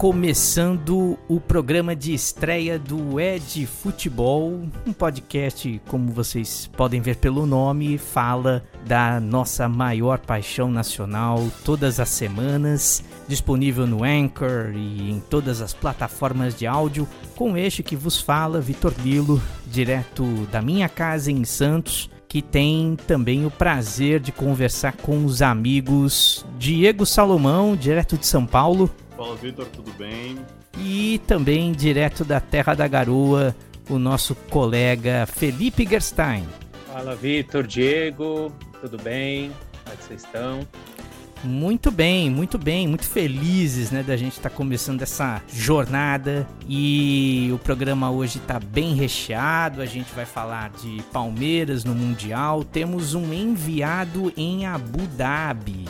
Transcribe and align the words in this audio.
começando 0.00 1.18
o 1.28 1.38
programa 1.38 1.94
de 1.94 2.14
estreia 2.14 2.78
do 2.78 3.20
Ed 3.20 3.66
Futebol, 3.66 4.62
um 4.86 4.94
podcast, 4.94 5.78
como 5.88 6.10
vocês 6.10 6.70
podem 6.74 7.02
ver 7.02 7.16
pelo 7.16 7.44
nome, 7.44 7.98
fala 7.98 8.64
da 8.86 9.20
nossa 9.20 9.68
maior 9.68 10.18
paixão 10.18 10.70
nacional 10.70 11.46
todas 11.66 12.00
as 12.00 12.08
semanas, 12.08 13.04
disponível 13.28 13.86
no 13.86 14.02
Anchor 14.02 14.72
e 14.74 15.10
em 15.10 15.20
todas 15.20 15.60
as 15.60 15.74
plataformas 15.74 16.54
de 16.54 16.66
áudio, 16.66 17.06
com 17.36 17.54
este 17.54 17.82
que 17.82 17.94
vos 17.94 18.18
fala, 18.18 18.58
Vitor 18.58 18.94
Lilo, 19.04 19.38
direto 19.66 20.24
da 20.50 20.62
minha 20.62 20.88
casa 20.88 21.30
em 21.30 21.44
Santos 21.44 22.08
que 22.26 22.40
tem 22.40 22.96
também 23.08 23.44
o 23.44 23.50
prazer 23.50 24.20
de 24.20 24.30
conversar 24.30 24.92
com 24.92 25.24
os 25.24 25.42
amigos 25.42 26.46
Diego 26.56 27.04
Salomão, 27.04 27.74
direto 27.74 28.16
de 28.16 28.24
São 28.24 28.46
Paulo. 28.46 28.88
Fala, 29.20 29.36
Vitor, 29.36 29.66
tudo 29.66 29.92
bem? 29.98 30.38
E 30.78 31.20
também 31.26 31.72
direto 31.72 32.24
da 32.24 32.40
Terra 32.40 32.74
da 32.74 32.88
Garoa, 32.88 33.54
o 33.90 33.98
nosso 33.98 34.34
colega 34.34 35.26
Felipe 35.26 35.86
Gerstein. 35.86 36.48
Fala, 36.86 37.14
Vitor, 37.14 37.66
Diego, 37.66 38.50
tudo 38.80 38.96
bem? 38.96 39.52
Como 39.84 39.92
é 39.92 39.96
que 39.98 40.04
vocês 40.04 40.24
estão? 40.24 40.66
Muito 41.44 41.90
bem, 41.90 42.30
muito 42.30 42.56
bem, 42.56 42.88
muito 42.88 43.04
felizes, 43.04 43.90
né, 43.90 44.02
da 44.02 44.16
gente 44.16 44.38
estar 44.38 44.48
tá 44.48 44.56
começando 44.56 45.02
essa 45.02 45.42
jornada 45.52 46.48
e 46.66 47.50
o 47.52 47.58
programa 47.58 48.10
hoje 48.10 48.38
está 48.38 48.58
bem 48.58 48.94
recheado. 48.94 49.82
A 49.82 49.86
gente 49.86 50.10
vai 50.14 50.24
falar 50.24 50.70
de 50.70 51.02
Palmeiras 51.12 51.84
no 51.84 51.94
Mundial. 51.94 52.64
Temos 52.64 53.12
um 53.12 53.34
enviado 53.34 54.32
em 54.34 54.64
Abu 54.64 55.06
Dhabi, 55.08 55.84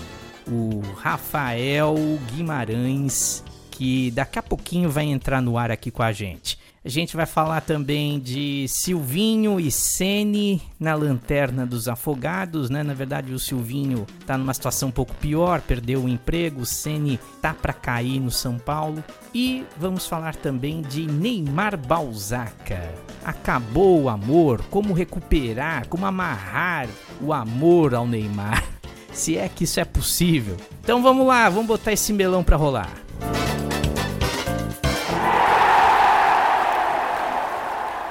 o 0.51 0.81
Rafael 0.97 1.95
Guimarães, 2.33 3.45
que 3.71 4.11
daqui 4.11 4.39
a 4.39 4.43
pouquinho 4.43 4.91
vai 4.91 5.05
entrar 5.05 5.41
no 5.41 5.57
ar 5.57 5.71
aqui 5.71 5.91
com 5.91 6.03
a 6.03 6.13
gente. 6.13 6.59
A 6.83 6.89
gente 6.89 7.15
vai 7.15 7.27
falar 7.27 7.61
também 7.61 8.19
de 8.19 8.65
Silvinho 8.67 9.61
e 9.61 9.71
Sene 9.71 10.63
na 10.79 10.95
lanterna 10.95 11.67
dos 11.67 11.89
afogados, 11.89 12.71
né? 12.71 12.83
Na 12.83 12.95
verdade, 12.95 13.35
o 13.35 13.39
Silvinho 13.39 14.07
tá 14.27 14.39
numa 14.39 14.55
situação 14.55 14.89
um 14.89 14.93
pouco 14.93 15.15
pior, 15.17 15.61
perdeu 15.61 16.05
o 16.05 16.09
emprego, 16.09 16.63
o 16.63 16.67
Sene 16.67 17.21
tá 17.43 17.53
para 17.53 17.75
cair 17.75 18.19
no 18.19 18.31
São 18.31 18.59
Paulo. 18.59 19.05
E 19.35 19.63
vamos 19.77 20.07
falar 20.07 20.35
também 20.37 20.81
de 20.81 21.07
Neymar 21.07 21.77
Balzaca. 21.77 22.95
Acabou 23.23 24.05
o 24.05 24.09
amor, 24.09 24.63
como 24.71 24.95
recuperar, 24.95 25.87
como 25.87 26.07
amarrar 26.07 26.89
o 27.21 27.31
amor 27.35 27.95
ao 27.95 28.07
Neymar. 28.07 28.80
Se 29.13 29.37
é 29.37 29.49
que 29.49 29.65
isso 29.65 29.81
é 29.81 29.85
possível. 29.85 30.57
Então 30.83 31.03
vamos 31.03 31.27
lá, 31.27 31.49
vamos 31.49 31.67
botar 31.67 31.93
esse 31.93 32.13
melão 32.13 32.43
para 32.43 32.57
rolar. 32.57 32.91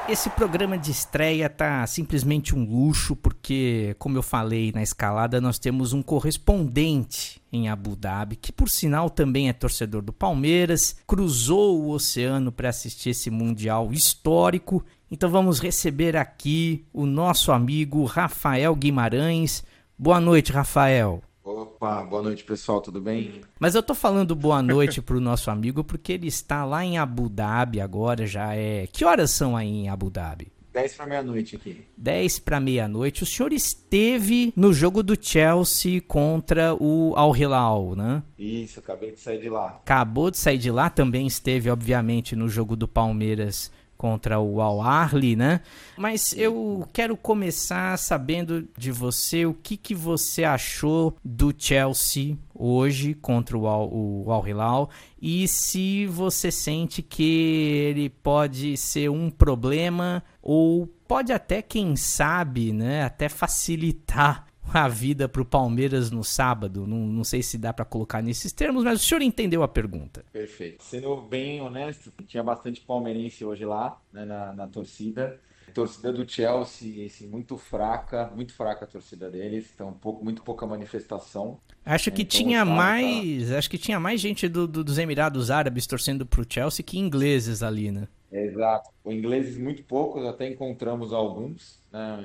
Esse 0.09 0.27
programa 0.31 0.75
de 0.75 0.89
estreia 0.89 1.47
tá 1.47 1.85
simplesmente 1.85 2.55
um 2.55 2.65
luxo, 2.65 3.15
porque, 3.15 3.95
como 3.99 4.17
eu 4.17 4.23
falei 4.23 4.71
na 4.71 4.81
escalada, 4.81 5.39
nós 5.39 5.59
temos 5.59 5.93
um 5.93 6.01
correspondente 6.01 7.39
em 7.53 7.69
Abu 7.69 7.95
Dhabi, 7.95 8.35
que 8.35 8.51
por 8.51 8.69
sinal 8.69 9.11
também 9.11 9.49
é 9.49 9.53
torcedor 9.53 10.01
do 10.01 10.11
Palmeiras, 10.11 10.95
cruzou 11.05 11.79
o 11.79 11.91
oceano 11.91 12.51
para 12.51 12.69
assistir 12.69 13.11
esse 13.11 13.29
Mundial 13.29 13.93
histórico. 13.93 14.83
Então 15.11 15.29
vamos 15.29 15.59
receber 15.59 16.17
aqui 16.17 16.83
o 16.91 17.05
nosso 17.05 17.51
amigo 17.51 18.03
Rafael 18.05 18.75
Guimarães. 18.75 19.63
Boa 20.01 20.21
noite, 20.21 20.53
Rafael. 20.53 21.21
Opa, 21.43 22.01
boa 22.03 22.23
noite 22.23 22.45
pessoal, 22.45 22.79
tudo 22.79 23.01
bem? 23.01 23.41
Mas 23.59 23.75
eu 23.75 23.83
tô 23.83 23.93
falando 23.93 24.33
boa 24.33 24.63
noite 24.63 25.01
pro 25.01 25.19
nosso 25.19 25.51
amigo 25.51 25.83
porque 25.83 26.13
ele 26.13 26.27
está 26.27 26.63
lá 26.63 26.85
em 26.85 26.97
Abu 26.97 27.27
Dhabi 27.27 27.81
agora, 27.81 28.25
já 28.25 28.55
é. 28.55 28.87
Que 28.87 29.03
horas 29.03 29.29
são 29.29 29.57
aí 29.57 29.67
em 29.67 29.89
Abu 29.89 30.09
Dhabi? 30.09 30.53
10 30.71 30.93
para 30.93 31.05
meia-noite 31.05 31.57
aqui. 31.57 31.85
10 31.97 32.39
para 32.39 32.61
meia-noite. 32.61 33.23
O 33.23 33.25
senhor 33.25 33.51
esteve 33.51 34.53
no 34.55 34.71
jogo 34.71 35.03
do 35.03 35.17
Chelsea 35.21 35.99
contra 35.99 36.73
o 36.75 37.13
Al 37.17 37.35
Hilal, 37.35 37.93
né? 37.93 38.23
Isso, 38.37 38.79
acabei 38.79 39.11
de 39.11 39.19
sair 39.19 39.41
de 39.41 39.49
lá. 39.49 39.81
Acabou 39.83 40.31
de 40.31 40.37
sair 40.37 40.57
de 40.57 40.71
lá, 40.71 40.89
também 40.89 41.27
esteve, 41.27 41.69
obviamente, 41.69 42.37
no 42.37 42.47
jogo 42.47 42.77
do 42.77 42.87
Palmeiras 42.87 43.69
contra 43.99 44.39
o 44.39 44.61
Al 44.61 44.81
Ahly, 44.81 45.35
né? 45.35 45.59
Mas 45.97 46.33
eu 46.37 46.87
quero 46.93 47.17
começar 47.17 47.99
sabendo 47.99 48.65
de 48.77 48.93
você 48.93 49.45
o 49.45 49.53
que, 49.53 49.75
que 49.75 49.93
você 49.93 50.45
achou 50.45 51.17
do 51.21 51.53
Chelsea 51.55 52.37
hoje 52.55 53.13
contra 53.13 53.57
o 53.57 53.67
Al, 53.67 53.89
o 53.91 54.31
Al 54.31 54.47
Hilal 54.47 54.89
e 55.21 55.45
se 55.49 56.05
você 56.05 56.49
sente 56.49 57.01
que 57.01 57.89
ele 57.89 58.09
pode 58.09 58.77
ser 58.77 59.09
um 59.09 59.29
problema 59.29 60.23
ou 60.41 60.87
pode 61.05 61.33
até, 61.33 61.61
quem 61.61 61.97
sabe, 61.97 62.71
né, 62.71 63.03
até 63.03 63.27
facilitar 63.27 64.45
a 64.73 64.87
vida 64.87 65.27
para 65.27 65.41
o 65.41 65.45
Palmeiras 65.45 66.11
no 66.11 66.23
sábado. 66.23 66.85
Não, 66.87 66.97
não 66.97 67.23
sei 67.23 67.41
se 67.41 67.57
dá 67.57 67.73
para 67.73 67.85
colocar 67.85 68.21
nesses 68.21 68.51
termos, 68.51 68.83
mas 68.83 69.01
o 69.01 69.03
senhor 69.03 69.21
entendeu 69.21 69.63
a 69.63 69.67
pergunta. 69.67 70.23
Perfeito. 70.31 70.83
Sendo 70.83 71.15
bem 71.21 71.61
honesto, 71.61 72.11
tinha 72.25 72.43
bastante 72.43 72.81
palmeirense 72.81 73.43
hoje 73.45 73.65
lá, 73.65 73.99
né, 74.11 74.25
na, 74.25 74.53
na 74.53 74.67
torcida. 74.67 75.39
Torcida 75.73 76.11
do 76.11 76.27
Chelsea, 76.27 77.05
assim, 77.05 77.27
muito 77.27 77.55
fraca, 77.55 78.31
muito 78.35 78.53
fraca 78.53 78.85
a 78.85 78.87
torcida 78.87 79.29
deles, 79.29 79.69
então 79.73 79.89
um 79.89 79.93
pouco, 79.93 80.23
muito 80.23 80.41
pouca 80.41 80.65
manifestação. 80.65 81.59
Acho 81.85 82.11
que 82.11 82.23
então, 82.23 82.39
tinha 82.39 82.65
mais, 82.65 83.49
tá... 83.49 83.57
acho 83.59 83.69
que 83.69 83.77
tinha 83.77 83.99
mais 83.99 84.19
gente 84.19 84.47
do, 84.47 84.67
do, 84.67 84.83
dos 84.83 84.97
Emirados 84.97 85.51
Árabes 85.51 85.85
torcendo 85.85 86.25
para 86.25 86.41
o 86.41 86.45
Chelsea 86.47 86.83
que 86.83 86.97
ingleses 86.97 87.61
ali, 87.61 87.91
né? 87.91 88.07
Exato. 88.31 88.89
O 89.03 89.11
ingleses 89.11 89.57
muito 89.57 89.83
poucos, 89.83 90.25
até 90.25 90.47
encontramos 90.47 91.13
alguns, 91.13 91.79
né? 91.91 92.17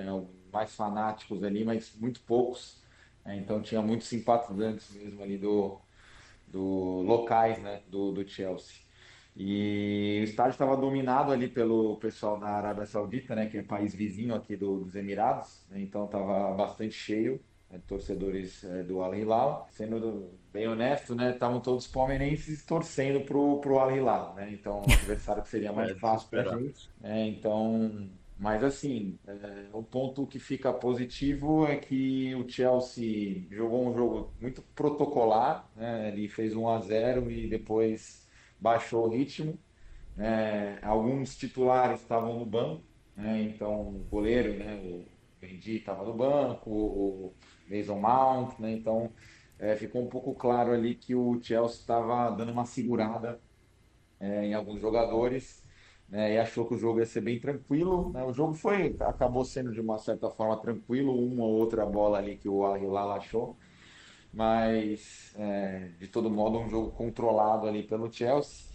Mais 0.54 0.74
fanáticos 0.74 1.42
ali, 1.42 1.64
mas 1.64 1.94
muito 1.96 2.20
poucos. 2.22 2.82
Né? 3.24 3.36
Então 3.36 3.60
tinha 3.60 3.82
muitos 3.82 4.06
simpatizantes 4.06 4.90
mesmo 4.94 5.22
ali 5.22 5.36
do, 5.36 5.78
do 6.48 7.02
locais 7.02 7.58
né? 7.62 7.82
do, 7.88 8.12
do 8.12 8.26
Chelsea. 8.26 8.84
E 9.36 10.18
o 10.20 10.24
estádio 10.24 10.52
estava 10.52 10.76
dominado 10.76 11.32
ali 11.32 11.48
pelo 11.48 11.96
pessoal 11.96 12.38
da 12.38 12.50
Arábia 12.50 12.86
Saudita, 12.86 13.34
né, 13.34 13.46
que 13.46 13.58
é 13.58 13.62
país 13.62 13.92
vizinho 13.92 14.32
aqui 14.32 14.54
do, 14.54 14.84
dos 14.84 14.94
Emirados, 14.94 15.66
né, 15.68 15.80
então 15.80 16.04
estava 16.04 16.52
bastante 16.52 16.94
cheio 16.94 17.40
né, 17.68 17.80
torcedores 17.84 18.62
é, 18.62 18.84
do 18.84 19.02
Al 19.02 19.12
Hilal. 19.12 19.66
Sendo 19.72 20.30
bem 20.52 20.68
honesto, 20.68 21.16
né, 21.16 21.32
estavam 21.32 21.58
todos 21.60 21.88
palmeirenses 21.88 22.64
torcendo 22.64 23.22
pro 23.22 23.60
pro 23.60 23.80
Al 23.80 23.90
Hilal, 23.90 24.34
né, 24.36 24.50
então 24.52 24.82
o 24.82 24.92
adversário 24.92 25.42
que 25.42 25.48
seria 25.48 25.72
mais 25.72 25.90
é, 25.90 25.94
fácil 25.96 26.28
para 26.28 26.54
a 26.54 26.56
gente. 26.56 26.88
Né, 27.00 27.26
então 27.26 28.08
mas 28.38 28.64
assim, 28.64 29.18
é, 29.26 29.66
o 29.72 29.82
ponto 29.82 30.26
que 30.26 30.38
fica 30.38 30.72
positivo 30.72 31.66
é 31.66 31.76
que 31.76 32.34
o 32.34 32.48
Chelsea 32.48 33.46
jogou 33.50 33.88
um 33.88 33.94
jogo 33.94 34.32
muito 34.40 34.60
protocolar, 34.74 35.70
né? 35.76 36.08
ele 36.08 36.28
fez 36.28 36.54
1 36.54 36.68
a 36.68 36.80
0 36.80 37.30
e 37.30 37.48
depois 37.48 38.28
baixou 38.60 39.06
o 39.06 39.10
ritmo. 39.10 39.58
É, 40.18 40.78
alguns 40.82 41.36
titulares 41.36 42.00
estavam 42.00 42.38
no 42.38 42.46
banco, 42.46 42.82
né? 43.16 43.42
então 43.42 43.88
o 43.88 44.06
goleiro, 44.10 44.58
né? 44.58 44.74
o 44.76 45.04
Mendy 45.40 45.76
estava 45.76 46.04
no 46.04 46.14
banco, 46.14 46.70
o 46.70 47.34
Mason 47.70 48.00
Mount, 48.00 48.58
né? 48.58 48.72
então 48.72 49.12
é, 49.58 49.76
ficou 49.76 50.02
um 50.02 50.08
pouco 50.08 50.34
claro 50.34 50.72
ali 50.72 50.94
que 50.96 51.14
o 51.14 51.40
Chelsea 51.40 51.78
estava 51.80 52.30
dando 52.30 52.52
uma 52.52 52.66
segurada 52.66 53.40
é, 54.18 54.46
em 54.46 54.54
alguns 54.54 54.80
jogadores 54.80 55.63
né, 56.08 56.34
e 56.34 56.38
achou 56.38 56.66
que 56.66 56.74
o 56.74 56.78
jogo 56.78 57.00
ia 57.00 57.06
ser 57.06 57.20
bem 57.20 57.38
tranquilo. 57.40 58.10
Né? 58.12 58.22
O 58.24 58.32
jogo 58.32 58.54
foi, 58.54 58.96
acabou 59.00 59.44
sendo 59.44 59.72
de 59.72 59.80
uma 59.80 59.98
certa 59.98 60.30
forma 60.30 60.56
tranquilo, 60.60 61.14
uma 61.14 61.44
ou 61.44 61.54
outra 61.54 61.84
bola 61.86 62.18
ali 62.18 62.36
que 62.36 62.48
o 62.48 62.64
Al 62.64 62.78
Hilal 62.78 63.12
achou, 63.12 63.56
mas 64.32 65.34
é, 65.38 65.90
de 65.98 66.08
todo 66.08 66.30
modo 66.30 66.58
um 66.58 66.68
jogo 66.68 66.90
controlado 66.92 67.66
ali 67.66 67.82
pelo 67.82 68.12
Chelsea. 68.12 68.72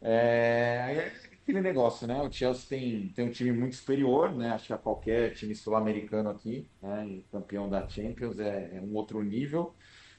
É, 0.00 0.94
é 0.96 1.12
aquele 1.44 1.60
negócio, 1.60 2.06
né? 2.06 2.20
O 2.22 2.32
Chelsea 2.32 2.66
tem, 2.68 3.08
tem 3.10 3.26
um 3.26 3.30
time 3.30 3.52
muito 3.52 3.76
superior, 3.76 4.34
né? 4.34 4.50
Acho 4.50 4.68
que 4.68 4.72
a 4.72 4.78
qualquer 4.78 5.34
time 5.34 5.54
sul-americano 5.54 6.30
aqui, 6.30 6.68
né? 6.82 7.22
campeão 7.30 7.68
da 7.68 7.86
Champions 7.88 8.38
é, 8.38 8.76
é 8.76 8.80
um 8.80 8.94
outro 8.94 9.22
nível. 9.22 9.74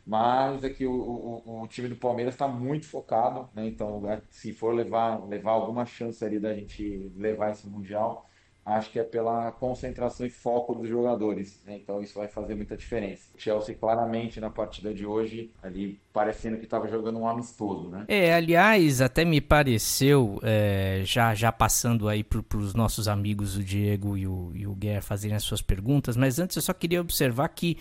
Mas 0.06 0.64
é 0.64 0.70
que 0.70 0.86
o, 0.86 0.94
o, 0.94 1.64
o 1.64 1.68
time 1.68 1.88
do 1.88 1.96
Palmeiras 1.96 2.36
está 2.36 2.48
muito 2.48 2.86
focado, 2.86 3.50
né? 3.56 3.66
Então, 3.66 4.04
se 4.30 4.54
for 4.54 4.74
levar, 4.74 5.26
levar 5.28 5.52
alguma 5.52 5.86
chance 5.86 6.24
ali 6.24 6.40
da 6.40 6.54
gente 6.54 7.12
levar 7.16 7.52
esse 7.52 7.68
Mundial, 7.68 8.30
acho 8.66 8.90
que 8.92 9.00
é 9.00 9.04
pela 9.04 9.52
concentração 9.52 10.26
e 10.26 10.30
foco 10.30 10.74
dos 10.74 10.90
jogadores. 10.90 11.62
Né? 11.66 11.76
Então 11.76 12.02
isso 12.02 12.18
vai 12.18 12.28
fazer 12.28 12.56
muita 12.56 12.76
diferença. 12.76 13.30
O 13.36 13.40
Chelsea 13.40 13.76
claramente 13.76 14.40
na 14.40 14.50
partida 14.50 14.94
de 14.94 15.06
hoje, 15.06 15.52
ali 15.62 16.00
parecendo 16.12 16.58
que 16.58 16.64
estava 16.64 16.88
jogando 16.88 17.20
um 17.20 17.28
amistoso, 17.28 17.90
né? 17.90 18.06
É, 18.08 18.34
aliás, 18.34 19.02
até 19.02 19.24
me 19.24 19.40
pareceu, 19.40 20.40
é, 20.42 21.02
já, 21.06 21.36
já 21.36 21.52
passando 21.52 22.10
aí 22.10 22.24
para 22.24 22.58
os 22.58 22.74
nossos 22.74 23.08
amigos, 23.08 23.56
o 23.56 23.64
Diego 23.64 24.18
e 24.18 24.26
o, 24.26 24.52
e 24.56 24.66
o 24.66 24.74
Guerra, 24.74 25.02
fazerem 25.02 25.38
as 25.38 25.44
suas 25.44 25.62
perguntas, 25.62 26.18
mas 26.18 26.40
antes 26.40 26.56
eu 26.56 26.62
só 26.62 26.74
queria 26.74 27.02
observar 27.02 27.50
que 27.50 27.78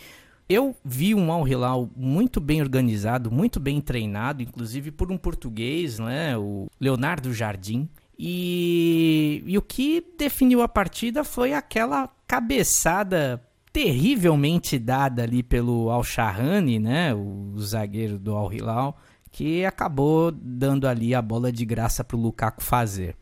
Eu 0.48 0.76
vi 0.84 1.14
um 1.14 1.32
Al 1.32 1.48
Hilal 1.48 1.88
muito 1.96 2.38
bem 2.40 2.60
organizado, 2.60 3.30
muito 3.30 3.58
bem 3.58 3.80
treinado, 3.80 4.42
inclusive 4.42 4.90
por 4.90 5.10
um 5.10 5.16
português, 5.16 5.98
né, 5.98 6.36
o 6.36 6.66
Leonardo 6.78 7.32
Jardim. 7.32 7.88
E, 8.18 9.42
e 9.46 9.56
o 9.56 9.62
que 9.62 10.04
definiu 10.18 10.62
a 10.62 10.68
partida 10.68 11.24
foi 11.24 11.52
aquela 11.54 12.08
cabeçada 12.26 13.42
terrivelmente 13.72 14.78
dada 14.78 15.22
ali 15.22 15.42
pelo 15.42 15.90
Al-Shahrani, 15.90 16.78
né, 16.78 17.14
o 17.14 17.58
zagueiro 17.58 18.18
do 18.18 18.36
Al 18.36 18.52
Hilal, 18.52 18.98
que 19.32 19.64
acabou 19.64 20.30
dando 20.30 20.86
ali 20.86 21.14
a 21.14 21.22
bola 21.22 21.50
de 21.50 21.64
graça 21.64 22.04
para 22.04 22.16
o 22.16 22.20
Lukaku 22.20 22.62
fazer. 22.62 23.16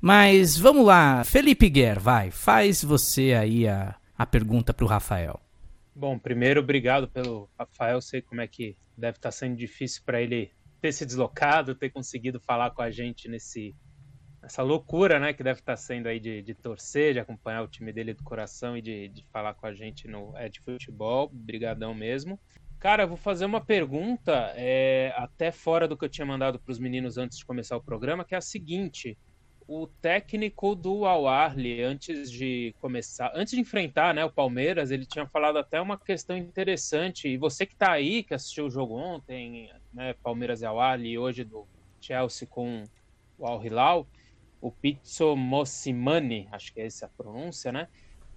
Mas 0.00 0.56
vamos 0.56 0.86
lá, 0.86 1.24
Felipe 1.24 1.68
Guerra, 1.68 2.00
vai, 2.00 2.30
faz 2.30 2.82
você 2.84 3.34
aí 3.34 3.66
a, 3.66 3.96
a 4.16 4.24
pergunta 4.24 4.72
para 4.72 4.84
o 4.84 4.88
Rafael. 4.88 5.40
Bom, 5.98 6.16
primeiro, 6.16 6.60
obrigado 6.60 7.08
pelo 7.08 7.50
Rafael. 7.58 8.00
Sei 8.00 8.22
como 8.22 8.40
é 8.40 8.46
que 8.46 8.78
deve 8.96 9.16
estar 9.18 9.32
sendo 9.32 9.56
difícil 9.56 10.00
para 10.06 10.22
ele 10.22 10.52
ter 10.80 10.92
se 10.92 11.04
deslocado, 11.04 11.74
ter 11.74 11.90
conseguido 11.90 12.38
falar 12.38 12.70
com 12.70 12.82
a 12.82 12.88
gente 12.88 13.28
nesse 13.28 13.74
essa 14.40 14.62
loucura, 14.62 15.18
né, 15.18 15.32
que 15.32 15.42
deve 15.42 15.58
estar 15.58 15.76
sendo 15.76 16.06
aí 16.06 16.20
de, 16.20 16.40
de 16.40 16.54
torcer, 16.54 17.14
de 17.14 17.18
acompanhar 17.18 17.64
o 17.64 17.68
time 17.68 17.92
dele 17.92 18.14
do 18.14 18.22
coração 18.22 18.76
e 18.76 18.80
de, 18.80 19.08
de 19.08 19.26
falar 19.32 19.54
com 19.54 19.66
a 19.66 19.74
gente 19.74 20.06
no 20.06 20.36
É 20.36 20.48
de 20.48 20.60
Futebol. 20.60 21.28
Brigadão 21.32 21.92
mesmo. 21.92 22.38
Cara, 22.78 23.02
eu 23.02 23.08
vou 23.08 23.16
fazer 23.16 23.44
uma 23.44 23.60
pergunta, 23.60 24.52
é, 24.54 25.12
até 25.16 25.50
fora 25.50 25.88
do 25.88 25.96
que 25.96 26.04
eu 26.04 26.08
tinha 26.08 26.24
mandado 26.24 26.60
para 26.60 26.70
os 26.70 26.78
meninos 26.78 27.18
antes 27.18 27.38
de 27.38 27.44
começar 27.44 27.76
o 27.76 27.82
programa, 27.82 28.24
que 28.24 28.36
é 28.36 28.38
a 28.38 28.40
seguinte: 28.40 29.18
o 29.68 29.86
técnico 29.86 30.74
do 30.74 31.04
Al 31.04 31.28
Ahly, 31.28 31.82
antes 31.82 32.30
de 32.30 32.74
começar, 32.80 33.30
antes 33.34 33.52
de 33.52 33.60
enfrentar, 33.60 34.14
né, 34.14 34.24
o 34.24 34.32
Palmeiras, 34.32 34.90
ele 34.90 35.04
tinha 35.04 35.26
falado 35.26 35.58
até 35.58 35.78
uma 35.78 35.98
questão 35.98 36.34
interessante. 36.38 37.28
E 37.28 37.36
você 37.36 37.66
que 37.66 37.74
está 37.74 37.92
aí, 37.92 38.22
que 38.22 38.32
assistiu 38.32 38.64
o 38.64 38.70
jogo 38.70 38.96
ontem, 38.96 39.70
né, 39.92 40.14
Palmeiras 40.22 40.62
e 40.62 40.64
Al 40.64 40.80
Ahly, 40.80 41.10
e 41.10 41.18
hoje 41.18 41.44
do 41.44 41.68
Chelsea 42.00 42.48
com 42.48 42.82
o 43.36 43.46
Al 43.46 43.62
Hilal, 43.62 44.08
o 44.58 44.72
Pizzo 44.72 45.36
Mossimani, 45.36 46.48
acho 46.50 46.72
que 46.72 46.80
é 46.80 46.86
essa 46.86 47.04
a 47.04 47.10
pronúncia, 47.10 47.70
né? 47.70 47.88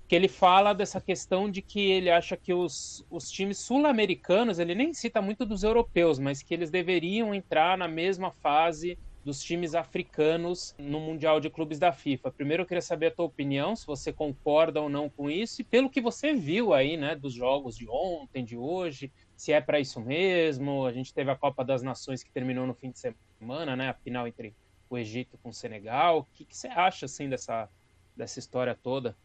Que 0.09 0.15
ele 0.17 0.27
fala 0.27 0.73
dessa 0.73 0.99
questão 0.99 1.49
de 1.49 1.61
que 1.61 1.79
ele 1.79 2.09
acha 2.09 2.35
que 2.35 2.53
os, 2.53 3.05
os 3.09 3.31
times 3.31 3.57
sul-americanos, 3.59 4.59
ele 4.59 4.75
nem 4.75 4.93
cita 4.93 5.21
muito 5.21 5.45
dos 5.45 5.63
europeus, 5.63 6.19
mas 6.19 6.43
que 6.43 6.53
eles 6.53 6.69
deveriam 6.69 7.33
entrar 7.33 7.77
na 7.77 7.87
mesma 7.87 8.31
fase 8.31 8.99
dos 9.23 9.41
times 9.41 9.75
africanos 9.75 10.73
no 10.77 10.99
Mundial 10.99 11.39
de 11.39 11.49
Clubes 11.49 11.77
da 11.77 11.91
FIFA. 11.91 12.31
Primeiro 12.31 12.63
eu 12.63 12.67
queria 12.67 12.81
saber 12.81 13.07
a 13.07 13.11
tua 13.11 13.25
opinião, 13.25 13.75
se 13.75 13.85
você 13.85 14.11
concorda 14.11 14.81
ou 14.81 14.89
não 14.89 15.09
com 15.09 15.29
isso, 15.29 15.61
e 15.61 15.63
pelo 15.63 15.89
que 15.89 16.01
você 16.01 16.33
viu 16.33 16.73
aí, 16.73 16.97
né, 16.97 17.15
dos 17.15 17.33
jogos 17.33 17.77
de 17.77 17.87
ontem, 17.87 18.43
de 18.43 18.57
hoje, 18.57 19.11
se 19.35 19.51
é 19.51 19.61
para 19.61 19.79
isso 19.79 19.99
mesmo. 20.01 20.85
A 20.85 20.91
gente 20.91 21.13
teve 21.13 21.29
a 21.29 21.35
Copa 21.35 21.63
das 21.63 21.83
Nações 21.83 22.23
que 22.23 22.31
terminou 22.31 22.65
no 22.65 22.73
fim 22.73 22.91
de 22.91 22.99
semana, 22.99 23.75
né, 23.75 23.89
a 23.89 23.93
final 23.93 24.27
entre 24.27 24.55
o 24.89 24.97
Egito 24.97 25.37
com 25.41 25.49
o 25.49 25.53
Senegal. 25.53 26.19
O 26.19 26.23
que, 26.33 26.43
que 26.43 26.57
você 26.57 26.67
acha 26.67 27.05
assim 27.05 27.29
dessa, 27.29 27.69
dessa 28.15 28.39
história 28.39 28.75
toda? 28.75 29.15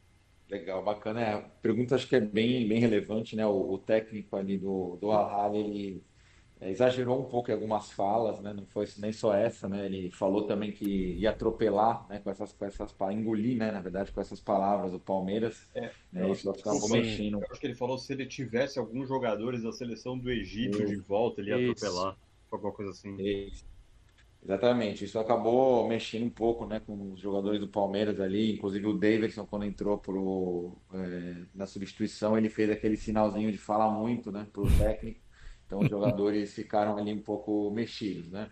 Legal, 0.49 0.83
bacana. 0.85 1.21
É, 1.21 1.33
a 1.35 1.41
pergunta 1.41 1.97
acho 1.97 2.07
que 2.07 2.17
é 2.17 2.21
bem, 2.21 2.69
bem 2.69 2.79
relevante, 2.79 3.35
né? 3.35 3.45
O, 3.47 3.73
o 3.73 3.79
técnico 3.79 4.37
ali 4.37 4.57
do, 4.57 4.97
do 5.01 5.11
Al 5.11 5.55
ele 5.57 6.05
exagerou 6.61 7.21
um 7.21 7.25
pouco 7.25 7.51
em 7.51 7.55
algumas 7.55 7.91
falas, 7.91 8.41
né? 8.41 8.53
Não 8.53 8.65
foi 8.67 8.87
nem 8.99 9.13
só 9.13 9.35
essa, 9.35 9.69
né? 9.69 9.87
Ele 9.87 10.11
falou 10.11 10.47
também 10.47 10.73
que 10.73 11.15
ia 11.15 11.31
atropelar, 11.31 12.07
né? 12.09 12.19
Com 12.21 12.31
essas, 12.31 12.53
com 12.53 12.65
essas 12.65 12.95
engolir, 13.13 13.57
né? 13.57 13.71
Na 13.71 13.81
verdade, 13.81 14.11
com 14.11 14.21
essas 14.21 14.41
palavras 14.41 14.95
o 14.95 14.99
Palmeiras. 14.99 15.69
É, 15.75 15.91
né? 16.13 16.31
Isso 16.31 16.49
acabou 16.51 16.89
mexendo. 16.89 17.41
Eu 17.41 17.47
acho 17.51 17.61
que 17.61 17.67
ele 17.67 17.75
falou 17.75 17.99
se 17.99 18.13
ele 18.13 18.27
tivesse 18.27 18.79
alguns 18.79 19.09
jogadores 19.09 19.63
da 19.63 19.73
seleção 19.73 20.19
do 20.19 20.31
Egito 20.31 20.85
de 20.85 20.97
volta, 20.97 21.41
ele 21.41 21.51
ia 21.51 21.59
Isso. 21.59 21.85
atropelar, 21.85 22.17
alguma 22.51 22.73
coisa 22.73 22.91
assim. 22.91 23.15
Isso. 23.21 23.67
Exatamente, 24.47 25.05
isso 25.05 25.19
acabou 25.19 25.89
mexendo 25.89 26.25
um 26.25 26.31
pouco 26.31 26.67
né, 26.67 26.79
com 26.79 27.11
os 27.11 27.19
jogadores 27.19 27.59
do 27.59 27.67
Palmeiras 27.67 28.21
ali, 28.21 28.53
inclusive 28.53 28.87
o 28.87 28.93
Davidson, 28.93 29.45
quando 29.45 29.65
entrou 29.65 29.99
pro, 29.99 30.77
é, 30.95 31.35
na 31.53 31.67
substituição, 31.67 32.39
ele 32.39 32.49
fez 32.49 32.71
aquele 32.71 32.97
sinalzinho 32.97 33.51
de 33.51 33.59
falar 33.59 33.91
muito 33.91 34.31
né, 34.31 34.47
para 34.53 34.63
o 34.63 34.79
técnico, 34.79 35.19
então 35.67 35.81
os 35.81 35.91
jogadores 35.91 36.55
ficaram 36.55 36.97
ali 36.97 37.13
um 37.13 37.23
pouco 37.23 37.71
mexidos. 37.71 38.31
Né? 38.31 38.51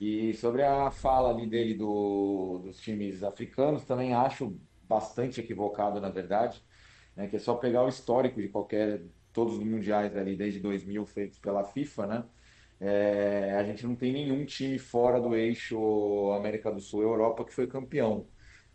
E 0.00 0.34
sobre 0.34 0.62
a 0.62 0.90
fala 0.90 1.30
ali 1.30 1.46
dele 1.46 1.74
do, 1.74 2.60
dos 2.64 2.80
times 2.80 3.22
africanos, 3.22 3.84
também 3.84 4.14
acho 4.14 4.58
bastante 4.88 5.40
equivocado, 5.40 6.00
na 6.00 6.10
verdade, 6.10 6.62
né, 7.14 7.26
que 7.28 7.36
é 7.36 7.38
só 7.38 7.54
pegar 7.56 7.84
o 7.84 7.88
histórico 7.88 8.40
de 8.40 8.48
qualquer, 8.48 9.02
todos 9.32 9.54
os 9.54 9.64
mundiais 9.64 10.16
ali 10.16 10.36
desde 10.36 10.60
2000 10.60 11.04
feitos 11.06 11.38
pela 11.38 11.64
FIFA, 11.64 12.06
né? 12.06 12.24
É, 12.78 13.54
a 13.58 13.64
gente 13.64 13.86
não 13.86 13.96
tem 13.96 14.12
nenhum 14.12 14.44
time 14.44 14.78
fora 14.78 15.18
do 15.20 15.34
eixo 15.34 16.30
América 16.32 16.70
do 16.70 16.80
Sul 16.80 17.02
e 17.02 17.04
Europa 17.04 17.44
que 17.44 17.54
foi 17.54 17.66
campeão. 17.66 18.26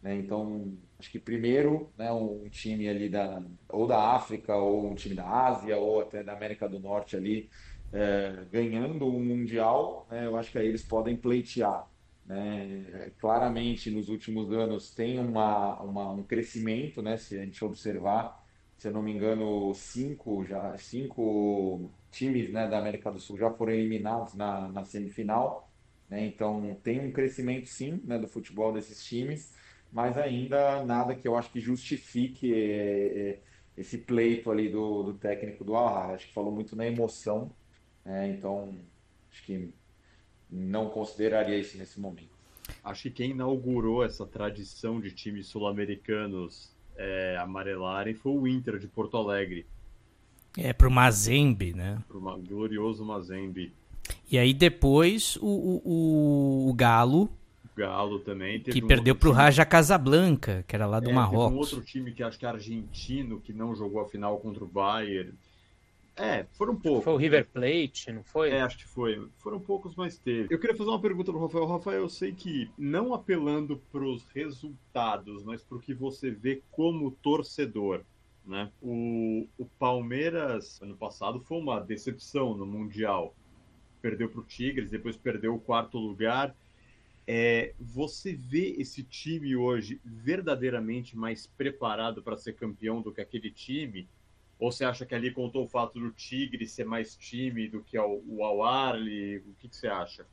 Né? 0.02 0.16
Então, 0.16 0.76
acho 1.00 1.12
que 1.12 1.20
primeiro, 1.20 1.92
né, 1.98 2.12
um 2.12 2.50
time 2.50 2.90
ali 2.90 3.10
da, 3.10 3.44
ou 3.70 3.86
da 3.88 4.16
África, 4.16 4.56
ou 4.56 4.90
um 4.90 4.96
time 4.96 5.16
da 5.16 5.28
Ásia, 5.28 5.78
ou 5.78 6.02
até 6.02 6.24
da 6.24 6.34
América 6.34 6.68
do 6.68 6.80
Norte 6.80 7.16
ali, 7.16 7.50
é, 7.94 8.46
ganhando 8.52 9.06
um 9.06 9.24
Mundial, 9.24 10.08
né, 10.10 10.26
eu 10.26 10.38
acho 10.38 10.52
que 10.52 10.58
aí 10.58 10.68
eles 10.68 10.84
podem 10.84 11.16
pleitear. 11.16 11.88
Né? 12.26 13.12
Claramente, 13.20 13.92
nos 13.92 14.08
últimos 14.10 14.52
anos, 14.52 14.94
tem 14.94 15.20
uma, 15.20 15.82
uma, 15.82 16.12
um 16.12 16.24
crescimento, 16.24 17.02
né, 17.02 17.18
se 17.18 17.38
a 17.38 17.44
gente 17.44 17.64
observar, 17.64 18.42
se 18.78 18.88
eu 18.88 18.94
não 18.94 19.04
me 19.04 19.12
engano, 19.12 19.74
cinco, 19.76 20.44
já, 20.46 20.76
cinco 20.78 21.92
times 22.10 22.52
né, 22.52 22.68
da 22.68 22.80
América 22.80 23.12
do 23.12 23.20
Sul 23.20 23.38
já 23.38 23.52
foram 23.52 23.74
eliminados 23.74 24.34
na, 24.34 24.68
na 24.70 24.86
semifinal. 24.86 25.70
Né? 26.10 26.26
Então 26.26 26.78
tem 26.84 27.00
um 27.00 27.12
crescimento 27.12 27.68
sim 27.68 28.02
né, 28.04 28.18
do 28.18 28.28
futebol 28.28 28.74
desses 28.74 29.04
times, 29.06 29.54
mas 29.92 30.18
ainda 30.18 30.84
nada 30.84 31.16
que 31.16 31.28
eu 31.28 31.36
acho 31.36 31.52
que 31.52 31.60
justifique 31.60 32.54
é, 32.54 33.30
é, 33.30 33.40
esse 33.78 34.00
pleito 34.00 34.50
ali 34.50 34.70
do, 34.70 35.04
do 35.04 35.14
técnico 35.14 35.64
do 35.64 35.76
Al 35.76 36.14
Acho 36.14 36.28
que 36.28 36.34
falou 36.34 36.52
muito 36.52 36.76
na 36.76 36.88
emoção, 36.88 37.52
né? 38.06 38.30
então 38.30 38.74
acho 39.32 39.44
que 39.44 39.70
não 40.50 40.90
consideraria 40.90 41.58
isso 41.58 41.78
nesse 41.78 42.00
momento. 42.00 42.32
Acho 42.84 43.04
que 43.04 43.12
quem 43.12 43.32
inaugurou 43.32 44.04
essa 44.04 44.26
tradição 44.26 45.00
de 45.00 45.12
times 45.12 45.48
sul-americanos 45.48 46.72
é, 46.96 47.38
amarelarem 47.38 48.14
foi 48.14 48.32
o 48.32 48.48
Inter 48.48 48.78
de 48.78 48.88
Porto 48.88 49.18
Alegre 49.18 49.66
é, 50.58 50.74
pro 50.74 50.92
Mazembe, 50.92 51.74
né? 51.74 52.02
Pro 52.08 52.20
glorioso 52.40 53.06
Mazembe. 53.06 53.74
E 54.30 54.38
aí 54.38 54.54
depois 54.54 55.38
o, 55.38 55.82
o, 55.86 56.70
o 56.70 56.74
Galo. 56.74 57.30
O 57.66 57.78
Galo 57.78 58.20
também. 58.20 58.60
que 58.60 58.84
um 58.84 58.88
perdeu 58.88 59.16
pro 59.16 59.30
time. 59.30 59.42
Raja 59.42 59.66
Casablanca, 59.66 60.66
que 60.68 60.76
era 60.76 60.86
lá 60.86 61.00
do 61.00 61.10
é, 61.10 61.14
Marrocos. 61.14 61.54
um 61.54 61.60
outro 61.60 61.82
time 61.82 62.12
que 62.12 62.22
acho 62.22 62.38
que 62.38 62.46
é 62.46 62.50
argentino, 62.50 63.40
que 63.40 63.54
não 63.54 63.74
jogou 63.74 64.02
a 64.02 64.10
final 64.10 64.38
contra 64.40 64.64
o 64.64 64.68
Bayern. 64.68 65.34
É, 66.22 66.46
foram 66.52 66.76
poucos. 66.76 67.04
Foi 67.04 67.14
o 67.14 67.18
River 67.18 67.50
Plate, 67.50 68.12
não 68.12 68.24
foi? 68.24 68.52
É, 68.52 68.62
acho 68.62 68.78
que 68.78 68.88
foi. 68.88 69.28
Foram 69.40 69.60
poucos, 69.60 69.96
mas 69.96 70.20
teve. 70.20 70.54
Eu 70.54 70.60
queria 70.60 70.76
fazer 70.76 70.90
uma 70.90 71.02
pergunta 71.02 71.32
pro 71.32 71.42
Rafael. 71.42 71.66
Rafael, 71.66 72.02
eu 72.02 72.10
sei 72.10 72.32
que 72.32 72.70
não 72.78 73.14
apelando 73.14 73.78
pros 73.92 74.24
resultados, 74.30 75.44
mas 75.44 75.64
pro 75.64 75.80
que 75.80 75.94
você 75.94 76.30
vê 76.30 76.62
como 76.70 77.12
torcedor. 77.12 78.04
Né? 78.46 78.72
O, 78.82 79.48
o 79.58 79.66
Palmeiras, 79.66 80.80
ano 80.82 80.96
passado, 80.96 81.40
foi 81.40 81.58
uma 81.58 81.80
decepção 81.80 82.56
no 82.56 82.66
Mundial. 82.66 83.36
Perdeu 84.00 84.30
para 84.30 84.42
o 84.42 84.44
Tigres, 84.44 84.92
depois 84.92 85.18
perdeu 85.18 85.56
o 85.56 85.60
quarto 85.60 85.98
lugar. 85.98 86.56
É, 87.28 87.74
você 87.80 88.34
vê 88.34 88.76
esse 88.78 89.04
time 89.04 89.56
hoje 89.56 90.02
verdadeiramente 90.04 91.16
mais 91.16 91.48
preparado 91.48 92.22
para 92.22 92.38
ser 92.38 92.54
campeão 92.54 93.02
do 93.02 93.12
que 93.12 93.22
aquele 93.22 93.52
time? 93.52 94.08
Ou 94.62 94.72
você 94.72 94.86
acha 94.86 95.08
que 95.08 95.16
ali 95.16 95.32
contou 95.32 95.66
o 95.66 95.68
fato 95.68 96.00
do 96.00 96.12
Tigre 96.12 96.68
ser 96.68 96.86
mais 96.86 97.16
time 97.16 97.68
do 97.68 97.82
que 97.82 97.98
o, 97.98 98.22
o 98.28 98.44
Al-Arli? 98.44 99.38
O 99.38 99.56
que, 99.58 99.68
que 99.68 99.76
você 99.76 99.88
acha? 99.88 100.24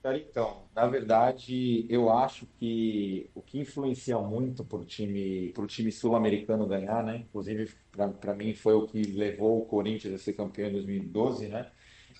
Cara, 0.00 0.16
então, 0.18 0.62
na 0.72 0.86
verdade, 0.86 1.84
eu 1.90 2.10
acho 2.10 2.46
que 2.60 3.28
o 3.34 3.42
que 3.42 3.58
influencia 3.58 4.16
muito 4.20 4.64
para 4.64 4.78
o 4.78 4.84
time, 4.84 5.50
pro 5.52 5.66
time 5.66 5.90
sul-americano 5.90 6.64
ganhar, 6.64 7.02
né? 7.02 7.24
Inclusive, 7.28 7.74
para 8.20 8.34
mim, 8.34 8.54
foi 8.54 8.74
o 8.74 8.86
que 8.86 9.02
levou 9.02 9.62
o 9.62 9.66
Corinthians 9.66 10.14
a 10.14 10.18
ser 10.18 10.34
campeão 10.34 10.68
em 10.68 10.72
2012, 10.72 11.48
né? 11.48 11.72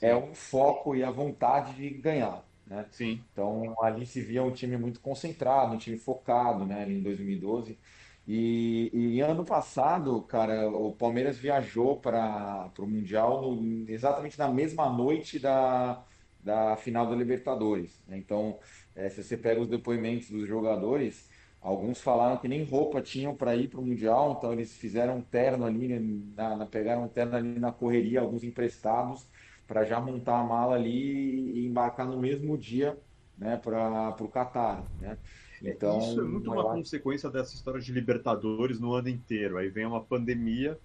É 0.02 0.16
o 0.16 0.34
foco 0.34 0.96
e 0.96 1.04
a 1.04 1.12
vontade 1.12 1.76
de 1.76 1.90
ganhar, 1.90 2.44
né? 2.66 2.88
Sim. 2.90 3.22
Então, 3.32 3.76
ali 3.80 4.04
se 4.04 4.20
via 4.20 4.42
um 4.42 4.50
time 4.50 4.76
muito 4.76 4.98
concentrado, 4.98 5.74
um 5.74 5.78
time 5.78 5.96
focado, 5.96 6.66
né? 6.66 6.90
em 6.90 7.00
2012. 7.00 7.78
E, 8.26 8.90
e, 8.92 9.20
ano 9.20 9.44
passado, 9.44 10.22
cara, 10.22 10.68
o 10.68 10.92
Palmeiras 10.92 11.36
viajou 11.36 11.96
para 12.00 12.70
o 12.78 12.86
Mundial 12.86 13.42
no, 13.42 13.90
exatamente 13.90 14.38
na 14.38 14.48
mesma 14.48 14.88
noite 14.90 15.38
da 15.38 16.02
da 16.42 16.76
final 16.76 17.06
da 17.08 17.16
Libertadores. 17.16 18.02
Né? 18.06 18.18
Então, 18.18 18.58
é, 18.94 19.08
se 19.08 19.22
você 19.24 19.34
pega 19.34 19.62
os 19.62 19.66
depoimentos 19.68 20.30
dos 20.30 20.46
jogadores, 20.46 21.26
Alguns 21.64 21.98
falaram 21.98 22.36
que 22.36 22.46
nem 22.46 22.62
roupa 22.62 23.00
tinham 23.00 23.34
para 23.34 23.56
ir 23.56 23.68
para 23.68 23.80
o 23.80 23.82
Mundial, 23.82 24.34
então 24.36 24.52
eles 24.52 24.76
fizeram 24.76 25.16
um 25.16 25.22
terno 25.22 25.64
ali, 25.64 25.98
na, 26.36 26.54
na, 26.56 26.66
pegaram 26.66 27.04
um 27.04 27.08
terno 27.08 27.34
ali 27.34 27.58
na 27.58 27.72
correria, 27.72 28.20
alguns 28.20 28.44
emprestados, 28.44 29.26
para 29.66 29.82
já 29.82 29.98
montar 29.98 30.40
a 30.40 30.44
mala 30.44 30.74
ali 30.74 31.54
e 31.54 31.66
embarcar 31.66 32.06
no 32.06 32.20
mesmo 32.20 32.58
dia 32.58 32.98
né, 33.38 33.56
para 33.56 34.14
o 34.20 34.28
Catar. 34.28 34.84
Né? 35.00 35.16
Então, 35.64 35.98
Isso 35.98 36.20
é 36.20 36.24
muito 36.24 36.50
uma 36.50 36.64
consequência 36.64 37.30
dessa 37.30 37.54
história 37.54 37.80
de 37.80 37.92
Libertadores 37.92 38.78
no 38.78 38.92
ano 38.92 39.08
inteiro. 39.08 39.56
Aí 39.56 39.68
vem 39.68 39.86
uma 39.86 40.02
pandemia. 40.02 40.78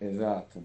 Exato. 0.00 0.62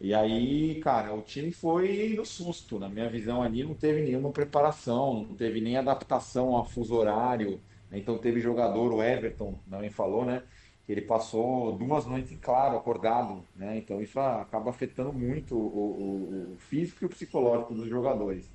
E 0.00 0.12
aí, 0.14 0.80
cara, 0.80 1.14
o 1.14 1.22
time 1.22 1.52
foi 1.52 2.14
no 2.16 2.24
susto. 2.24 2.78
Na 2.78 2.88
minha 2.88 3.08
visão 3.08 3.42
ali, 3.42 3.64
não 3.64 3.74
teve 3.74 4.02
nenhuma 4.02 4.30
preparação, 4.30 5.24
não 5.24 5.34
teve 5.36 5.60
nem 5.60 5.76
adaptação 5.76 6.54
ao 6.54 6.64
fuso 6.66 6.94
horário. 6.94 7.60
Então 7.90 8.18
teve 8.18 8.40
jogador, 8.40 8.92
o 8.92 9.02
Everton, 9.02 9.58
também 9.70 9.90
falou, 9.90 10.24
né? 10.24 10.42
Que 10.84 10.92
ele 10.92 11.02
passou 11.02 11.76
duas 11.76 12.06
noites 12.06 12.32
em 12.32 12.36
claro, 12.38 12.76
acordado, 12.76 13.42
né? 13.54 13.78
Então 13.78 14.00
isso 14.02 14.20
acaba 14.20 14.70
afetando 14.70 15.12
muito 15.12 15.56
o, 15.56 16.52
o, 16.52 16.52
o 16.54 16.58
físico 16.58 17.04
e 17.04 17.06
o 17.06 17.08
psicológico 17.08 17.74
dos 17.74 17.88
jogadores. 17.88 18.50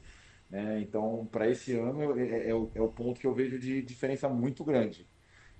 Né? 0.51 0.81
Então, 0.81 1.25
para 1.31 1.49
esse 1.49 1.73
ano 1.77 2.19
é, 2.19 2.27
é, 2.27 2.49
é, 2.49 2.53
o, 2.53 2.69
é, 2.75 2.81
o, 2.81 2.89
ponto 2.89 3.19
que 3.19 3.25
eu 3.25 3.33
vejo 3.33 3.57
de 3.57 3.81
diferença 3.81 4.27
muito 4.27 4.65
grande. 4.65 5.07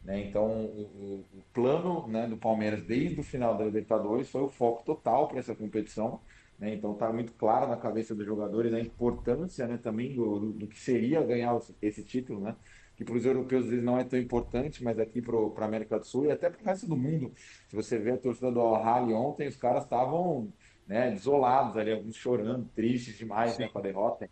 Né? 0.04 0.28
Então, 0.28 0.66
o, 0.66 1.24
o, 1.34 1.44
plano 1.54 2.08
né, 2.08 2.28
do 2.28 2.36
Palmeiras 2.36 2.84
desde 2.84 3.20
o 3.20 3.24
final 3.24 3.58
da 3.58 3.64
Libertadores 3.64 4.30
foi 4.30 4.42
o 4.42 4.50
foco 4.50 4.84
total 4.84 5.30
para 5.30 5.40
essa 5.40 5.56
competição. 5.56 6.20
Né? 6.60 6.74
Então, 6.74 6.92
está 6.92 7.12
muito 7.12 7.32
claro 7.34 7.70
na 7.70 7.78
cabeça 7.78 8.14
dos 8.14 8.26
jogadores 8.26 8.74
a 8.74 8.82
importância 8.82 9.66
né, 9.66 9.80
também 9.82 10.14
do, 10.14 10.52
do, 10.52 10.68
que 10.68 10.78
seria 10.78 11.22
ganhar 11.24 11.58
esse 11.82 12.04
título. 12.04 12.42
Né? 12.42 12.54
Que 12.98 13.06
para 13.06 13.16
os 13.16 13.26
europeus 13.26 13.64
às 13.64 13.70
vezes 13.70 13.86
não 13.86 13.98
é 13.98 14.04
tão 14.04 14.20
importante, 14.20 14.84
mas 14.84 15.00
aqui 15.00 15.22
para 15.22 15.38
a 15.38 15.66
América 15.66 15.98
do 16.00 16.06
Sul 16.06 16.26
e 16.26 16.32
até 16.32 16.50
para 16.50 16.62
o 16.62 16.66
resto 16.66 16.86
do 16.86 16.98
mundo. 16.98 17.32
Se 17.70 17.76
você 17.76 17.98
vê 17.98 18.12
a 18.12 18.18
torcida 18.18 18.52
do 18.52 18.60
Al 18.60 19.10
ontem, 19.14 19.48
os 19.48 19.56
caras 19.56 19.84
estavam 19.84 20.52
desolados 20.86 21.78
ali, 21.78 21.94
alguns 21.94 22.18
chorando, 22.18 22.68
tristes 22.76 23.18
demais 23.18 23.56
com 23.56 23.80
a 23.80 23.82
derrota. 23.82 24.30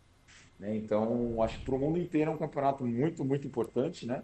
Né? 0.60 0.76
Então, 0.76 1.42
acho 1.42 1.60
que 1.60 1.66
para 1.66 1.76
o 1.76 1.80
mundo 1.80 1.98
inteiro 1.98 2.32
é 2.32 2.34
um 2.34 2.38
campeonato 2.38 2.86
muito, 2.86 3.24
muito 3.24 3.48
importante, 3.48 4.06
né? 4.06 4.22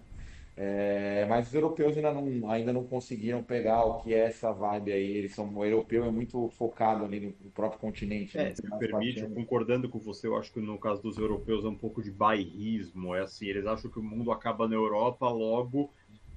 É, 0.58 1.26
mas 1.28 1.48
os 1.48 1.54
europeus 1.54 1.98
ainda 1.98 2.14
não, 2.14 2.50
ainda 2.50 2.72
não 2.72 2.86
conseguiram 2.86 3.44
pegar 3.44 3.84
o 3.84 4.00
que 4.02 4.14
é 4.14 4.20
essa 4.20 4.54
vibe 4.54 4.94
aí. 4.94 5.12
Eles 5.12 5.34
são, 5.34 5.54
o 5.54 5.66
europeu 5.66 6.06
é 6.06 6.12
muito 6.12 6.48
focado 6.50 7.04
ali 7.04 7.20
no, 7.20 7.34
no 7.42 7.52
próprio 7.52 7.80
continente. 7.80 8.38
Né? 8.38 8.52
É, 8.52 8.56
se 8.56 8.64
me 8.64 8.78
permite, 8.78 9.28
concordando 9.28 9.90
com 9.90 10.00
você, 10.00 10.28
eu 10.28 10.38
acho 10.38 10.54
que 10.54 10.62
no 10.62 10.78
caso 10.78 11.02
dos 11.02 11.18
europeus 11.18 11.66
é 11.66 11.68
um 11.68 11.76
pouco 11.76 12.02
de 12.02 12.10
bairrismo. 12.10 13.14
É 13.14 13.22
assim, 13.22 13.48
eles 13.48 13.66
acham 13.66 13.92
que 13.92 14.00
o 14.00 14.04
mundo 14.04 14.32
acaba 14.32 14.66
na 14.66 14.76
Europa, 14.76 15.28
logo 15.28 15.92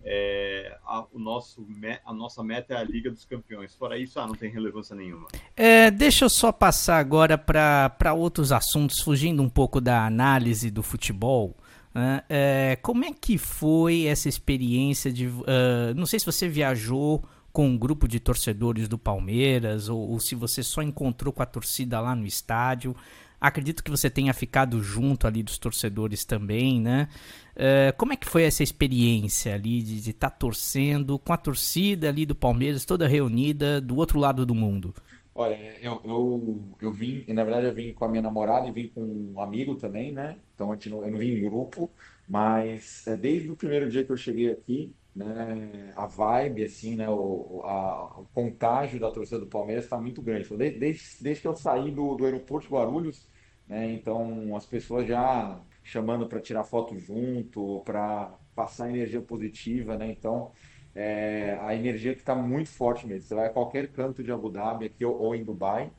é, 0.05 0.77
a, 0.87 1.05
o 1.13 1.19
nosso, 1.19 1.67
a 2.05 2.13
nossa 2.13 2.43
meta 2.43 2.75
é 2.75 2.77
a 2.77 2.85
Liga 2.85 3.11
dos 3.11 3.25
Campeões. 3.25 3.75
Fora 3.75 3.99
isso, 3.99 4.19
ah, 4.19 4.27
não 4.27 4.35
tem 4.35 4.51
relevância 4.51 4.95
nenhuma. 4.95 5.29
É, 5.57 5.91
deixa 5.91 6.25
eu 6.25 6.31
só 6.31 6.53
passar 6.53 6.99
agora 6.99 7.37
para 7.37 8.15
outros 8.15 8.53
assuntos, 8.53 9.01
fugindo 9.01 9.43
um 9.43 9.49
pouco 9.49 9.81
da 9.81 10.07
análise 10.07 10.71
do 10.71 10.83
futebol. 10.83 11.57
Né? 11.95 12.23
É, 12.29 12.79
como 12.81 13.05
é 13.05 13.13
que 13.13 13.37
foi 13.37 14.05
essa 14.05 14.29
experiência 14.29 15.13
de. 15.13 15.27
Uh, 15.27 15.95
não 15.97 16.07
sei 16.07 16.19
se 16.19 16.27
você 16.27 16.49
viajou 16.49 17.25
com 17.53 17.67
um 17.67 17.77
grupo 17.77 18.07
de 18.07 18.21
torcedores 18.21 18.87
do 18.89 18.97
Palmeiras 18.97 19.89
ou, 19.89 20.11
ou 20.11 20.21
se 20.21 20.35
você 20.35 20.63
só 20.63 20.81
encontrou 20.81 21.33
com 21.33 21.43
a 21.43 21.47
torcida 21.47 22.01
lá 22.01 22.15
no 22.15 22.27
estádio. 22.27 22.95
Acredito 23.41 23.85
que 23.85 23.91
você 23.91 24.11
tenha 24.11 24.35
ficado 24.35 24.83
junto 24.83 25.27
ali 25.27 25.43
dos 25.43 25.59
torcedores 25.59 26.25
também, 26.25 26.81
né? 26.81 27.09
Uh, 27.55 27.97
como 27.97 28.13
é 28.13 28.17
que 28.17 28.27
foi 28.27 28.43
essa 28.43 28.63
experiência 28.63 29.55
ali 29.55 29.83
de 29.83 30.11
estar 30.11 30.31
tá 30.31 30.37
torcendo 30.37 31.19
com 31.19 31.33
a 31.33 31.37
torcida 31.37 32.09
ali 32.09 32.27
do 32.27 32.35
Palmeiras 32.35 32.85
toda 32.85 33.07
reunida 33.07 33.81
do 33.81 33.97
outro 33.97 34.19
lado 34.19 34.45
do 34.45 34.55
mundo? 34.55 34.95
Olha, 35.35 35.55
eu, 35.81 36.01
eu, 36.05 36.61
eu 36.83 36.93
vim, 36.93 37.25
na 37.29 37.45
verdade 37.45 37.67
eu 37.67 37.73
vim 37.73 37.93
com 37.93 38.05
a 38.05 38.09
minha 38.09 38.23
namorada 38.23 38.67
e 38.67 38.73
vim 38.73 38.89
com 38.89 39.01
um 39.01 39.41
amigo 39.41 39.77
também, 39.77 40.11
né? 40.11 40.37
Então 40.53 40.67
não, 40.67 41.05
eu 41.05 41.11
não 41.13 41.19
vim 41.19 41.35
em 41.35 41.49
grupo, 41.49 41.89
mas 42.29 43.07
é, 43.07 43.17
desde 43.17 43.49
o 43.49 43.55
primeiro 43.55 43.89
dia 43.89 44.03
que 44.03 44.11
eu 44.11 44.17
cheguei 44.17 44.51
aqui, 44.51 44.93
né, 45.19 45.93
a 45.97 46.07
vibe, 46.07 46.65
assim, 46.65 46.95
né, 46.95 47.09
o, 47.09 47.63
a, 47.65 48.21
o 48.21 48.27
contágio 48.33 49.01
da 49.01 49.11
torcida 49.11 49.41
do 49.41 49.47
Palmeiras 49.47 49.85
está 49.85 50.01
muito 50.01 50.23
grande. 50.23 50.49
Desde, 50.57 50.79
desde, 51.23 51.43
que 51.43 51.49
eu 51.49 51.57
saí 51.57 51.91
do, 51.91 52.15
do 52.15 52.25
aeroporto 52.25 52.69
de 52.69 52.73
Guarulhos, 52.73 53.27
né, 53.67 53.93
então 53.93 54.55
as 54.57 54.65
pessoas 54.65 55.09
já 55.09 55.61
chamando 55.83 56.29
para 56.29 56.41
tirar 56.41 56.63
foto 56.63 56.97
junto, 56.97 57.83
para 57.85 58.33
passar 58.55 58.89
energia 58.91 59.21
positiva, 59.21 59.97
né, 59.99 60.09
então 60.09 60.53
é, 60.95 61.59
a 61.63 61.75
energia 61.75 62.15
que 62.15 62.21
está 62.21 62.35
muito 62.37 62.71
forte 62.71 63.05
mesmo. 63.07 63.27
Você 63.27 63.35
vai 63.35 63.47
a 63.47 63.51
qualquer 63.51 63.89
canto 63.89 64.23
de 64.23 64.31
Abu 64.31 64.51
Dhabi 64.51 64.87
aqui 64.87 65.05
ou, 65.05 65.19
ou 65.21 65.35
em 65.35 65.43
Dubai, 65.43 65.91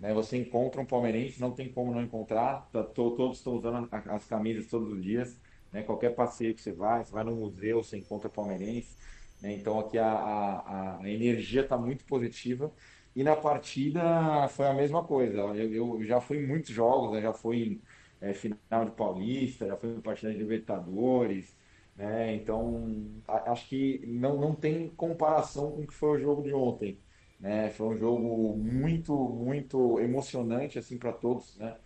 né, 0.00 0.12
você 0.12 0.36
encontra 0.36 0.80
um 0.80 0.86
palmeirense, 0.86 1.40
não 1.40 1.52
tem 1.52 1.68
como 1.72 1.94
não 1.94 2.02
encontrar, 2.02 2.68
tá, 2.72 2.82
todos 2.82 3.38
estão 3.38 3.54
usando 3.54 3.88
as 3.92 4.26
camisas 4.26 4.66
todos 4.66 4.92
os 4.92 5.00
dias, 5.00 5.38
né? 5.74 5.82
Qualquer 5.82 6.14
passeio 6.14 6.54
que 6.54 6.62
você 6.62 6.72
vai, 6.72 7.04
você 7.04 7.12
vai 7.12 7.24
no 7.24 7.34
museu, 7.34 7.82
você 7.82 7.98
encontra 7.98 8.30
palmeirense. 8.30 8.96
Né? 9.42 9.54
Então 9.54 9.80
aqui 9.80 9.98
a, 9.98 10.06
a, 10.06 11.00
a 11.00 11.10
energia 11.10 11.62
está 11.62 11.76
muito 11.76 12.04
positiva. 12.04 12.72
E 13.14 13.24
na 13.24 13.36
partida 13.36 14.48
foi 14.48 14.66
a 14.66 14.72
mesma 14.74 15.02
coisa. 15.04 15.38
Eu, 15.38 15.98
eu 15.98 16.04
já 16.04 16.20
fui 16.20 16.38
em 16.38 16.46
muitos 16.46 16.70
jogos, 16.70 17.12
né? 17.12 17.20
já 17.20 17.32
fui 17.32 17.82
é, 18.20 18.32
final 18.32 18.84
de 18.84 18.92
Paulista, 18.92 19.66
já 19.66 19.76
fui 19.76 19.90
em 19.90 20.00
partida 20.00 20.32
de 20.32 20.38
Libertadores. 20.38 21.56
Né? 21.96 22.34
Então 22.36 23.22
acho 23.26 23.68
que 23.68 24.00
não, 24.06 24.40
não 24.40 24.54
tem 24.54 24.88
comparação 24.90 25.72
com 25.72 25.82
o 25.82 25.86
que 25.86 25.94
foi 25.94 26.18
o 26.18 26.20
jogo 26.20 26.42
de 26.42 26.54
ontem. 26.54 27.00
Né? 27.40 27.70
Foi 27.70 27.88
um 27.88 27.96
jogo 27.96 28.56
muito, 28.56 29.12
muito 29.12 29.98
emocionante 30.00 30.78
assim 30.78 30.98
para 30.98 31.12
todos. 31.12 31.56
Né? 31.58 31.76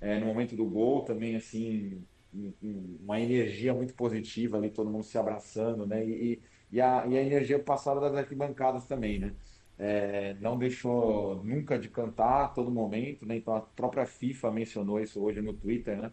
É, 0.00 0.18
no 0.18 0.26
momento 0.26 0.56
do 0.56 0.64
gol 0.66 1.02
também 1.02 1.36
assim 1.36 2.04
uma 3.00 3.20
energia 3.20 3.74
muito 3.74 3.94
positiva 3.94 4.56
ali, 4.56 4.70
todo 4.70 4.90
mundo 4.90 5.04
se 5.04 5.18
abraçando, 5.18 5.86
né? 5.86 6.04
E, 6.04 6.42
e, 6.70 6.80
a, 6.80 7.06
e 7.06 7.16
a 7.16 7.22
energia 7.22 7.58
passada 7.58 8.00
das 8.00 8.14
arquibancadas 8.14 8.86
também, 8.86 9.18
né? 9.18 9.34
É, 9.78 10.34
não 10.40 10.58
deixou 10.58 11.42
nunca 11.44 11.78
de 11.78 11.88
cantar 11.88 12.44
a 12.44 12.48
todo 12.48 12.70
momento, 12.70 13.26
né? 13.26 13.36
Então 13.36 13.54
a 13.54 13.60
própria 13.60 14.06
FIFA 14.06 14.50
mencionou 14.50 15.00
isso 15.00 15.22
hoje 15.22 15.40
no 15.42 15.52
Twitter, 15.52 16.00
né? 16.00 16.12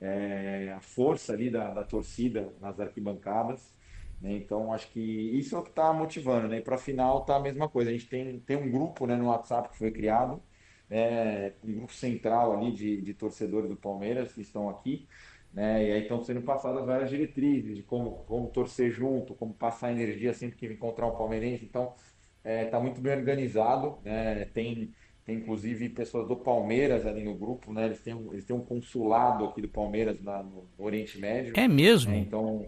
É, 0.00 0.72
a 0.76 0.80
força 0.80 1.32
ali 1.32 1.50
da, 1.50 1.72
da 1.72 1.84
torcida 1.84 2.52
nas 2.60 2.78
arquibancadas. 2.80 3.72
Né? 4.20 4.32
Então 4.36 4.72
acho 4.72 4.90
que 4.90 5.00
isso 5.00 5.54
é 5.54 5.58
o 5.58 5.62
que 5.62 5.70
está 5.70 5.92
motivando, 5.92 6.48
né? 6.48 6.60
Para 6.60 6.76
a 6.76 6.78
final 6.78 7.24
tá 7.24 7.36
a 7.36 7.40
mesma 7.40 7.68
coisa. 7.68 7.90
A 7.90 7.92
gente 7.92 8.08
tem, 8.08 8.40
tem 8.40 8.56
um 8.56 8.70
grupo 8.70 9.06
né, 9.06 9.16
no 9.16 9.26
WhatsApp 9.26 9.68
que 9.70 9.76
foi 9.78 9.90
criado, 9.90 10.42
né? 10.88 11.52
um 11.62 11.74
grupo 11.74 11.92
central 11.92 12.56
ali 12.56 12.72
de, 12.72 13.00
de 13.02 13.14
torcedores 13.14 13.68
do 13.68 13.76
Palmeiras 13.76 14.32
que 14.32 14.40
estão 14.40 14.68
aqui. 14.68 15.06
Né? 15.54 15.88
E 15.88 15.92
aí 15.92 16.02
estão 16.02 16.22
sendo 16.22 16.42
passadas 16.42 16.84
várias 16.84 17.08
diretrizes 17.08 17.76
de 17.76 17.82
como, 17.82 18.24
como 18.26 18.48
torcer 18.48 18.90
junto, 18.90 19.34
como 19.34 19.54
passar 19.54 19.92
energia 19.92 20.34
sempre 20.34 20.56
que 20.56 20.66
encontrar 20.66 21.06
um 21.06 21.16
palmeirense. 21.16 21.64
Então, 21.64 21.94
está 22.38 22.50
é, 22.50 22.64
tá 22.64 22.80
muito 22.80 23.00
bem 23.00 23.16
organizado. 23.16 23.98
Né? 24.04 24.46
Tem, 24.46 24.92
tem 25.24 25.36
inclusive 25.36 25.88
pessoas 25.90 26.26
do 26.26 26.34
Palmeiras 26.34 27.06
ali 27.06 27.22
no 27.22 27.36
grupo, 27.36 27.72
né? 27.72 27.86
Eles 27.86 28.00
têm, 28.00 28.20
eles 28.32 28.44
têm 28.44 28.56
um 28.56 28.64
consulado 28.64 29.44
aqui 29.44 29.62
do 29.62 29.68
Palmeiras 29.68 30.20
na, 30.20 30.42
no 30.42 30.66
Oriente 30.76 31.20
Médio. 31.20 31.52
É 31.56 31.68
mesmo? 31.68 32.10
Né? 32.10 32.18
Então, 32.18 32.66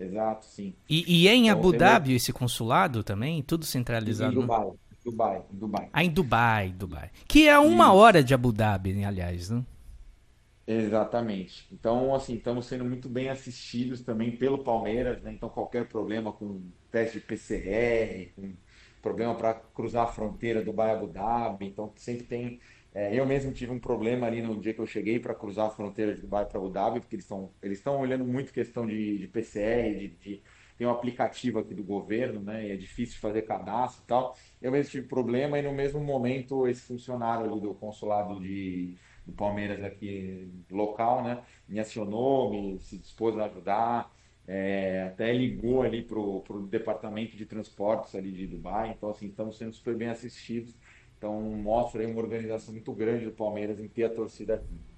exato, 0.00 0.46
sim. 0.46 0.74
E, 0.88 1.04
e 1.06 1.28
é 1.28 1.34
em 1.34 1.48
então, 1.48 1.58
Abu 1.58 1.72
Dhabi 1.72 2.14
esse 2.14 2.32
consulado 2.32 3.04
também? 3.04 3.42
Tudo 3.42 3.66
centralizado? 3.66 4.32
Em 4.32 4.40
Dubai. 4.40 4.72
Dubai, 5.04 5.42
Dubai. 5.52 5.88
Ah, 5.92 6.02
em 6.02 6.10
Dubai, 6.10 6.72
Dubai. 6.72 7.10
Que 7.28 7.46
é 7.46 7.58
uma 7.58 7.92
hora 7.92 8.24
de 8.24 8.32
Abu 8.32 8.50
Dhabi, 8.50 8.94
né, 8.94 9.04
aliás, 9.04 9.50
né? 9.50 9.62
Exatamente. 10.66 11.66
Então, 11.74 12.14
assim, 12.14 12.36
estamos 12.36 12.66
sendo 12.66 12.84
muito 12.86 13.06
bem 13.08 13.28
assistidos 13.28 14.02
também 14.02 14.34
pelo 14.38 14.64
Palmeiras, 14.64 15.22
né? 15.22 15.30
Então, 15.32 15.50
qualquer 15.50 15.86
problema 15.88 16.32
com 16.32 16.70
teste 16.90 17.20
de 17.20 17.26
PCR, 17.26 18.32
com 18.34 18.56
problema 19.02 19.36
para 19.36 19.52
cruzar 19.54 20.04
a 20.04 20.06
fronteira 20.06 20.60
do 20.60 20.66
Dubai 20.66 20.90
Abu 20.92 21.06
Dhabi, 21.08 21.66
então 21.66 21.92
sempre 21.96 22.26
tem. 22.26 22.60
É, 22.94 23.14
eu 23.18 23.26
mesmo 23.26 23.52
tive 23.52 23.72
um 23.72 23.78
problema 23.80 24.26
ali 24.26 24.40
no 24.40 24.58
dia 24.58 24.72
que 24.72 24.80
eu 24.80 24.86
cheguei 24.86 25.18
para 25.20 25.34
cruzar 25.34 25.66
a 25.66 25.70
fronteira 25.70 26.14
de 26.14 26.22
Dubai 26.22 26.46
para 26.46 26.58
Abu 26.58 26.70
Dhabi, 26.70 27.00
porque 27.00 27.16
eles 27.16 27.24
estão 27.26 27.52
eles 27.60 27.78
estão 27.78 27.98
olhando 28.00 28.24
muito 28.24 28.50
questão 28.52 28.86
de, 28.86 29.18
de 29.18 29.28
PCR, 29.28 30.08
de, 30.08 30.08
de 30.16 30.42
tem 30.78 30.86
um 30.86 30.90
aplicativo 30.90 31.58
aqui 31.60 31.74
do 31.74 31.84
governo, 31.84 32.40
né? 32.42 32.66
E 32.68 32.70
é 32.72 32.76
difícil 32.76 33.20
fazer 33.20 33.42
cadastro 33.42 34.02
e 34.02 34.06
tal. 34.06 34.36
Eu 34.64 34.72
mesmo 34.72 34.92
tive 34.92 35.06
problema 35.06 35.58
e 35.58 35.62
no 35.62 35.74
mesmo 35.74 36.00
momento 36.02 36.66
esse 36.66 36.80
funcionário 36.80 37.44
ali 37.52 37.60
do 37.60 37.74
consulado 37.74 38.40
de 38.40 38.96
do 39.26 39.32
Palmeiras 39.32 39.84
aqui 39.84 40.50
local, 40.70 41.22
né? 41.22 41.42
Me 41.68 41.78
acionou, 41.80 42.50
me 42.50 42.78
se 42.80 42.96
dispôs 42.98 43.36
a 43.38 43.44
ajudar, 43.44 44.10
é, 44.46 45.02
até 45.08 45.30
ligou 45.34 45.82
ali 45.82 46.02
para 46.02 46.18
o 46.18 46.66
departamento 46.66 47.36
de 47.36 47.44
transportes 47.44 48.14
ali 48.14 48.32
de 48.32 48.46
Dubai. 48.46 48.90
Então, 48.96 49.10
assim, 49.10 49.26
estamos 49.26 49.58
sendo 49.58 49.74
super 49.74 49.94
bem 49.96 50.08
assistidos. 50.08 50.74
Então, 51.18 51.42
mostra 51.42 52.00
aí 52.00 52.06
uma 52.10 52.20
organização 52.20 52.72
muito 52.72 52.92
grande 52.94 53.26
do 53.26 53.32
Palmeiras 53.32 53.78
em 53.78 53.88
ter 53.88 54.04
a 54.04 54.10
torcida 54.10 54.54
aqui. 54.54 54.93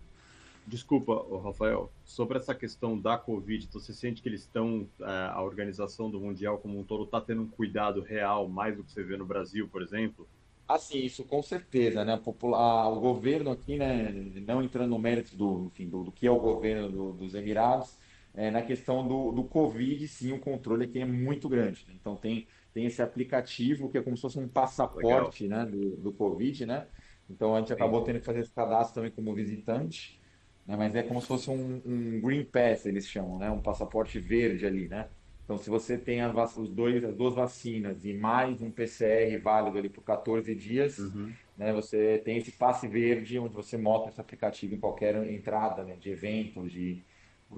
Desculpa, 0.67 1.25
Rafael, 1.45 1.93
sobre 2.05 2.39
essa 2.39 2.53
questão 2.53 2.99
da 2.99 3.17
Covid, 3.17 3.69
você 3.73 3.93
sente 3.93 4.21
que 4.21 4.29
eles 4.29 4.41
estão, 4.41 4.89
é, 5.01 5.05
a 5.05 5.41
organização 5.41 6.11
do 6.11 6.21
Mundial 6.21 6.59
como 6.59 6.77
um 6.81 6.83
todo 6.83 7.05
está 7.05 7.21
tendo 7.21 7.43
um 7.43 7.47
cuidado 7.47 8.01
real, 8.01 8.49
mais 8.49 8.77
do 8.77 8.83
que 8.83 8.91
você 8.91 9.05
vê 9.05 9.17
no 9.17 9.25
Brasil, 9.25 9.69
por 9.69 9.81
exemplo? 9.81 10.27
Assim, 10.67 10.99
isso 10.99 11.23
com 11.23 11.41
certeza, 11.41 12.05
né? 12.05 12.21
O 12.25 13.01
governo 13.01 13.53
aqui, 13.53 13.79
né, 13.79 14.13
não 14.45 14.61
entrando 14.61 14.91
no 14.91 14.99
mérito 14.99 15.37
do, 15.37 15.71
enfim, 15.73 15.89
do, 15.89 16.03
do 16.03 16.11
que 16.11 16.27
é 16.27 16.31
o 16.33 16.41
governo 16.41 16.91
do, 16.91 17.13
dos 17.13 17.37
Emirados, 17.37 17.97
é, 18.35 18.51
na 18.51 18.61
questão 18.61 19.07
do, 19.07 19.31
do 19.31 19.45
Covid, 19.45 20.09
sim, 20.09 20.33
o 20.33 20.41
controle 20.41 20.87
aqui 20.87 20.99
é 20.99 21.05
muito 21.05 21.49
grande. 21.49 21.85
Né? 21.87 21.95
Então 22.01 22.17
tem, 22.17 22.49
tem 22.75 22.87
esse 22.87 23.01
aplicativo 23.01 23.89
que 23.89 23.99
é 23.99 24.03
como 24.03 24.17
se 24.17 24.23
fosse 24.23 24.39
um 24.41 24.49
passaporte 24.49 25.47
né, 25.47 25.65
do, 25.65 25.97
do 25.97 26.13
Covid, 26.13 26.67
né? 26.67 26.89
Então 27.31 27.55
a 27.55 27.61
gente 27.61 27.73
acabou 27.73 28.03
tendo 28.03 28.19
que 28.19 28.27
fazer 28.27 28.41
esse 28.41 28.53
cadastro 28.53 28.97
também 28.97 29.13
como 29.13 29.33
visitante 29.33 30.21
né? 30.67 30.77
Mas 30.77 30.95
é 30.95 31.03
como 31.03 31.21
se 31.21 31.27
fosse 31.27 31.51
um, 31.51 31.81
um 31.85 32.21
Green 32.21 32.45
Pass, 32.45 32.87
eles 32.87 33.07
chamam, 33.07 33.39
né? 33.39 33.51
Um 33.51 33.61
passaporte 33.61 34.19
verde 34.19 34.67
ali, 34.67 34.89
né? 34.89 35.07
Então, 35.47 35.57
se 35.59 35.71
você 35.71 35.97
tem 35.97 36.21
as, 36.21 36.57
os 36.57 36.69
dois, 36.69 37.05
as 37.05 37.15
duas 37.15 37.35
vacinas 37.35 38.05
e 38.05 38.13
mais 38.13 38.61
um 38.61 38.69
PCR 38.69 39.39
válido 39.41 39.79
ali 39.79 39.89
por 39.89 40.03
14 40.03 40.53
dias, 40.57 40.99
uhum. 40.99 41.31
né, 41.57 41.73
você 41.73 42.21
tem 42.25 42.39
esse 42.39 42.51
passe 42.51 42.89
verde 42.89 43.39
onde 43.39 43.55
você 43.55 43.77
mostra 43.77 44.11
esse 44.11 44.21
aplicativo 44.21 44.75
em 44.75 44.81
qualquer 44.81 45.15
entrada 45.33 45.85
né, 45.85 45.95
de 46.01 46.11
evento, 46.11 46.69
de, 46.69 47.01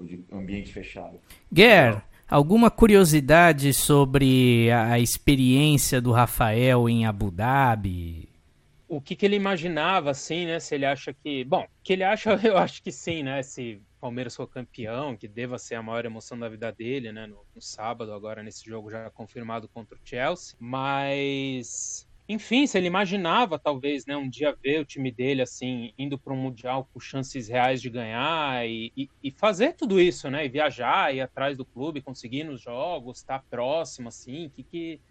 de 0.01 0.23
ambiente 0.31 0.71
fechado. 0.71 1.19
Guer, 1.51 2.03
alguma 2.29 2.69
curiosidade 2.69 3.73
sobre 3.73 4.69
a 4.71 4.99
experiência 4.99 5.99
do 5.99 6.11
Rafael 6.11 6.87
em 6.87 7.07
Abu 7.07 7.31
Dhabi? 7.31 8.28
O 8.89 8.99
que, 8.99 9.15
que, 9.15 9.25
ele 9.25 9.35
imaginava, 9.35 10.09
assim, 10.09 10.47
né? 10.47 10.59
Se 10.59 10.73
ele 10.75 10.85
acha 10.85 11.13
que. 11.13 11.43
Bom, 11.43 11.65
que 11.83 11.93
ele 11.93 12.03
acha, 12.03 12.31
eu 12.43 12.57
acho 12.57 12.81
que 12.81 12.91
sim, 12.91 13.21
né? 13.23 13.41
Se 13.43 13.81
Palmeiras 14.01 14.35
for 14.35 14.47
campeão, 14.47 15.15
que 15.15 15.27
deva 15.27 15.59
ser 15.59 15.75
a 15.75 15.83
maior 15.83 16.05
emoção 16.05 16.37
da 16.37 16.49
vida 16.49 16.71
dele, 16.71 17.11
né? 17.11 17.27
No, 17.27 17.45
no 17.53 17.61
sábado, 17.61 18.11
agora 18.11 18.41
nesse 18.41 18.65
jogo 18.65 18.89
já 18.89 19.09
confirmado 19.11 19.69
contra 19.69 19.95
o 19.95 19.99
Chelsea. 20.03 20.57
Mas. 20.59 22.07
Enfim, 22.27 22.67
se 22.67 22.77
ele 22.77 22.85
imaginava, 22.85 23.57
talvez, 23.57 24.05
né, 24.05 24.15
um 24.15 24.29
dia 24.29 24.55
ver 24.61 24.79
o 24.81 24.85
time 24.85 25.11
dele, 25.11 25.41
assim, 25.41 25.91
indo 25.97 26.15
para 26.15 26.31
um 26.31 26.37
Mundial 26.37 26.87
com 26.93 26.99
chances 26.99 27.47
reais 27.47 27.81
de 27.81 27.89
ganhar 27.89 28.67
e, 28.69 28.93
e, 28.95 29.09
e, 29.23 29.31
fazer 29.31 29.73
tudo 29.73 29.99
isso, 29.99 30.29
né? 30.29 30.45
E 30.45 30.49
viajar, 30.49 31.13
ir 31.13 31.21
atrás 31.21 31.57
do 31.57 31.65
clube, 31.65 32.03
conseguir 32.03 32.43
nos 32.43 32.61
jogos, 32.61 33.17
estar 33.17 33.43
próximo, 33.49 34.09
assim, 34.09 34.47
que, 34.55 34.61
que 34.61 35.01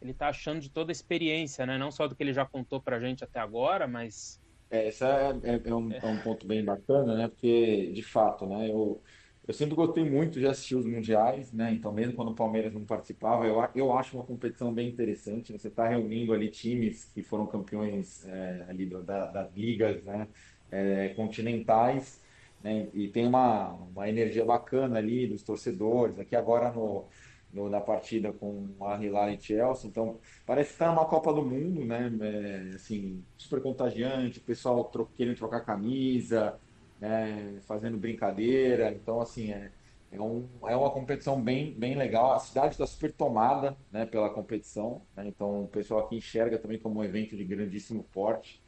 ele 0.00 0.12
está 0.12 0.28
achando 0.28 0.60
de 0.60 0.70
toda 0.70 0.90
a 0.90 0.92
experiência, 0.92 1.66
né? 1.66 1.76
Não 1.76 1.90
só 1.90 2.06
do 2.06 2.14
que 2.14 2.22
ele 2.22 2.32
já 2.32 2.44
contou 2.44 2.80
para 2.80 2.96
a 2.96 3.00
gente 3.00 3.24
até 3.24 3.40
agora, 3.40 3.86
mas... 3.86 4.40
É, 4.70 4.88
esse 4.88 5.04
é, 5.04 5.34
é, 5.42 5.60
é, 5.64 5.74
um, 5.74 5.92
é, 5.92 6.06
um, 6.06 6.18
ponto 6.18 6.46
bem 6.46 6.64
bacana, 6.64 7.16
né? 7.16 7.28
Porque, 7.28 7.90
de 7.92 8.02
fato, 8.02 8.46
né? 8.46 8.70
Eu, 8.70 9.02
eu 9.46 9.54
sempre 9.54 9.74
gostei 9.74 10.08
muito 10.08 10.38
de 10.38 10.46
assistir 10.46 10.76
os 10.76 10.84
mundiais, 10.84 11.52
né? 11.52 11.72
Então, 11.72 11.92
mesmo 11.92 12.12
quando 12.14 12.30
o 12.30 12.34
Palmeiras 12.34 12.72
não 12.72 12.84
participava, 12.84 13.46
eu, 13.46 13.66
eu 13.74 13.92
acho 13.96 14.16
uma 14.16 14.24
competição 14.24 14.72
bem 14.72 14.88
interessante. 14.88 15.52
Você 15.52 15.68
está 15.68 15.88
reunindo 15.88 16.32
ali 16.32 16.50
times 16.50 17.06
que 17.06 17.22
foram 17.22 17.46
campeões 17.46 18.24
é, 18.26 18.66
ali 18.68 18.86
da, 18.86 19.26
das 19.26 19.52
ligas, 19.54 20.02
né? 20.04 20.28
É, 20.70 21.08
continentais, 21.16 22.22
né? 22.62 22.88
E 22.92 23.08
tem 23.08 23.26
uma, 23.26 23.70
uma 23.72 24.08
energia 24.08 24.44
bacana 24.44 24.98
ali 24.98 25.26
dos 25.26 25.42
torcedores. 25.42 26.18
Aqui 26.20 26.36
agora 26.36 26.70
no 26.70 27.06
no, 27.52 27.68
na 27.68 27.80
partida 27.80 28.32
com 28.32 28.68
a 28.80 29.02
Hilal 29.02 29.30
e 29.30 29.40
Chelsea. 29.40 29.88
Então, 29.88 30.18
parece 30.46 30.72
estar 30.72 30.86
tá 30.86 30.92
numa 30.92 31.06
Copa 31.06 31.32
do 31.32 31.42
Mundo, 31.42 31.84
né? 31.84 32.10
É, 32.20 32.74
assim, 32.74 33.22
super 33.36 33.62
contagiante, 33.62 34.38
o 34.38 34.42
pessoal 34.42 34.84
tro 34.84 35.08
querendo 35.16 35.36
trocar 35.36 35.64
camisa, 35.64 36.58
né? 37.00 37.58
fazendo 37.66 37.96
brincadeira. 37.96 38.92
Então, 38.92 39.20
assim, 39.20 39.52
é, 39.52 39.70
é, 40.12 40.20
um, 40.20 40.48
é 40.66 40.76
uma 40.76 40.90
competição 40.90 41.40
bem, 41.40 41.72
bem 41.72 41.94
legal. 41.94 42.32
A 42.32 42.38
cidade 42.38 42.74
está 42.74 42.86
super 42.86 43.12
tomada 43.12 43.76
né, 43.90 44.06
pela 44.06 44.30
competição. 44.30 45.02
Né? 45.16 45.26
Então, 45.28 45.64
o 45.64 45.68
pessoal 45.68 46.00
aqui 46.00 46.16
enxerga 46.16 46.58
também 46.58 46.78
como 46.78 47.00
um 47.00 47.04
evento 47.04 47.36
de 47.36 47.44
grandíssimo 47.44 48.04
porte. 48.12 48.62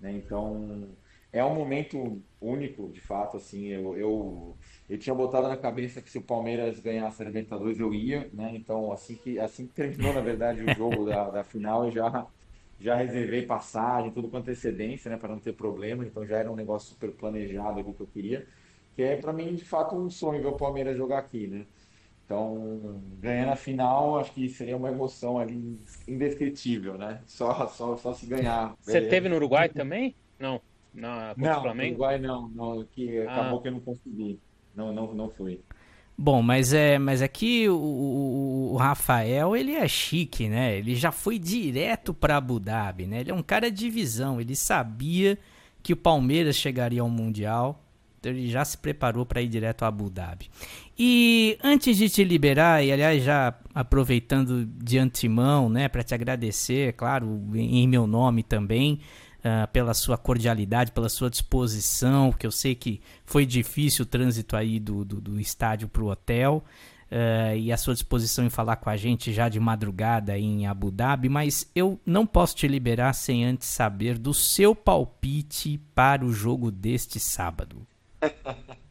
Né? 0.00 0.12
Então, 0.12 0.88
é 1.32 1.42
um 1.42 1.54
momento 1.54 2.22
único, 2.38 2.90
de 2.92 3.00
fato, 3.00 3.38
assim, 3.38 3.68
eu, 3.68 3.96
eu, 3.96 4.58
eu 4.88 4.98
tinha 4.98 5.14
botado 5.14 5.48
na 5.48 5.56
cabeça 5.56 6.02
que 6.02 6.10
se 6.10 6.18
o 6.18 6.22
Palmeiras 6.22 6.78
ganhasse 6.78 7.22
a 7.22 7.24
Libertadores 7.24 7.80
eu 7.80 7.94
ia, 7.94 8.28
né, 8.34 8.52
então 8.54 8.92
assim 8.92 9.16
que, 9.16 9.38
assim 9.38 9.66
que 9.66 9.72
terminou, 9.72 10.12
na 10.12 10.20
verdade, 10.20 10.62
o 10.62 10.74
jogo 10.74 11.06
da, 11.06 11.30
da 11.30 11.42
final, 11.42 11.86
eu 11.86 11.90
já, 11.90 12.26
já 12.78 12.94
reservei 12.96 13.46
passagem, 13.46 14.12
tudo 14.12 14.28
com 14.28 14.36
antecedência, 14.36 15.10
né, 15.10 15.16
para 15.16 15.30
não 15.30 15.40
ter 15.40 15.54
problema, 15.54 16.04
então 16.04 16.26
já 16.26 16.36
era 16.36 16.52
um 16.52 16.56
negócio 16.56 16.90
super 16.90 17.12
planejado 17.12 17.80
ali 17.80 17.94
que 17.94 18.02
eu 18.02 18.06
queria, 18.06 18.46
que 18.94 19.02
é 19.02 19.16
para 19.16 19.32
mim, 19.32 19.54
de 19.54 19.64
fato, 19.64 19.96
um 19.96 20.10
sonho 20.10 20.42
ver 20.42 20.48
o 20.48 20.56
Palmeiras 20.56 20.96
jogar 20.98 21.18
aqui, 21.18 21.46
né. 21.46 21.66
Então, 22.26 23.02
ganhando 23.18 23.52
a 23.52 23.56
final, 23.56 24.18
acho 24.18 24.32
que 24.32 24.48
seria 24.48 24.76
uma 24.76 24.90
emoção 24.90 25.38
ali 25.38 25.78
indescritível, 26.08 26.96
né? 26.96 27.20
Só, 27.26 27.66
só, 27.68 27.96
só 27.96 28.14
se 28.14 28.26
ganhar. 28.26 28.74
Você 28.80 29.02
teve 29.02 29.28
no 29.28 29.36
Uruguai 29.36 29.68
também? 29.68 30.16
Não 30.38 30.60
na 30.94 31.34
não, 31.36 31.62
Flamengo? 31.62 31.94
Uruguai 31.94 32.18
não, 32.18 32.48
não 32.48 32.84
que 32.84 33.18
ah. 33.20 33.32
acabou 33.32 33.60
que 33.60 33.68
eu 33.68 33.72
não 33.72 33.80
consegui. 33.80 34.38
Não, 34.74 34.92
não, 34.92 35.14
não 35.14 35.28
fui. 35.30 35.60
Bom, 36.16 36.42
mas 36.42 36.72
é, 36.72 36.98
mas 36.98 37.22
é 37.22 37.28
que 37.28 37.68
o, 37.68 37.74
o, 37.74 38.72
o, 38.74 38.76
Rafael, 38.76 39.56
ele 39.56 39.72
é 39.72 39.88
chique, 39.88 40.48
né? 40.48 40.78
Ele 40.78 40.94
já 40.94 41.10
foi 41.10 41.38
direto 41.38 42.12
para 42.12 42.36
Abu 42.36 42.60
Dhabi, 42.60 43.06
né? 43.06 43.20
Ele 43.20 43.30
é 43.30 43.34
um 43.34 43.42
cara 43.42 43.70
de 43.70 43.88
visão, 43.88 44.40
ele 44.40 44.54
sabia 44.54 45.38
que 45.82 45.92
o 45.92 45.96
Palmeiras 45.96 46.56
chegaria 46.56 47.00
ao 47.00 47.08
Mundial, 47.08 47.82
então 48.20 48.30
ele 48.30 48.48
já 48.48 48.64
se 48.64 48.78
preparou 48.78 49.26
para 49.26 49.42
ir 49.42 49.48
direto 49.48 49.82
a 49.82 49.88
Abu 49.88 50.08
Dhabi. 50.08 50.48
E 50.96 51.58
antes 51.64 51.96
de 51.96 52.08
te 52.08 52.22
liberar, 52.22 52.84
e 52.84 52.92
aliás 52.92 53.24
já 53.24 53.54
aproveitando 53.74 54.64
de 54.64 54.98
antemão, 54.98 55.68
né, 55.68 55.88
para 55.88 56.04
te 56.04 56.14
agradecer, 56.14 56.92
claro, 56.92 57.42
em 57.54 57.88
meu 57.88 58.06
nome 58.06 58.42
também, 58.42 59.00
uh, 59.44 59.68
pela 59.72 59.94
sua 59.94 60.16
cordialidade, 60.16 60.92
pela 60.92 61.08
sua 61.08 61.28
disposição, 61.28 62.32
que 62.32 62.46
eu 62.46 62.50
sei 62.50 62.74
que 62.74 63.00
foi 63.24 63.44
difícil 63.44 64.04
o 64.04 64.06
trânsito 64.06 64.56
aí 64.56 64.78
do, 64.78 65.04
do, 65.04 65.20
do 65.20 65.40
estádio 65.40 65.88
para 65.88 66.02
o 66.02 66.10
hotel. 66.10 66.64
Uh, 67.10 67.54
e 67.58 67.70
a 67.70 67.76
sua 67.76 67.92
disposição 67.92 68.42
em 68.42 68.48
falar 68.48 68.76
com 68.76 68.88
a 68.88 68.96
gente 68.96 69.34
já 69.34 69.46
de 69.46 69.60
madrugada 69.60 70.38
em 70.38 70.66
Abu 70.66 70.90
Dhabi, 70.90 71.28
mas 71.28 71.70
eu 71.74 72.00
não 72.06 72.24
posso 72.24 72.56
te 72.56 72.66
liberar 72.66 73.12
sem 73.12 73.44
antes 73.44 73.68
saber 73.68 74.16
do 74.16 74.32
seu 74.32 74.74
palpite 74.74 75.78
para 75.94 76.24
o 76.24 76.32
jogo 76.32 76.70
deste 76.70 77.20
sábado. 77.20 77.86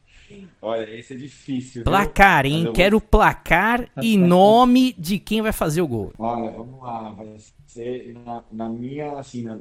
Olha, 0.62 0.88
esse 0.96 1.14
é 1.14 1.16
difícil. 1.16 1.82
Placar, 1.82 2.46
hein? 2.46 2.66
Eu... 2.66 2.72
Quero 2.72 3.00
placar 3.00 3.90
e 4.00 4.16
nome 4.16 4.94
de 4.96 5.18
quem 5.18 5.42
vai 5.42 5.52
fazer 5.52 5.82
o 5.82 5.88
gol. 5.88 6.12
Olha, 6.16 6.50
vamos 6.52 6.80
lá. 6.80 7.10
Vai 7.10 7.36
ser 7.66 8.14
na, 8.24 8.44
na 8.50 8.68
minha, 8.68 9.18
assim, 9.18 9.42
na, 9.42 9.58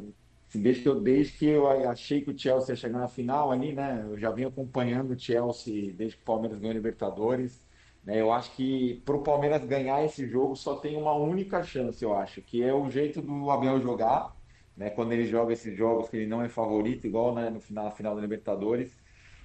desde 0.59 0.83
que 0.83 0.89
eu, 0.89 0.99
desde 1.01 1.33
que 1.37 1.45
eu 1.45 1.67
achei 1.89 2.21
que 2.21 2.31
o 2.31 2.37
Chelsea 2.37 2.73
ia 2.73 2.75
chegar 2.75 2.99
na 2.99 3.07
final 3.07 3.51
ali, 3.51 3.73
né? 3.73 4.05
Eu 4.09 4.17
já 4.17 4.31
venho 4.31 4.49
acompanhando 4.49 5.11
o 5.11 5.19
Chelsea 5.19 5.93
desde 5.93 6.17
que 6.17 6.23
o 6.23 6.25
Palmeiras 6.25 6.59
ganhou 6.59 6.71
a 6.71 6.75
Libertadores. 6.75 7.65
Né? 8.03 8.19
Eu 8.19 8.31
acho 8.31 8.55
que 8.55 9.01
para 9.05 9.15
o 9.15 9.23
Palmeiras 9.23 9.63
ganhar 9.65 10.03
esse 10.03 10.27
jogo 10.27 10.55
só 10.55 10.75
tem 10.75 10.97
uma 10.97 11.13
única 11.13 11.63
chance, 11.63 12.03
eu 12.03 12.15
acho, 12.15 12.41
que 12.41 12.63
é 12.63 12.73
o 12.73 12.89
jeito 12.89 13.21
do 13.21 13.49
Abel 13.51 13.79
jogar, 13.79 14.35
né? 14.75 14.89
Quando 14.89 15.11
ele 15.13 15.25
joga 15.25 15.53
esses 15.53 15.75
jogos 15.77 16.09
que 16.09 16.17
ele 16.17 16.27
não 16.27 16.41
é 16.41 16.49
favorito, 16.49 17.05
igual 17.05 17.33
né, 17.35 17.49
no 17.49 17.59
final, 17.59 17.85
na 17.85 17.91
final 17.91 18.15
da 18.15 18.21
Libertadores, 18.21 18.99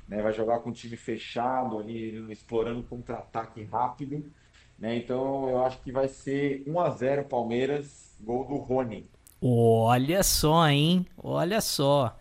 né? 0.08 0.22
Vai 0.22 0.32
jogar 0.32 0.60
com 0.60 0.70
o 0.70 0.72
time 0.72 0.96
fechado 0.96 1.78
ali, 1.78 2.30
explorando 2.32 2.82
contra-ataque 2.84 3.62
rápido, 3.64 4.32
né? 4.78 4.96
Então 4.96 5.48
eu 5.50 5.64
acho 5.64 5.80
que 5.82 5.92
vai 5.92 6.08
ser 6.08 6.62
1 6.66 6.80
a 6.80 6.90
0 6.90 7.24
Palmeiras, 7.26 8.16
gol 8.20 8.46
do 8.46 8.56
Rony. 8.56 9.08
Olha 9.48 10.22
só, 10.24 10.68
hein? 10.68 11.06
Olha 11.16 11.60
só. 11.60 12.16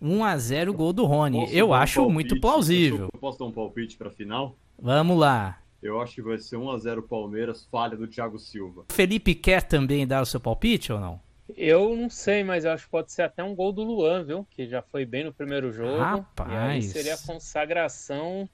1 0.00 0.24
a 0.24 0.36
0 0.36 0.74
gol 0.74 0.92
do 0.92 1.06
Rony. 1.06 1.48
Eu 1.50 1.72
acho 1.72 2.02
um 2.02 2.10
muito 2.10 2.38
plausível. 2.38 3.08
Eu 3.14 3.20
posso 3.20 3.38
dar 3.38 3.46
um 3.46 3.52
palpite 3.52 3.96
para 3.96 4.10
final? 4.10 4.54
Vamos 4.78 5.18
lá. 5.18 5.58
Eu 5.82 6.00
acho 6.00 6.16
que 6.16 6.22
vai 6.22 6.38
ser 6.38 6.56
1 6.56 6.70
a 6.70 6.78
0 6.78 7.02
Palmeiras, 7.02 7.66
falha 7.70 7.96
do 7.96 8.06
Thiago 8.06 8.38
Silva. 8.38 8.84
Felipe 8.90 9.34
quer 9.34 9.62
também 9.62 10.06
dar 10.06 10.20
o 10.20 10.26
seu 10.26 10.38
palpite 10.38 10.92
ou 10.92 11.00
não? 11.00 11.20
Eu 11.56 11.96
não 11.96 12.10
sei, 12.10 12.42
mas 12.42 12.64
eu 12.64 12.72
acho 12.72 12.84
que 12.84 12.90
pode 12.90 13.12
ser 13.12 13.22
até 13.22 13.42
um 13.42 13.54
gol 13.54 13.72
do 13.72 13.82
Luan, 13.82 14.24
viu? 14.24 14.46
Que 14.50 14.66
já 14.66 14.82
foi 14.82 15.06
bem 15.06 15.24
no 15.24 15.32
primeiro 15.32 15.72
jogo. 15.72 15.98
Rapaz. 15.98 16.50
E 16.50 16.56
aí 16.56 16.82
seria 16.82 17.14
a 17.14 17.18
consagração 17.18 18.48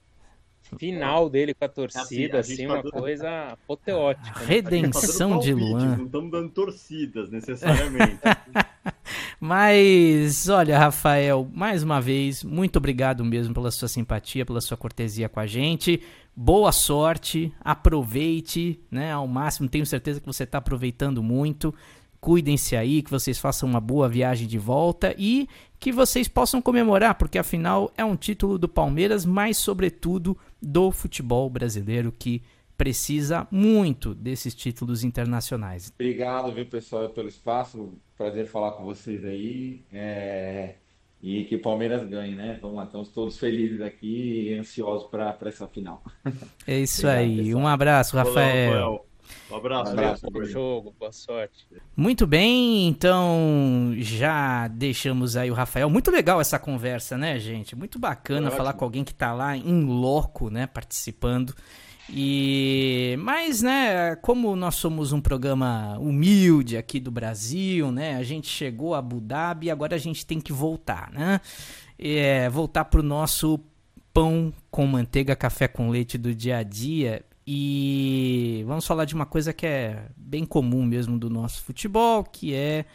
final 0.77 1.29
dele 1.29 1.53
com 1.53 1.65
a 1.65 1.69
torcida, 1.69 2.39
assim, 2.39 2.53
assim 2.53 2.65
uma 2.65 2.83
coisa 2.83 3.53
apoteótica. 3.53 4.39
Né? 4.39 4.45
Redenção 4.45 5.39
de 5.39 5.53
Luan. 5.53 5.97
Não 5.97 6.05
estamos 6.05 6.31
dando 6.31 6.49
torcidas 6.49 7.29
necessariamente. 7.29 8.19
Mas, 9.39 10.47
olha, 10.47 10.79
Rafael, 10.79 11.47
mais 11.53 11.83
uma 11.83 11.99
vez, 11.99 12.43
muito 12.43 12.77
obrigado 12.77 13.25
mesmo 13.25 13.53
pela 13.53 13.71
sua 13.71 13.87
simpatia, 13.87 14.45
pela 14.45 14.61
sua 14.61 14.77
cortesia 14.77 15.27
com 15.27 15.39
a 15.39 15.45
gente. 15.45 16.01
Boa 16.35 16.71
sorte, 16.71 17.53
aproveite, 17.59 18.79
né, 18.89 19.11
ao 19.11 19.27
máximo. 19.27 19.67
Tenho 19.67 19.85
certeza 19.85 20.19
que 20.19 20.25
você 20.25 20.43
está 20.43 20.59
aproveitando 20.59 21.21
muito. 21.21 21.73
Cuidem-se 22.21 22.75
aí, 22.77 23.01
que 23.01 23.11
vocês 23.11 23.37
façam 23.37 23.67
uma 23.67 23.81
boa 23.81 24.07
viagem 24.07 24.47
de 24.47 24.57
volta 24.57 25.13
e 25.17 25.47
que 25.83 25.91
vocês 25.91 26.29
possam 26.29 26.61
comemorar, 26.61 27.13
porque 27.15 27.37
afinal 27.37 27.91
é 27.97 28.05
um 28.05 28.15
título 28.15 28.57
do 28.57 28.69
Palmeiras, 28.69 29.25
mas 29.25 29.57
sobretudo 29.57 30.37
do 30.61 30.91
futebol 30.91 31.49
brasileiro 31.49 32.09
que 32.09 32.41
precisa 32.77 33.45
muito 33.51 34.15
desses 34.15 34.55
títulos 34.55 35.03
internacionais. 35.03 35.91
Obrigado, 35.93 36.53
viu, 36.53 36.65
pessoal, 36.65 37.09
pelo 37.09 37.27
espaço. 37.27 37.95
Prazer 38.17 38.47
falar 38.47 38.71
com 38.71 38.85
vocês 38.85 39.25
aí. 39.25 39.83
É... 39.91 40.75
E 41.21 41.43
que 41.43 41.57
o 41.57 41.61
Palmeiras 41.61 42.07
ganhe, 42.07 42.33
né? 42.33 42.57
Vamos 42.61 42.77
lá, 42.77 42.85
estamos 42.85 43.09
todos 43.09 43.37
felizes 43.37 43.81
aqui 43.81 44.51
e 44.51 44.53
ansiosos 44.53 45.09
para 45.09 45.37
essa 45.45 45.67
final. 45.67 46.01
É 46.65 46.79
isso 46.79 47.05
Obrigado, 47.05 47.19
aí. 47.19 47.37
Pessoal. 47.43 47.61
Um 47.61 47.67
abraço, 47.67 48.15
Rafael. 48.15 49.05
Um 49.51 49.55
abraço, 49.55 49.91
um 49.91 49.93
abraço 49.93 50.25
bom 50.31 50.43
jogo, 50.43 50.95
boa 50.99 51.11
sorte. 51.11 51.67
Muito 51.95 52.25
bem, 52.25 52.87
então 52.87 53.93
já 53.97 54.67
deixamos 54.67 55.35
aí 55.35 55.51
o 55.51 55.53
Rafael. 55.53 55.89
Muito 55.89 56.09
legal 56.09 56.41
essa 56.41 56.57
conversa, 56.57 57.17
né, 57.17 57.39
gente? 57.39 57.75
Muito 57.75 57.99
bacana 57.99 58.49
falar 58.49 58.73
com 58.73 58.85
alguém 58.85 59.03
que 59.03 59.13
tá 59.13 59.33
lá 59.33 59.55
em 59.55 59.83
loco, 59.83 60.49
né, 60.49 60.65
participando. 60.65 61.53
E 62.09 63.15
mas 63.19 63.61
né, 63.61 64.15
como 64.17 64.55
nós 64.55 64.75
somos 64.75 65.13
um 65.13 65.21
programa 65.21 65.97
humilde 65.99 66.75
aqui 66.75 66.99
do 66.99 67.09
Brasil, 67.11 67.91
né? 67.91 68.17
A 68.17 68.23
gente 68.23 68.47
chegou 68.47 68.93
a 68.93 68.99
Abu 68.99 69.21
Dhabi 69.21 69.67
e 69.67 69.71
agora 69.71 69.95
a 69.95 69.99
gente 69.99 70.25
tem 70.25 70.41
que 70.41 70.51
voltar, 70.51 71.09
né? 71.11 71.39
É, 71.97 72.49
voltar 72.49 72.85
pro 72.85 73.01
nosso 73.01 73.59
pão 74.13 74.53
com 74.69 74.85
manteiga, 74.85 75.35
café 75.35 75.67
com 75.67 75.89
leite 75.89 76.17
do 76.17 76.35
dia 76.35 76.57
a 76.57 76.63
dia. 76.63 77.23
E 77.45 78.63
vamos 78.65 78.87
falar 78.87 79.05
de 79.05 79.13
uma 79.13 79.25
coisa 79.25 79.51
que 79.51 79.65
é 79.65 80.07
bem 80.15 80.45
comum 80.45 80.85
mesmo 80.85 81.17
do 81.19 81.29
nosso 81.29 81.61
futebol, 81.63 82.23
que 82.23 82.53
é 82.53 82.85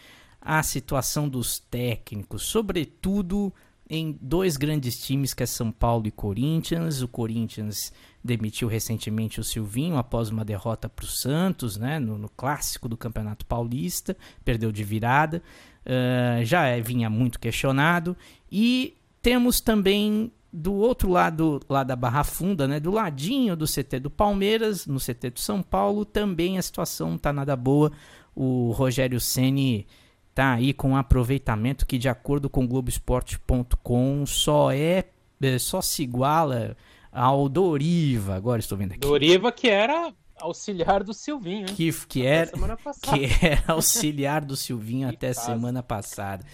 a 0.41 0.63
situação 0.63 1.29
dos 1.29 1.59
técnicos, 1.59 2.45
sobretudo 2.45 3.53
em 3.91 4.17
dois 4.21 4.57
grandes 4.57 5.03
times 5.05 5.33
que 5.33 5.43
é 5.43 5.47
São 5.47 5.71
Paulo 5.71 6.07
e 6.07 6.11
Corinthians. 6.11 7.03
O 7.03 7.09
Corinthians 7.09 7.93
demitiu 8.23 8.69
recentemente 8.69 9.41
o 9.41 9.45
Silvinho 9.45 9.97
após 9.97 10.29
uma 10.29 10.45
derrota 10.45 10.89
para 10.89 11.05
o 11.05 11.09
Santos, 11.09 11.77
né, 11.77 11.99
no, 11.99 12.19
no, 12.19 12.29
clássico 12.29 12.89
do 12.89 12.97
Campeonato 12.97 13.47
Paulista, 13.47 14.17
perdeu 14.45 14.71
de 14.71 14.85
virada, 14.85 15.43
uh, 15.85 16.45
já 16.45 16.67
é, 16.67 16.81
vinha 16.81 17.09
muito 17.09 17.41
questionado. 17.41 18.17
E 18.51 18.97
temos 19.23 19.61
também 19.61 20.33
do 20.53 20.75
outro 20.75 21.11
lado 21.11 21.61
lá 21.69 21.85
da 21.85 21.95
Barra 21.95 22.25
Funda, 22.25 22.67
né, 22.67 22.81
do 22.81 22.91
ladinho 22.91 23.55
do 23.57 23.67
CT 23.67 24.01
do 24.01 24.11
Palmeiras, 24.11 24.87
no 24.87 24.99
CT 24.99 25.31
do 25.31 25.41
São 25.41 25.63
Paulo, 25.63 26.05
também 26.05 26.59
a 26.59 26.63
situação 26.63 27.09
não 27.11 27.17
está 27.17 27.33
nada 27.33 27.55
boa. 27.55 27.93
O 28.35 28.71
Rogério 28.71 29.21
Ceni 29.21 29.87
tá 30.35 30.55
aí 30.55 30.73
com 30.73 30.91
um 30.91 30.97
aproveitamento 30.97 31.87
que 31.87 31.99
de 31.99 32.09
acordo 32.09 32.49
com 32.49 32.67
Globoesporte.com 32.67 34.25
só 34.25 34.71
é, 34.73 35.05
é 35.43 35.59
só 35.59 35.83
se 35.83 36.03
iguala 36.03 36.77
ao 37.13 37.49
Doriva, 37.49 38.35
agora 38.35 38.61
estou 38.61 38.79
vendo 38.79 38.93
aqui. 38.93 39.01
Doriva 39.01 39.51
que 39.51 39.69
era 39.69 40.13
auxiliar 40.41 41.03
do 41.03 41.13
Silvinho, 41.13 41.69
hein? 41.69 41.75
Que, 41.75 41.93
que, 42.07 42.27
era, 42.27 42.51
que 42.51 43.45
era 43.45 43.65
auxiliar 43.73 44.45
do 44.45 44.57
Silvinho 44.57 45.09
até 45.09 45.29
caso. 45.35 45.47
semana 45.47 45.83
passada. 45.83 46.45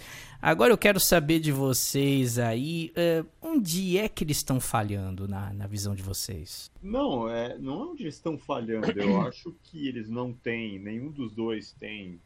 Agora 0.41 0.71
eu 0.71 0.77
quero 0.77 0.99
saber 0.99 1.39
de 1.39 1.51
vocês 1.51 2.37
aí, 2.37 2.93
uh, 2.95 3.27
onde 3.41 3.97
é 3.97 4.07
que 4.07 4.23
eles 4.23 4.37
estão 4.37 4.59
falhando 4.59 5.27
na, 5.27 5.51
na 5.51 5.65
visão 5.65 5.95
de 5.95 6.03
vocês? 6.03 6.71
Não, 6.83 7.27
é, 7.27 7.57
não 7.57 7.73
é 7.73 7.85
onde 7.87 8.03
eles 8.03 8.15
estão 8.15 8.37
falhando. 8.37 8.91
Eu 8.91 9.21
acho 9.25 9.55
que 9.63 9.87
eles 9.87 10.07
não 10.07 10.31
têm, 10.31 10.77
nenhum 10.77 11.09
dos 11.09 11.31
dois 11.31 11.71
tem 11.79 12.19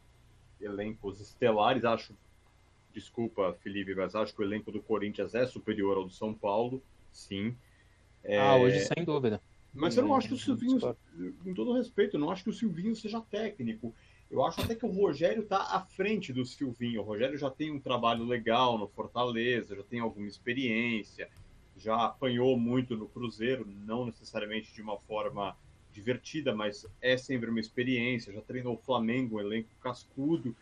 elencos 0.60 1.20
estelares. 1.20 1.84
Acho, 1.84 2.14
desculpa, 2.92 3.56
Felipe, 3.62 3.94
mas 3.94 4.14
acho 4.14 4.34
que 4.34 4.42
o 4.42 4.44
elenco 4.44 4.70
do 4.70 4.82
Corinthians 4.82 5.34
é 5.34 5.46
superior 5.46 5.96
ao 5.96 6.04
do 6.04 6.12
São 6.12 6.34
Paulo, 6.34 6.82
sim. 7.12 7.56
É... 8.22 8.38
Ah, 8.38 8.56
hoje 8.56 8.80
sem 8.80 9.04
dúvida. 9.04 9.40
Mas 9.72 9.96
eu 9.96 10.02
não 10.02 10.14
acho 10.14 10.28
que 10.28 10.34
o 10.34 10.38
Silvinho, 10.38 10.80
com 11.42 11.54
todo 11.54 11.72
respeito, 11.72 12.16
eu 12.16 12.20
não 12.20 12.30
acho 12.30 12.42
que 12.44 12.50
o 12.50 12.54
Silvinho 12.54 12.94
seja 12.96 13.20
técnico. 13.20 13.94
Eu 14.30 14.44
acho 14.44 14.60
até 14.60 14.74
que 14.74 14.86
o 14.86 14.90
Rogério 14.90 15.42
está 15.42 15.58
à 15.58 15.80
frente 15.80 16.32
do 16.32 16.44
Silvinho. 16.44 17.00
O 17.00 17.04
Rogério 17.04 17.36
já 17.36 17.50
tem 17.50 17.70
um 17.70 17.80
trabalho 17.80 18.24
legal 18.24 18.78
no 18.78 18.88
Fortaleza, 18.88 19.74
já 19.74 19.82
tem 19.82 20.00
alguma 20.00 20.28
experiência, 20.28 21.28
já 21.76 22.04
apanhou 22.04 22.56
muito 22.58 22.96
no 22.96 23.08
Cruzeiro, 23.08 23.66
não 23.66 24.06
necessariamente 24.06 24.72
de 24.72 24.82
uma 24.82 24.98
forma 24.98 25.56
divertida, 25.92 26.54
mas 26.54 26.86
é 27.00 27.16
sempre 27.16 27.50
uma 27.50 27.58
experiência. 27.58 28.32
Já 28.32 28.40
treinou 28.40 28.74
o 28.74 28.78
Flamengo, 28.78 29.36
um 29.36 29.40
elenco 29.40 29.70
cascudo. 29.82 30.54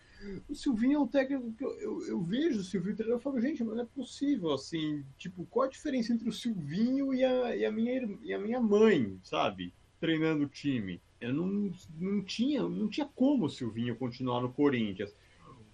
O 0.49 0.55
Silvinho 0.55 0.97
é 0.97 0.99
um 0.99 1.07
técnico 1.07 1.53
que 1.53 1.65
eu, 1.65 1.73
eu, 1.81 2.07
eu 2.07 2.21
vejo 2.23 2.61
o 2.61 2.65
Silvinho 2.65 2.97
treinando 2.97 3.21
e 3.21 3.23
falo, 3.23 3.41
gente, 3.41 3.63
mas 3.63 3.77
não 3.77 3.85
é 3.85 3.87
possível, 3.87 4.53
assim, 4.53 5.05
tipo, 5.17 5.47
qual 5.47 5.67
a 5.67 5.71
diferença 5.71 6.13
entre 6.13 6.29
o 6.29 6.33
Silvinho 6.33 7.15
e 7.15 7.25
a, 7.25 7.57
e 7.57 7.65
a, 7.65 7.71
minha, 7.71 8.19
e 8.23 8.35
a 8.35 8.39
minha 8.39 8.61
mãe, 8.61 9.19
sabe? 9.23 9.73
Treinando 10.01 10.45
o 10.45 10.49
time. 10.49 11.01
Eu 11.21 11.33
não, 11.33 11.73
não, 11.99 12.23
tinha, 12.23 12.63
não 12.63 12.89
tinha 12.89 13.07
como 13.07 13.47
o 13.47 13.51
Silvinho 13.51 13.97
continuar 13.97 14.41
no 14.41 14.53
Corinthians. 14.53 15.15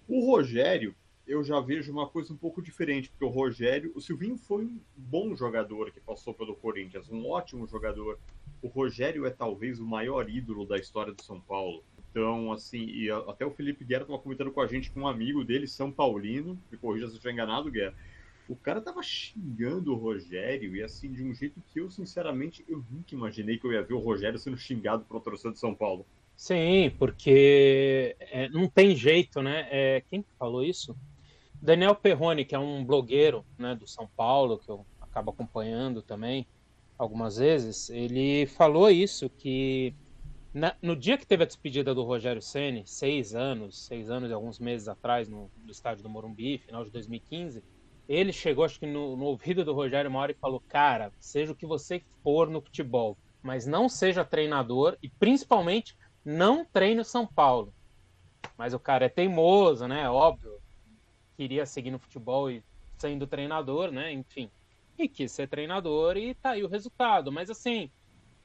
O 0.07 0.25
Rogério, 0.25 0.95
eu 1.25 1.43
já 1.43 1.59
vejo 1.59 1.91
uma 1.91 2.07
coisa 2.07 2.31
um 2.31 2.37
pouco 2.37 2.61
diferente, 2.61 3.09
porque 3.09 3.25
o 3.25 3.29
Rogério, 3.29 3.91
o 3.95 4.01
Silvinho 4.01 4.37
foi 4.37 4.65
um 4.65 4.79
bom 4.95 5.35
jogador 5.35 5.91
que 5.91 5.99
passou 5.99 6.33
pelo 6.33 6.55
Corinthians, 6.55 7.09
um 7.09 7.27
ótimo 7.27 7.67
jogador. 7.67 8.19
O 8.61 8.67
Rogério 8.67 9.25
é 9.25 9.31
talvez 9.31 9.79
o 9.79 9.85
maior 9.85 10.29
ídolo 10.29 10.65
da 10.65 10.77
história 10.77 11.13
do 11.13 11.23
São 11.23 11.39
Paulo. 11.39 11.83
Então, 12.15 12.53
assim, 12.53 12.85
e 12.85 13.11
até 13.11 13.45
o 13.45 13.51
Felipe 13.51 13.83
Guerra 13.83 14.03
estava 14.03 14.21
comentando 14.21 14.49
com 14.49 14.61
a 14.61 14.67
gente 14.67 14.89
com 14.89 15.01
um 15.01 15.07
amigo 15.07 15.43
dele, 15.43 15.67
São 15.67 15.91
Paulino, 15.91 16.57
me 16.71 16.77
corrija 16.77 17.07
se 17.07 17.11
eu 17.11 17.17
estiver 17.17 17.33
enganado, 17.33 17.69
Guerra. 17.69 17.93
O 18.47 18.55
cara 18.55 18.79
tava 18.79 19.03
xingando 19.03 19.91
o 19.91 19.97
Rogério 19.97 20.73
e 20.77 20.81
assim, 20.81 21.11
de 21.11 21.21
um 21.21 21.33
jeito 21.33 21.61
que 21.67 21.81
eu, 21.81 21.91
sinceramente, 21.91 22.63
eu 22.69 22.81
nunca 22.89 23.13
imaginei 23.13 23.57
que 23.57 23.67
eu 23.67 23.73
ia 23.73 23.83
ver 23.83 23.95
o 23.95 23.99
Rogério 23.99 24.39
sendo 24.39 24.55
xingado 24.55 25.05
uma 25.09 25.19
torcida 25.19 25.51
de 25.51 25.59
São 25.59 25.75
Paulo. 25.75 26.05
Sim, 26.37 26.89
porque 26.97 28.15
é, 28.17 28.47
não 28.47 28.69
tem 28.69 28.95
jeito, 28.95 29.41
né? 29.41 29.67
É, 29.69 30.01
quem 30.09 30.23
falou 30.39 30.63
isso? 30.63 30.95
Daniel 31.61 31.95
Perrone, 31.95 32.45
que 32.45 32.55
é 32.55 32.59
um 32.59 32.85
blogueiro 32.85 33.45
né, 33.57 33.75
do 33.75 33.85
São 33.85 34.07
Paulo, 34.15 34.57
que 34.57 34.69
eu 34.69 34.85
acabo 35.01 35.31
acompanhando 35.31 36.01
também 36.01 36.47
algumas 36.97 37.35
vezes, 37.35 37.89
ele 37.89 38.45
falou 38.45 38.89
isso, 38.89 39.29
que 39.29 39.93
na, 40.55 40.73
no 40.81 40.95
dia 40.95 41.17
que 41.17 41.27
teve 41.27 41.43
a 41.43 41.45
despedida 41.45 41.93
do 41.93 42.03
Rogério 42.03 42.41
Ceni, 42.41 42.83
seis 42.85 43.35
anos, 43.35 43.85
seis 43.85 44.09
anos 44.09 44.29
e 44.29 44.33
alguns 44.33 44.57
meses 44.57 44.87
atrás, 44.87 45.27
no, 45.27 45.51
no 45.57 45.69
estádio 45.69 46.01
do 46.01 46.09
Morumbi, 46.09 46.59
final 46.59 46.85
de 46.85 46.91
2015, 46.91 47.61
ele 48.07 48.31
chegou, 48.31 48.63
acho 48.63 48.79
que 48.79 48.85
no, 48.85 49.17
no 49.17 49.25
ouvido 49.25 49.65
do 49.65 49.73
Rogério 49.73 50.15
hora 50.15 50.31
e 50.31 50.35
falou: 50.35 50.63
Cara, 50.69 51.11
seja 51.19 51.51
o 51.51 51.55
que 51.55 51.65
você 51.65 52.01
for 52.23 52.49
no 52.49 52.61
futebol, 52.61 53.17
mas 53.43 53.67
não 53.67 53.89
seja 53.89 54.23
treinador 54.23 54.97
e 55.03 55.09
principalmente 55.09 55.93
não 56.23 56.63
treine 56.63 57.01
o 57.01 57.05
São 57.05 57.27
Paulo. 57.27 57.73
Mas 58.57 58.73
o 58.73 58.79
cara 58.79 59.07
é 59.07 59.09
teimoso, 59.09 59.89
né? 59.89 60.09
Óbvio, 60.09 60.57
queria 61.35 61.65
seguir 61.65 61.91
no 61.91 61.99
futebol 61.99 62.49
e 62.49 62.63
sendo 62.97 63.27
treinador, 63.27 63.91
né? 63.91 64.09
Enfim, 64.13 64.49
e 64.97 65.09
quis 65.09 65.33
ser 65.33 65.49
treinador 65.49 66.15
e 66.15 66.33
tá 66.33 66.51
aí 66.51 66.63
o 66.63 66.69
resultado. 66.69 67.29
Mas 67.29 67.49
assim, 67.49 67.91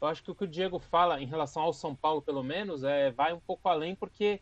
eu 0.01 0.09
acho 0.09 0.23
que 0.23 0.31
o 0.31 0.35
que 0.35 0.45
o 0.45 0.49
Diego 0.49 0.79
fala 0.79 1.21
em 1.21 1.27
relação 1.27 1.63
ao 1.63 1.73
São 1.73 1.95
Paulo, 1.95 2.23
pelo 2.23 2.43
menos, 2.43 2.83
é 2.85 3.11
vai 3.11 3.33
um 3.33 3.41
pouco 3.41 3.69
além, 3.69 3.95
porque, 3.95 4.41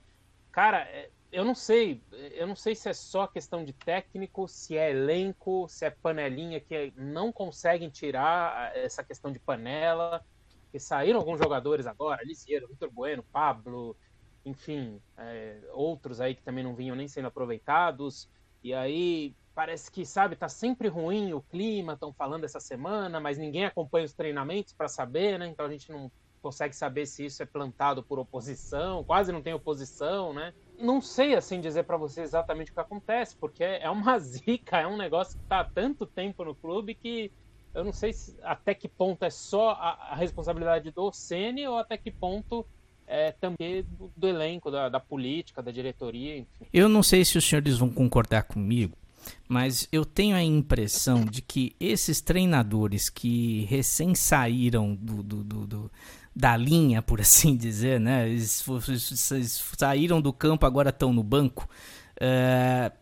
cara, 0.52 0.82
é, 0.82 1.10
eu 1.30 1.44
não 1.44 1.54
sei, 1.54 2.02
eu 2.12 2.46
não 2.46 2.56
sei 2.56 2.74
se 2.74 2.88
é 2.88 2.92
só 2.92 3.26
questão 3.26 3.64
de 3.64 3.72
técnico, 3.72 4.48
se 4.48 4.76
é 4.76 4.90
elenco, 4.90 5.66
se 5.68 5.84
é 5.84 5.90
panelinha 5.90 6.60
que 6.60 6.92
não 6.96 7.30
conseguem 7.32 7.90
tirar 7.90 8.74
essa 8.76 9.04
questão 9.04 9.30
de 9.30 9.38
panela. 9.38 10.24
Que 10.70 10.78
saíram 10.78 11.18
alguns 11.18 11.38
jogadores 11.38 11.86
agora, 11.86 12.22
Lisieiro, 12.22 12.68
Vitor 12.68 12.90
Bueno, 12.90 13.22
Pablo, 13.32 13.96
enfim, 14.44 15.00
é, 15.16 15.60
outros 15.72 16.20
aí 16.20 16.34
que 16.34 16.42
também 16.42 16.62
não 16.62 16.74
vinham 16.74 16.94
nem 16.94 17.08
sendo 17.08 17.28
aproveitados. 17.28 18.28
E 18.62 18.74
aí 18.74 19.34
parece 19.58 19.90
que, 19.90 20.06
sabe, 20.06 20.36
tá 20.36 20.48
sempre 20.48 20.86
ruim 20.86 21.32
o 21.32 21.42
clima, 21.42 21.94
estão 21.94 22.12
falando 22.12 22.44
essa 22.44 22.60
semana, 22.60 23.18
mas 23.18 23.36
ninguém 23.36 23.64
acompanha 23.64 24.06
os 24.06 24.12
treinamentos 24.12 24.72
para 24.72 24.86
saber, 24.86 25.36
né? 25.36 25.48
Então 25.48 25.66
a 25.66 25.68
gente 25.68 25.90
não 25.90 26.08
consegue 26.40 26.76
saber 26.76 27.06
se 27.06 27.24
isso 27.24 27.42
é 27.42 27.46
plantado 27.46 28.00
por 28.00 28.20
oposição, 28.20 29.02
quase 29.02 29.32
não 29.32 29.42
tem 29.42 29.52
oposição, 29.52 30.32
né? 30.32 30.54
Não 30.78 31.00
sei 31.00 31.34
assim 31.34 31.60
dizer 31.60 31.82
para 31.82 31.96
você 31.96 32.20
exatamente 32.20 32.70
o 32.70 32.74
que 32.74 32.78
acontece, 32.78 33.34
porque 33.34 33.64
é 33.64 33.90
uma 33.90 34.16
zica, 34.22 34.78
é 34.78 34.86
um 34.86 34.96
negócio 34.96 35.36
que 35.36 35.44
tá 35.46 35.58
há 35.58 35.64
tanto 35.64 36.06
tempo 36.06 36.44
no 36.44 36.54
clube 36.54 36.94
que 36.94 37.32
eu 37.74 37.82
não 37.82 37.92
sei 37.92 38.12
se, 38.12 38.36
até 38.44 38.72
que 38.74 38.86
ponto 38.86 39.24
é 39.24 39.30
só 39.30 39.70
a, 39.70 40.12
a 40.12 40.14
responsabilidade 40.14 40.92
do 40.92 41.10
Ceni 41.10 41.66
ou 41.66 41.78
até 41.78 41.98
que 41.98 42.12
ponto 42.12 42.64
é, 43.08 43.32
também 43.32 43.82
do, 43.82 44.08
do 44.16 44.28
elenco, 44.28 44.70
da, 44.70 44.88
da, 44.88 45.00
política, 45.00 45.60
da 45.60 45.72
diretoria, 45.72 46.36
enfim. 46.38 46.66
Eu 46.72 46.88
não 46.88 47.02
sei 47.02 47.24
se 47.24 47.36
os 47.36 47.44
senhores 47.44 47.78
vão 47.78 47.90
concordar 47.90 48.44
comigo, 48.44 48.96
mas 49.48 49.88
eu 49.90 50.04
tenho 50.04 50.36
a 50.36 50.42
impressão 50.42 51.24
de 51.24 51.42
que 51.42 51.74
esses 51.80 52.20
treinadores 52.20 53.08
que 53.08 53.64
recém 53.68 54.14
saíram 54.14 54.94
do, 54.94 55.22
do, 55.22 55.44
do, 55.44 55.66
do 55.66 55.90
da 56.34 56.56
linha, 56.56 57.02
por 57.02 57.20
assim 57.22 57.56
dizer, 57.56 57.98
né? 57.98 58.28
Eles, 58.28 58.64
eles 59.30 59.64
saíram 59.76 60.20
do 60.20 60.32
campo, 60.32 60.66
agora 60.66 60.90
estão 60.90 61.12
no 61.12 61.22
banco. 61.22 61.68
É, 62.20 62.92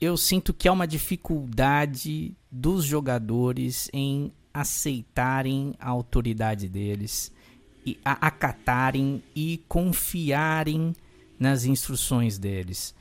eu 0.00 0.16
sinto 0.16 0.52
que 0.52 0.68
há 0.68 0.72
uma 0.72 0.86
dificuldade 0.86 2.36
dos 2.50 2.84
jogadores 2.84 3.88
em 3.92 4.32
aceitarem 4.52 5.74
a 5.80 5.88
autoridade 5.88 6.68
deles, 6.68 7.32
e 7.84 7.98
acatarem 8.04 9.22
e 9.34 9.60
confiarem 9.66 10.94
nas 11.38 11.64
instruções 11.64 12.38
deles. 12.38 12.94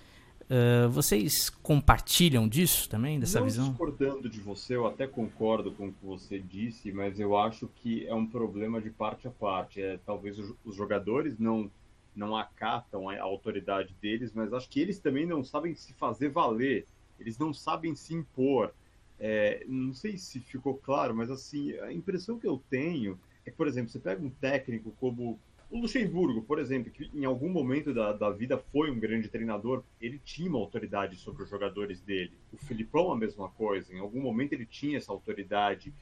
Uh, 0.52 0.90
vocês 0.90 1.50
compartilham 1.50 2.46
disso 2.46 2.90
também, 2.90 3.18
dessa 3.18 3.40
Não 3.40 3.46
visão? 3.46 3.70
discordando 3.70 4.28
de 4.28 4.42
você, 4.42 4.76
eu 4.76 4.86
até 4.86 5.08
concordo 5.08 5.72
com 5.72 5.88
o 5.88 5.94
que 5.94 6.06
você 6.06 6.40
disse, 6.40 6.92
mas 6.92 7.22
eu 7.22 7.38
acho 7.38 7.70
que 7.74 8.06
é 8.06 8.14
um 8.14 8.28
problema 8.28 8.82
de 8.82 8.90
parte 8.90 9.30
a 9.30 9.32
parte. 9.32 9.82
É, 9.82 9.98
talvez 10.06 10.38
os 10.66 10.76
jogadores 10.76 11.40
não, 11.40 11.72
não 12.14 12.36
acatam 12.36 13.08
a 13.08 13.22
autoridade 13.22 13.96
deles, 14.02 14.34
mas 14.34 14.52
acho 14.52 14.68
que 14.68 14.82
eles 14.82 15.00
também 15.00 15.26
não 15.26 15.42
sabem 15.42 15.74
se 15.74 15.94
fazer 15.94 16.28
valer, 16.28 16.86
eles 17.18 17.38
não 17.38 17.54
sabem 17.54 17.96
se 17.96 18.14
impor. 18.14 18.74
É, 19.18 19.64
não 19.70 19.94
sei 19.94 20.18
se 20.18 20.42
ficou 20.42 20.74
claro, 20.76 21.16
mas 21.16 21.32
assim, 21.32 21.72
a 21.80 21.94
impressão 21.94 22.38
que 22.38 22.48
eu 22.48 22.62
tenho 22.70 23.18
é 23.46 23.52
que, 23.52 23.56
por 23.56 23.68
exemplo, 23.68 23.90
você 23.90 24.00
pega 24.00 24.22
um 24.22 24.30
técnico 24.30 24.94
como 25.00 25.40
o 25.72 25.80
Luxemburgo, 25.80 26.42
por 26.42 26.60
exemplo, 26.60 26.92
que 26.92 27.10
em 27.14 27.24
algum 27.24 27.50
momento 27.50 27.94
da, 27.94 28.12
da 28.12 28.30
vida 28.30 28.62
foi 28.72 28.92
um 28.92 29.00
grande 29.00 29.30
treinador, 29.30 29.84
ele 30.02 30.20
tinha 30.24 30.50
uma 30.50 30.60
autoridade 30.60 31.16
sobre 31.16 31.44
os 31.44 31.50
jogadores 31.50 32.02
dele. 32.02 32.34
O 32.52 32.58
Filipão, 32.58 33.10
a 33.12 33.18
mesma 33.18 33.48
coisa, 33.50 33.94
em 33.94 34.00
algum 34.00 34.22
momento 34.22 34.52
ele 34.52 34.66
tinha 34.66 34.98
essa 34.98 35.14
autoridade. 35.14 35.94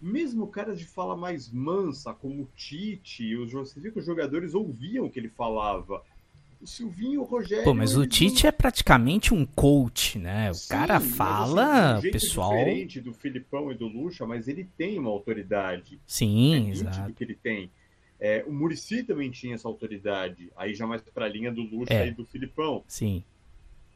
Mesmo 0.00 0.46
caras 0.46 0.78
de 0.78 0.86
fala 0.86 1.14
mais 1.14 1.52
mansa, 1.52 2.14
como 2.14 2.42
o 2.42 2.48
Tite, 2.56 3.36
os, 3.36 3.52
você 3.52 3.78
vê 3.78 3.90
que 3.90 3.98
os 3.98 4.06
jogadores 4.06 4.54
ouviam 4.54 5.04
o 5.04 5.10
que 5.10 5.20
ele 5.20 5.28
falava. 5.28 6.02
O 6.60 6.66
Silvinho, 6.66 7.20
o 7.20 7.24
Rogério. 7.24 7.64
Pô, 7.64 7.74
mas 7.74 7.96
o 7.96 8.06
Tite 8.06 8.44
não... 8.44 8.48
é 8.48 8.52
praticamente 8.52 9.34
um 9.34 9.44
coach, 9.44 10.18
né? 10.18 10.50
O 10.50 10.54
Sim, 10.54 10.68
cara 10.68 11.00
fala, 11.00 11.96
assim, 11.96 12.08
um 12.08 12.12
pessoal. 12.12 12.50
diferente 12.50 13.00
do 13.00 13.12
Filipão 13.12 13.70
e 13.70 13.74
do 13.74 13.86
Lucha, 13.88 14.24
mas 14.24 14.48
ele 14.48 14.64
tem 14.78 14.98
uma 14.98 15.10
autoridade. 15.10 16.00
Sim, 16.06 16.54
é 16.54 16.70
exato. 16.70 17.12
que 17.12 17.22
ele 17.22 17.34
tem. 17.34 17.70
É, 18.24 18.44
o 18.46 18.52
Murici 18.52 19.02
também 19.02 19.32
tinha 19.32 19.56
essa 19.56 19.66
autoridade, 19.66 20.48
aí 20.54 20.76
já 20.76 20.86
mais 20.86 21.02
para 21.02 21.24
a 21.24 21.28
linha 21.28 21.50
do 21.50 21.62
Lucha 21.62 21.92
é. 21.92 22.06
e 22.06 22.12
do 22.12 22.24
Filipão. 22.24 22.84
Sim. 22.86 23.24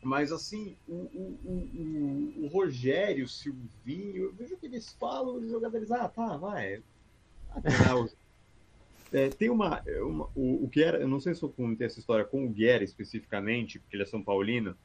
Mas 0.02 0.32
assim, 0.32 0.76
o, 0.88 0.94
o, 0.94 1.38
o, 1.44 2.44
o, 2.44 2.46
Rogério, 2.48 3.24
o 3.24 3.28
Silvinho, 3.28 4.24
eu 4.24 4.32
vejo 4.32 4.56
que 4.56 4.66
eles 4.66 4.92
falam, 4.98 5.36
os 5.36 5.48
jogadores, 5.48 5.92
ah, 5.92 6.08
tá, 6.08 6.36
vai. 6.38 6.82
é, 9.12 9.28
tem 9.28 9.48
uma, 9.48 9.80
uma, 10.00 10.28
o, 10.34 10.64
o 10.64 10.66
Guerra, 10.66 10.98
eu 10.98 11.06
não 11.06 11.20
sei 11.20 11.32
se 11.32 11.44
eu 11.44 11.48
contei 11.48 11.86
essa 11.86 12.00
história 12.00 12.24
com 12.24 12.44
o 12.44 12.50
Guerra 12.50 12.82
especificamente, 12.82 13.78
porque 13.78 13.94
ele 13.94 14.02
é 14.02 14.06
São 14.06 14.20
Paulino. 14.20 14.76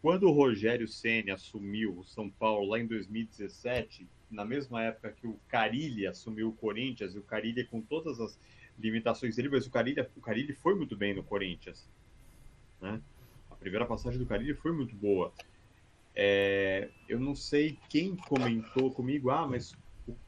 Quando 0.00 0.28
o 0.28 0.32
Rogério 0.32 0.86
Ceni 0.86 1.32
assumiu 1.32 1.98
o 1.98 2.04
São 2.04 2.30
Paulo 2.30 2.68
lá 2.68 2.78
em 2.78 2.86
2017, 2.86 4.06
na 4.34 4.44
mesma 4.44 4.82
época 4.82 5.12
que 5.12 5.26
o 5.26 5.38
Carilli 5.48 6.06
assumiu 6.06 6.48
o 6.48 6.52
Corinthians, 6.52 7.14
e 7.14 7.18
o 7.18 7.22
Carilli 7.22 7.64
com 7.64 7.80
todas 7.80 8.20
as 8.20 8.38
limitações 8.78 9.36
dele, 9.36 9.48
mas 9.48 9.66
o 9.66 9.70
Carilli, 9.70 10.06
o 10.16 10.20
Carilli 10.20 10.52
foi 10.52 10.74
muito 10.74 10.96
bem 10.96 11.14
no 11.14 11.22
Corinthians. 11.22 11.88
Né? 12.80 13.00
A 13.50 13.54
primeira 13.54 13.86
passagem 13.86 14.18
do 14.18 14.26
Carilli 14.26 14.54
foi 14.54 14.72
muito 14.72 14.94
boa. 14.96 15.32
É, 16.14 16.90
eu 17.08 17.18
não 17.18 17.34
sei 17.34 17.78
quem 17.88 18.14
comentou 18.14 18.90
comigo, 18.92 19.30
ah, 19.30 19.46
mas 19.46 19.74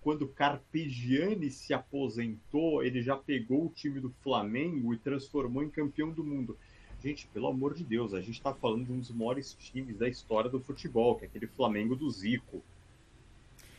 quando 0.00 0.26
Carpegiani 0.26 1.50
se 1.50 1.74
aposentou, 1.74 2.82
ele 2.82 3.02
já 3.02 3.16
pegou 3.16 3.66
o 3.66 3.70
time 3.70 4.00
do 4.00 4.10
Flamengo 4.22 4.94
e 4.94 4.98
transformou 4.98 5.62
em 5.62 5.70
campeão 5.70 6.10
do 6.10 6.24
mundo. 6.24 6.56
Gente, 7.02 7.26
pelo 7.28 7.46
amor 7.46 7.74
de 7.74 7.84
Deus, 7.84 8.14
a 8.14 8.20
gente 8.20 8.36
está 8.36 8.54
falando 8.54 8.86
de 8.86 8.92
um 8.92 8.98
dos 8.98 9.10
maiores 9.10 9.54
times 9.54 9.98
da 9.98 10.08
história 10.08 10.48
do 10.48 10.60
futebol, 10.60 11.16
que 11.16 11.24
é 11.24 11.28
aquele 11.28 11.46
Flamengo 11.46 11.94
do 11.94 12.10
Zico. 12.10 12.62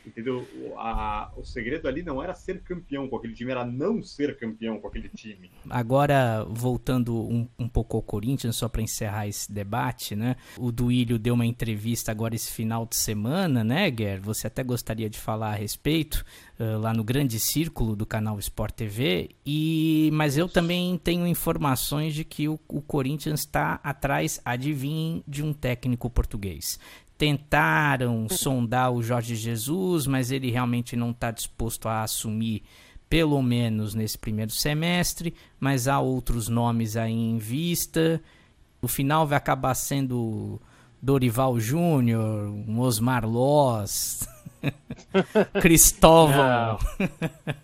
Entendeu? 0.06 0.46
A, 0.76 1.30
o 1.36 1.44
segredo 1.44 1.86
ali 1.86 2.02
não 2.02 2.22
era 2.22 2.34
ser 2.34 2.62
campeão 2.62 3.08
com 3.08 3.16
aquele 3.16 3.34
time, 3.34 3.50
era 3.50 3.64
não 3.64 4.02
ser 4.02 4.38
campeão 4.38 4.80
com 4.80 4.88
aquele 4.88 5.08
time. 5.08 5.50
Agora, 5.68 6.44
voltando 6.48 7.14
um, 7.14 7.46
um 7.58 7.68
pouco 7.68 7.96
ao 7.96 8.02
Corinthians, 8.02 8.56
só 8.56 8.68
para 8.68 8.80
encerrar 8.80 9.26
esse 9.26 9.52
debate, 9.52 10.16
né? 10.16 10.36
O 10.56 10.72
Duílio 10.72 11.18
deu 11.18 11.34
uma 11.34 11.44
entrevista 11.44 12.10
agora 12.10 12.34
esse 12.34 12.52
final 12.52 12.86
de 12.86 12.96
semana, 12.96 13.62
né, 13.62 13.90
Guer? 13.90 14.20
Você 14.20 14.46
até 14.46 14.62
gostaria 14.62 15.10
de 15.10 15.18
falar 15.18 15.50
a 15.50 15.56
respeito, 15.56 16.24
uh, 16.58 16.78
lá 16.78 16.94
no 16.94 17.04
Grande 17.04 17.38
Círculo 17.38 17.94
do 17.94 18.06
canal 18.06 18.38
Sport 18.38 18.74
TV. 18.74 19.30
E, 19.44 20.10
mas 20.12 20.38
eu 20.38 20.48
também 20.48 20.96
tenho 20.98 21.26
informações 21.26 22.14
de 22.14 22.24
que 22.24 22.48
o, 22.48 22.58
o 22.68 22.80
Corinthians 22.80 23.40
está 23.40 23.80
atrás, 23.82 24.40
adivinhem, 24.44 25.22
de 25.26 25.42
um 25.42 25.52
técnico 25.52 26.08
português 26.08 26.78
tentaram 27.18 28.28
sondar 28.28 28.92
o 28.92 29.02
Jorge 29.02 29.34
Jesus, 29.34 30.06
mas 30.06 30.30
ele 30.30 30.52
realmente 30.52 30.94
não 30.94 31.10
está 31.10 31.32
disposto 31.32 31.88
a 31.88 32.04
assumir, 32.04 32.62
pelo 33.10 33.42
menos 33.42 33.92
nesse 33.92 34.16
primeiro 34.16 34.52
semestre. 34.52 35.34
Mas 35.58 35.88
há 35.88 35.98
outros 35.98 36.48
nomes 36.48 36.96
aí 36.96 37.12
em 37.12 37.36
vista. 37.36 38.22
No 38.80 38.86
final 38.86 39.26
vai 39.26 39.36
acabar 39.36 39.74
sendo 39.74 40.60
Dorival 41.02 41.58
Júnior, 41.58 42.54
Osmar 42.78 43.28
Loz. 43.28 44.20
Cristóvão. 45.60 46.78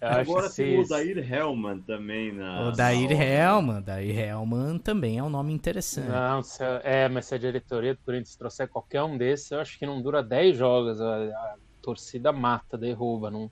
Agora 0.00 0.50
tem 0.50 0.80
o 0.80 0.88
Dair 0.88 1.32
Hellman 1.32 1.80
também 1.80 2.32
na. 2.32 2.68
O 2.68 2.72
Dair 2.72 3.10
na... 3.10 3.24
Hellman, 3.24 3.82
Dair 3.82 4.18
Hellman 4.18 4.78
também 4.78 5.18
é 5.18 5.22
um 5.22 5.30
nome 5.30 5.52
interessante. 5.52 6.08
Não, 6.08 6.42
se 6.42 6.62
é, 6.82 7.08
mas 7.08 7.26
se 7.26 7.34
a 7.34 7.38
diretoria 7.38 7.94
do 7.94 8.00
Corinthians 8.04 8.36
trouxer 8.36 8.68
qualquer 8.68 9.02
um 9.02 9.16
desses, 9.16 9.50
eu 9.50 9.60
acho 9.60 9.78
que 9.78 9.86
não 9.86 10.00
dura 10.00 10.22
10 10.22 10.56
jogos. 10.56 11.00
A, 11.00 11.24
a 11.26 11.56
torcida 11.82 12.32
mata, 12.32 12.78
derruba. 12.78 13.30
Não... 13.30 13.50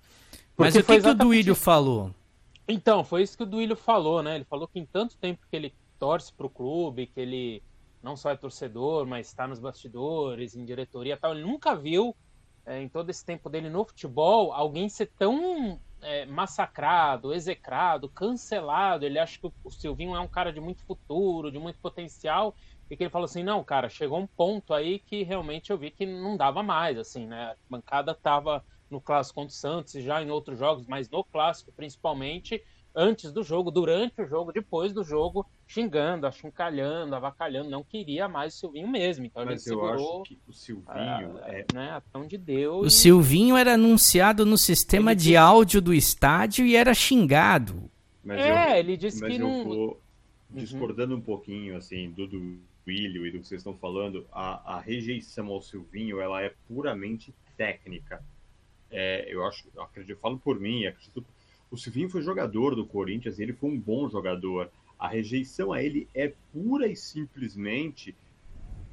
Mas 0.57 0.74
o 0.74 0.83
que, 0.83 1.00
que 1.00 1.09
o 1.09 1.14
Duílio 1.14 1.55
falou? 1.55 2.14
Então, 2.66 3.05
foi 3.05 3.22
isso 3.22 3.37
que 3.37 3.42
o 3.42 3.46
Duílio 3.46 3.76
falou, 3.76 4.22
né? 4.22 4.37
Ele 4.37 4.44
falou 4.44 4.66
que 4.66 4.78
em 4.78 4.87
tanto 4.87 5.16
tempo 5.18 5.46
que 5.50 5.57
ele 5.57 5.74
torce 5.98 6.33
pro 6.33 6.48
clube, 6.48 7.07
que 7.07 7.20
ele 7.20 7.62
não 8.02 8.16
só 8.16 8.31
é 8.31 8.37
torcedor, 8.37 9.07
mas 9.07 9.28
está 9.28 9.46
nos 9.46 9.61
bastidores, 9.61 10.57
em 10.57 10.64
diretoria 10.64 11.16
tal, 11.16 11.33
ele 11.33 11.42
nunca 11.42 11.76
viu 11.76 12.16
é, 12.64 12.81
em 12.81 12.88
todo 12.88 13.11
esse 13.11 13.25
tempo 13.25 13.48
dele 13.48 13.68
no 13.68 13.85
futebol, 13.85 14.53
alguém 14.53 14.88
ser 14.88 15.12
tão 15.18 15.81
é, 16.01 16.27
massacrado, 16.27 17.33
execrado, 17.33 18.09
cancelado. 18.09 19.05
Ele 19.05 19.18
acha 19.18 19.38
que 19.38 19.51
o 19.64 19.70
Silvinho 19.70 20.14
é 20.14 20.20
um 20.20 20.29
cara 20.29 20.53
de 20.53 20.61
muito 20.61 20.85
futuro, 20.85 21.51
de 21.51 21.59
muito 21.59 21.79
potencial, 21.81 22.55
e 22.90 22.96
que 22.96 23.05
ele 23.05 23.11
falou 23.11 23.25
assim: 23.25 23.42
não, 23.42 23.62
cara, 23.64 23.88
chegou 23.88 24.18
um 24.18 24.27
ponto 24.27 24.75
aí 24.75 24.98
que 24.98 25.22
realmente 25.22 25.70
eu 25.70 25.79
vi 25.79 25.90
que 25.90 26.05
não 26.05 26.37
dava 26.37 26.62
mais, 26.62 26.98
assim, 26.98 27.27
né? 27.27 27.53
A 27.53 27.57
bancada 27.68 28.14
tava 28.14 28.64
no 28.90 29.01
clássico 29.01 29.40
contra 29.40 29.55
o 29.55 29.57
Santos 29.57 29.92
já 30.03 30.22
em 30.22 30.31
outros 30.31 30.59
jogos, 30.59 30.87
mas 30.87 31.09
no 31.09 31.25
clássico 31.25 31.72
principalmente, 31.72 32.62
antes 32.94 33.33
do 33.33 33.42
jogo, 33.42 33.70
durante 33.70 34.20
o 34.20 34.26
jogo, 34.26 34.52
depois 34.52 34.92
do 34.92 35.02
jogo, 35.02 35.46
xingando, 35.66 36.26
achincalhando, 36.26 37.14
avacalhando, 37.14 37.70
não 37.70 37.83
queria 37.83 38.28
mais 38.28 38.55
o 38.55 38.59
Silvinho 38.59 38.88
mesmo. 38.88 39.24
Então 39.24 39.44
Mas 39.44 39.66
ele 39.66 39.74
eu 39.74 39.81
segurou, 39.81 40.22
acho 40.22 40.28
que 40.28 40.38
o 40.46 40.52
Silvinho 40.52 41.38
a, 41.38 41.48
é... 41.48 41.66
né, 41.72 41.90
a 41.90 42.00
tão 42.00 42.26
de 42.26 42.37
Deus. 42.37 42.85
O 42.85 42.88
e... 42.88 42.90
Silvinho 42.90 43.57
era 43.57 43.74
anunciado 43.74 44.44
no 44.44 44.59
sistema 44.59 45.12
ele 45.12 45.18
de 45.18 45.24
disse... 45.24 45.37
áudio 45.37 45.81
do 45.81 45.94
estádio 45.94 46.66
e 46.66 46.76
era 46.76 46.94
xingado. 46.94 47.90
Mas 48.22 48.40
é, 48.40 48.72
eu, 48.72 48.78
ele 48.78 48.96
disse 48.96 49.20
mas 49.20 49.31
que 49.31 49.40
eu 49.40 49.48
não... 49.48 49.64
Vou 49.64 50.02
discordando 50.50 51.14
uhum. 51.14 51.20
um 51.20 51.22
pouquinho, 51.22 51.76
assim, 51.76 52.11
do, 52.11 52.26
do 52.26 52.59
Willio 52.87 53.26
e 53.26 53.31
do 53.31 53.40
que 53.40 53.46
vocês 53.46 53.61
estão 53.61 53.74
falando, 53.74 54.26
a, 54.31 54.76
a 54.76 54.81
rejeição 54.81 55.48
ao 55.48 55.62
Silvinho, 55.62 56.20
ela 56.20 56.42
é 56.42 56.52
puramente 56.68 57.35
técnica. 57.57 58.22
É, 58.90 59.24
eu 59.33 59.46
acho, 59.46 59.66
eu 59.74 59.83
acredito, 59.83 60.11
eu 60.11 60.20
falo 60.20 60.38
por 60.38 60.61
mim, 60.61 60.85
acredito 60.85 61.24
o 61.72 61.78
Silvinho 61.78 62.11
foi 62.11 62.20
jogador 62.20 62.76
do 62.76 62.87
Corinthians 62.87 63.38
ele 63.38 63.54
foi 63.54 63.70
um 63.70 63.80
bom 63.80 64.06
jogador. 64.06 64.70
A 64.98 65.08
rejeição 65.08 65.72
a 65.72 65.82
ele 65.82 66.06
é 66.14 66.35
pura 66.52 66.87
e 66.87 66.94
simplesmente 66.94 68.14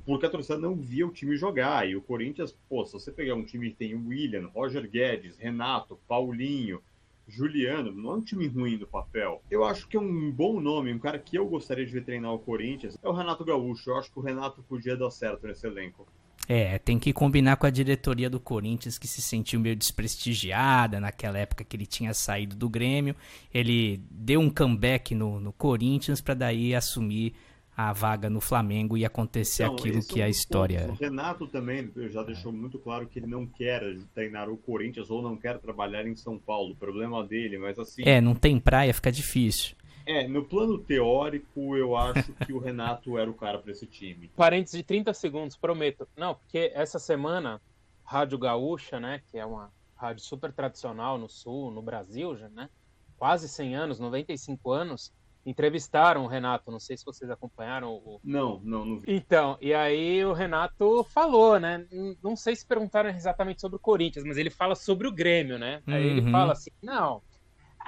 porque 0.05 0.25
a 0.25 0.29
torcida 0.29 0.57
não 0.57 0.75
via 0.75 1.05
o 1.05 1.11
time 1.11 1.35
jogar. 1.35 1.87
E 1.87 1.97
o 1.97 2.01
Corinthians, 2.01 2.57
pô, 2.69 2.85
se 2.85 2.93
você 2.93 3.11
pegar 3.11 3.35
um 3.35 3.43
time 3.43 3.69
que 3.69 3.75
tem 3.75 3.93
William, 3.93 4.47
Roger 4.47 4.89
Guedes, 4.89 5.37
Renato, 5.37 5.99
Paulinho, 6.07 6.81
Juliano, 7.27 7.91
não 7.91 8.11
é 8.11 8.15
um 8.15 8.21
time 8.21 8.47
ruim 8.47 8.77
do 8.77 8.87
papel. 8.87 9.43
Eu 9.51 9.65
acho 9.65 9.85
que 9.85 9.97
é 9.97 9.99
um 9.99 10.31
bom 10.31 10.61
nome, 10.61 10.93
um 10.93 10.99
cara 10.99 11.19
que 11.19 11.37
eu 11.37 11.45
gostaria 11.45 11.85
de 11.85 11.91
ver 11.91 12.05
treinar 12.05 12.33
o 12.33 12.39
Corinthians, 12.39 12.97
é 13.03 13.09
o 13.09 13.11
Renato 13.11 13.43
Gaúcho. 13.43 13.89
Eu 13.89 13.97
acho 13.97 14.09
que 14.09 14.19
o 14.19 14.23
Renato 14.23 14.63
podia 14.63 14.95
dar 14.95 15.11
certo 15.11 15.45
nesse 15.45 15.67
elenco. 15.67 16.07
É, 16.51 16.79
tem 16.79 16.97
que 16.97 17.13
combinar 17.13 17.57
com 17.57 17.67
a 17.67 17.69
diretoria 17.69 18.27
do 18.27 18.39
Corinthians, 18.39 18.97
que 18.97 19.07
se 19.07 19.21
sentiu 19.21 19.59
meio 19.59 19.75
desprestigiada 19.75 20.99
naquela 20.99 21.37
época 21.37 21.63
que 21.63 21.77
ele 21.77 21.85
tinha 21.85 22.11
saído 22.11 22.55
do 22.55 22.67
Grêmio. 22.67 23.15
Ele 23.53 24.01
deu 24.09 24.39
um 24.39 24.49
comeback 24.49 25.13
no, 25.13 25.39
no 25.39 25.53
Corinthians 25.53 26.21
para 26.21 26.33
daí 26.33 26.73
assumir 26.73 27.35
a 27.77 27.93
vaga 27.93 28.31
no 28.31 28.41
Flamengo 28.41 28.97
e 28.97 29.05
acontecer 29.05 29.63
então, 29.63 29.75
aquilo 29.75 30.03
que 30.03 30.21
é 30.21 30.25
a 30.25 30.29
história. 30.29 30.87
O 30.89 30.95
Renato 30.95 31.45
também 31.45 31.91
já 32.09 32.23
deixou 32.23 32.51
muito 32.51 32.79
claro 32.79 33.05
que 33.05 33.19
ele 33.19 33.27
não 33.27 33.45
quer 33.45 33.81
treinar 34.13 34.49
o 34.49 34.57
Corinthians 34.57 35.11
ou 35.11 35.21
não 35.21 35.37
quer 35.37 35.59
trabalhar 35.59 36.05
em 36.07 36.15
São 36.15 36.37
Paulo. 36.37 36.73
O 36.73 36.75
problema 36.75 37.23
dele, 37.23 37.59
mas 37.59 37.77
assim. 37.77 38.01
É, 38.03 38.19
não 38.19 38.33
tem 38.33 38.59
praia, 38.59 38.91
fica 38.91 39.11
difícil. 39.11 39.77
É, 40.09 40.27
no 40.27 40.43
plano 40.43 40.79
teórico, 40.79 41.77
eu 41.77 41.95
acho 41.95 42.33
que 42.33 42.51
o 42.51 42.57
Renato 42.57 43.15
era 43.17 43.29
o 43.29 43.33
cara 43.35 43.59
para 43.59 43.71
esse 43.71 43.85
time. 43.85 44.27
Parênteses 44.35 44.77
de 44.79 44.83
30 44.83 45.13
segundos, 45.13 45.55
prometo. 45.55 46.07
Não, 46.17 46.33
porque 46.33 46.71
essa 46.73 46.97
semana, 46.97 47.61
Rádio 48.03 48.39
Gaúcha, 48.39 48.99
né, 48.99 49.21
que 49.29 49.37
é 49.37 49.45
uma 49.45 49.71
rádio 49.95 50.23
super 50.23 50.51
tradicional 50.51 51.17
no 51.19 51.29
Sul, 51.29 51.69
no 51.69 51.81
Brasil, 51.83 52.35
já, 52.35 52.49
né? 52.49 52.69
Quase 53.17 53.47
100 53.47 53.75
anos, 53.75 53.99
95 53.99 54.71
anos, 54.71 55.11
entrevistaram 55.45 56.23
o 56.23 56.27
Renato. 56.27 56.71
Não 56.71 56.79
sei 56.79 56.97
se 56.97 57.05
vocês 57.05 57.29
acompanharam 57.29 57.91
o. 57.93 58.19
Não, 58.23 58.59
não, 58.63 58.85
não 58.85 58.97
vi. 58.99 59.13
Então, 59.13 59.57
e 59.61 59.73
aí 59.73 60.23
o 60.25 60.33
Renato 60.33 61.03
falou, 61.03 61.59
né? 61.59 61.85
Não 62.23 62.35
sei 62.35 62.55
se 62.55 62.65
perguntaram 62.65 63.09
exatamente 63.09 63.61
sobre 63.61 63.75
o 63.75 63.79
Corinthians, 63.79 64.25
mas 64.25 64.37
ele 64.37 64.49
fala 64.49 64.73
sobre 64.73 65.07
o 65.07 65.11
Grêmio, 65.11 65.59
né? 65.59 65.83
Aí 65.85 66.03
ele 66.03 66.21
Uhum. 66.21 66.31
fala 66.31 66.53
assim: 66.53 66.71
não, 66.81 67.21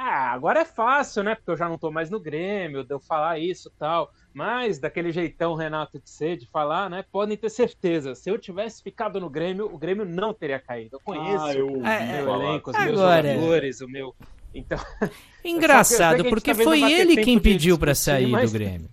ah, 0.04 0.32
agora 0.32 0.62
é 0.62 0.66
fácil, 0.66 1.24
né? 1.24 1.36
Porque 1.36 1.52
eu 1.52 1.58
já 1.58 1.70
não 1.70 1.78
tô 1.78 1.92
mais 1.92 2.10
no 2.10 2.20
Grêmio, 2.20 2.84
de 2.84 2.94
eu 2.94 3.00
falar 3.00 3.38
isso 3.40 3.70
e 3.74 3.78
tal. 3.80 4.12
Mas 4.34 4.80
daquele 4.80 5.12
jeitão 5.12 5.54
Renato 5.56 6.00
de 6.00 6.10
ser, 6.10 6.38
de 6.38 6.48
falar, 6.48 6.90
né? 6.90 7.04
Podem 7.12 7.36
ter 7.38 7.50
certeza. 7.50 8.16
Se 8.16 8.30
eu 8.30 8.38
tivesse 8.38 8.82
ficado 8.82 9.20
no 9.20 9.30
Grêmio, 9.30 9.66
o 9.72 9.78
Grêmio 9.78 10.06
não 10.06 10.34
teria 10.34 10.60
caído. 10.60 10.96
Eu 10.96 11.02
conheço 11.04 11.46
Ah, 11.46 11.54
eu 11.54 11.68
o 11.68 11.86
É, 11.86 12.18
meu 12.18 12.26
falar. 12.26 12.44
elenco, 12.46 12.72
os 12.72 12.78
meus 12.78 13.00
Agora- 13.00 13.34
jogadores, 13.34 13.82
o 13.82 13.88
meu. 13.88 14.16
Então, 14.54 14.78
Engraçado, 15.46 16.26
porque 16.26 16.54
talvez 16.54 16.68
foi 16.68 16.92
ele 16.92 17.24
quem 17.24 17.40
pediu 17.40 17.78
pra 17.78 17.92
discutir, 17.94 18.12
sair 18.12 18.28
mas- 18.28 18.52
do 18.52 18.58
Grêmio. 18.58 18.90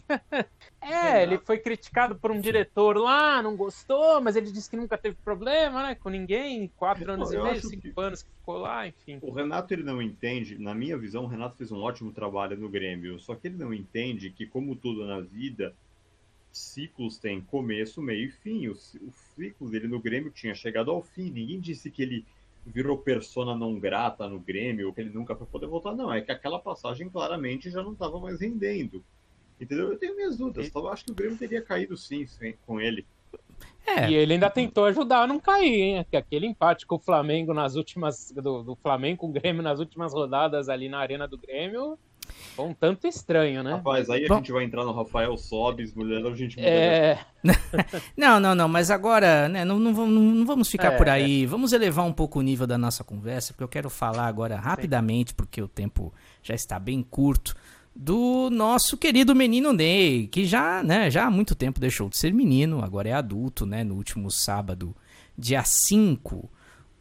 É, 0.92 1.22
ele 1.22 1.38
foi 1.38 1.58
criticado 1.58 2.16
por 2.16 2.30
um 2.30 2.40
diretor 2.40 2.96
lá, 2.96 3.42
não 3.42 3.56
gostou, 3.56 4.20
mas 4.20 4.36
ele 4.36 4.50
disse 4.50 4.68
que 4.70 4.76
nunca 4.76 4.96
teve 4.98 5.16
problema, 5.24 5.82
né? 5.82 5.94
Com 5.94 6.08
ninguém, 6.08 6.68
quatro 6.76 7.10
anos 7.12 7.30
Não, 7.32 7.40
e 7.40 7.42
meio, 7.42 7.60
cinco 7.62 7.82
que- 7.82 7.94
anos 7.96 8.22
que 8.22 8.30
ficou 8.30 8.58
lá, 8.58 8.86
enfim. 8.86 9.18
O 9.22 9.32
Renato 9.32 9.72
ele 9.74 9.82
não 9.82 10.00
entende, 10.00 10.58
na 10.58 10.74
minha 10.74 10.96
visão, 10.96 11.24
o 11.24 11.28
Renato 11.28 11.56
fez 11.56 11.70
um 11.70 11.80
ótimo 11.80 12.12
trabalho 12.12 12.56
no 12.56 12.68
Grêmio, 12.68 13.18
só 13.18 13.34
que 13.34 13.48
ele 13.48 13.56
não 13.56 13.72
entende 13.72 14.30
que, 14.30 14.46
como 14.46 14.74
tudo 14.76 15.06
na 15.06 15.20
vida, 15.20 15.74
ciclos 16.52 17.18
têm 17.18 17.40
começo, 17.40 18.02
meio 18.02 18.26
e 18.28 18.30
fim. 18.30 18.68
O, 18.68 18.72
o 18.72 19.12
ciclo 19.36 19.70
dele 19.70 19.88
no 19.88 20.00
Grêmio 20.00 20.30
tinha 20.30 20.54
chegado 20.54 20.90
ao 20.90 21.02
fim. 21.02 21.30
Ninguém 21.30 21.60
disse 21.60 21.90
que 21.90 22.02
ele 22.02 22.24
virou 22.66 22.98
persona 22.98 23.56
não 23.56 23.78
grata 23.78 24.28
no 24.28 24.38
Grêmio, 24.40 24.88
ou 24.88 24.92
que 24.92 25.00
ele 25.00 25.10
nunca 25.10 25.34
vai 25.34 25.46
poder 25.46 25.66
voltar. 25.66 25.94
Não, 25.94 26.12
é 26.12 26.20
que 26.20 26.32
aquela 26.32 26.58
passagem 26.58 27.08
claramente 27.08 27.70
já 27.70 27.82
não 27.82 27.92
estava 27.92 28.18
mais 28.18 28.40
rendendo. 28.40 29.04
Entendeu? 29.60 29.90
Eu 29.90 29.98
tenho 29.98 30.14
minhas 30.16 30.36
dúvidas. 30.36 30.70
Eu 30.74 30.88
acho 30.88 31.04
que 31.04 31.10
o 31.12 31.14
Grêmio 31.14 31.36
teria 31.36 31.60
caído 31.62 31.96
sim, 31.96 32.26
sem- 32.26 32.54
com 32.66 32.80
ele. 32.80 33.06
É, 33.86 34.10
E 34.10 34.14
ele 34.14 34.34
ainda 34.34 34.50
tentou 34.50 34.84
ajudar 34.84 35.22
a 35.22 35.26
não 35.26 35.40
cair, 35.40 35.80
hein? 35.80 36.06
Que 36.10 36.16
Aquele 36.16 36.46
empate 36.46 36.86
com 36.86 36.96
o 36.96 36.98
Flamengo 37.00 37.54
nas 37.54 37.74
últimas. 37.74 38.30
Do, 38.32 38.62
do 38.62 38.76
Flamengo 38.76 39.18
com 39.20 39.28
o 39.28 39.32
Grêmio 39.32 39.62
nas 39.62 39.80
últimas 39.80 40.12
rodadas 40.12 40.68
ali 40.68 40.88
na 40.88 40.98
Arena 40.98 41.26
do 41.26 41.38
Grêmio. 41.38 41.98
Foi 42.54 42.66
um 42.66 42.74
tanto 42.74 43.06
estranho, 43.06 43.62
né? 43.62 43.72
Rapaz, 43.72 44.10
aí 44.10 44.26
a 44.26 44.28
Bom. 44.28 44.36
gente 44.36 44.52
vai 44.52 44.62
entrar 44.64 44.84
no 44.84 44.92
Rafael 44.92 45.34
Sobes, 45.38 45.94
mulher, 45.94 46.24
a 46.26 46.34
gente 46.36 46.56
muda 46.58 46.68
É, 46.68 47.18
Não, 48.14 48.38
não, 48.38 48.54
não, 48.54 48.68
mas 48.68 48.90
agora, 48.90 49.48
né, 49.48 49.64
não, 49.64 49.78
não, 49.78 49.94
vamos- 49.94 50.34
não 50.36 50.44
vamos 50.44 50.68
ficar 50.68 50.92
É, 50.92 50.96
por 50.98 51.08
aí. 51.08 51.46
Vamos 51.46 51.72
elevar 51.72 52.04
um 52.04 52.12
pouco 52.12 52.38
o 52.38 52.42
nível 52.42 52.66
da 52.66 52.76
nossa 52.76 53.02
conversa, 53.02 53.54
porque 53.54 53.64
eu 53.64 53.68
quero 53.68 53.88
falar 53.88 54.26
agora 54.26 54.56
rapidamente, 54.56 55.32
porque 55.32 55.62
o 55.62 55.68
tempo 55.68 56.12
já 56.42 56.54
está 56.54 56.78
bem 56.78 57.02
curto, 57.02 57.56
do 58.00 58.48
nosso 58.48 58.96
querido 58.96 59.34
menino 59.34 59.72
Ney, 59.72 60.28
que 60.28 60.44
já, 60.44 60.84
né, 60.84 61.10
já 61.10 61.26
há 61.26 61.30
muito 61.30 61.56
tempo 61.56 61.80
deixou 61.80 62.08
de 62.08 62.16
ser 62.16 62.32
menino, 62.32 62.80
agora 62.80 63.08
é 63.08 63.12
adulto, 63.12 63.66
né? 63.66 63.82
No 63.82 63.96
último 63.96 64.30
sábado, 64.30 64.94
dia 65.36 65.64
5, 65.64 66.48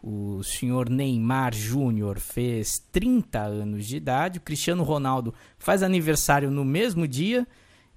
o 0.01 0.41
senhor 0.41 0.89
Neymar 0.89 1.53
Júnior 1.53 2.19
fez 2.19 2.83
30 2.91 3.39
anos 3.39 3.85
de 3.85 3.95
idade, 3.95 4.39
o 4.39 4.41
Cristiano 4.41 4.81
Ronaldo 4.81 5.35
faz 5.59 5.83
aniversário 5.83 6.49
no 6.49 6.65
mesmo 6.65 7.07
dia. 7.07 7.47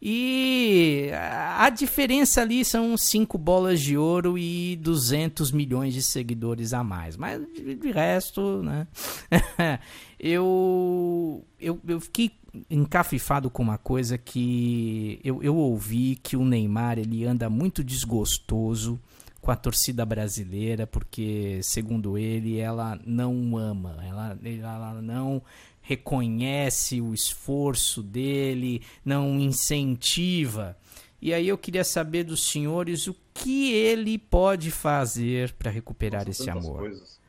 E 0.03 1.11
a 1.13 1.69
diferença 1.69 2.41
ali 2.41 2.65
são 2.65 2.97
5 2.97 3.37
bolas 3.37 3.83
de 3.83 3.99
ouro 3.99 4.39
e 4.39 4.77
200 4.77 5.53
milhões 5.53 5.93
de 5.93 6.03
seguidores 6.03 6.73
a 6.73 6.83
mais. 6.83 7.19
Mas 7.19 7.43
de, 7.55 7.75
de 7.75 7.91
resto, 7.91 8.63
né? 8.63 8.87
eu, 10.19 11.45
eu, 11.61 11.79
eu 11.87 12.01
fiquei 12.01 12.31
encafifado 12.69 13.51
com 13.51 13.63
uma 13.63 13.79
coisa 13.79 14.19
que 14.19 15.21
eu, 15.23 15.43
eu 15.43 15.57
ouvi 15.57 16.17
que 16.17 16.37
o 16.37 16.45
Neymar 16.45 16.99
ele 16.99 17.25
anda 17.25 17.49
muito 17.49 17.83
desgostoso 17.85 19.01
com 19.41 19.51
a 19.51 19.57
torcida 19.57 20.05
brasileira, 20.05 20.87
porque, 20.87 21.61
segundo 21.63 22.19
ele, 22.19 22.59
ela 22.59 23.01
não 23.07 23.57
ama, 23.57 23.97
ela, 24.07 24.39
ela 24.45 25.01
não 25.01 25.43
reconhece 25.81 27.01
o 27.01 27.15
esforço 27.15 28.03
dele, 28.03 28.83
não 29.05 29.41
incentiva. 29.41 30.77
E 31.23 31.35
aí 31.35 31.49
eu 31.49 31.59
queria 31.59 31.85
saber 31.85 32.25
dos 32.25 32.47
senhores 32.47 33.07
o 33.07 33.17
que 33.35 33.73
ele 33.73 34.19
pode 34.19 34.71
fazer 34.71 35.53
para 35.55 35.71
recuperar 35.71 36.27
Nossa, 36.27 36.43
esse 36.43 36.51
amor. 36.51 36.81
coisas. 36.81 37.21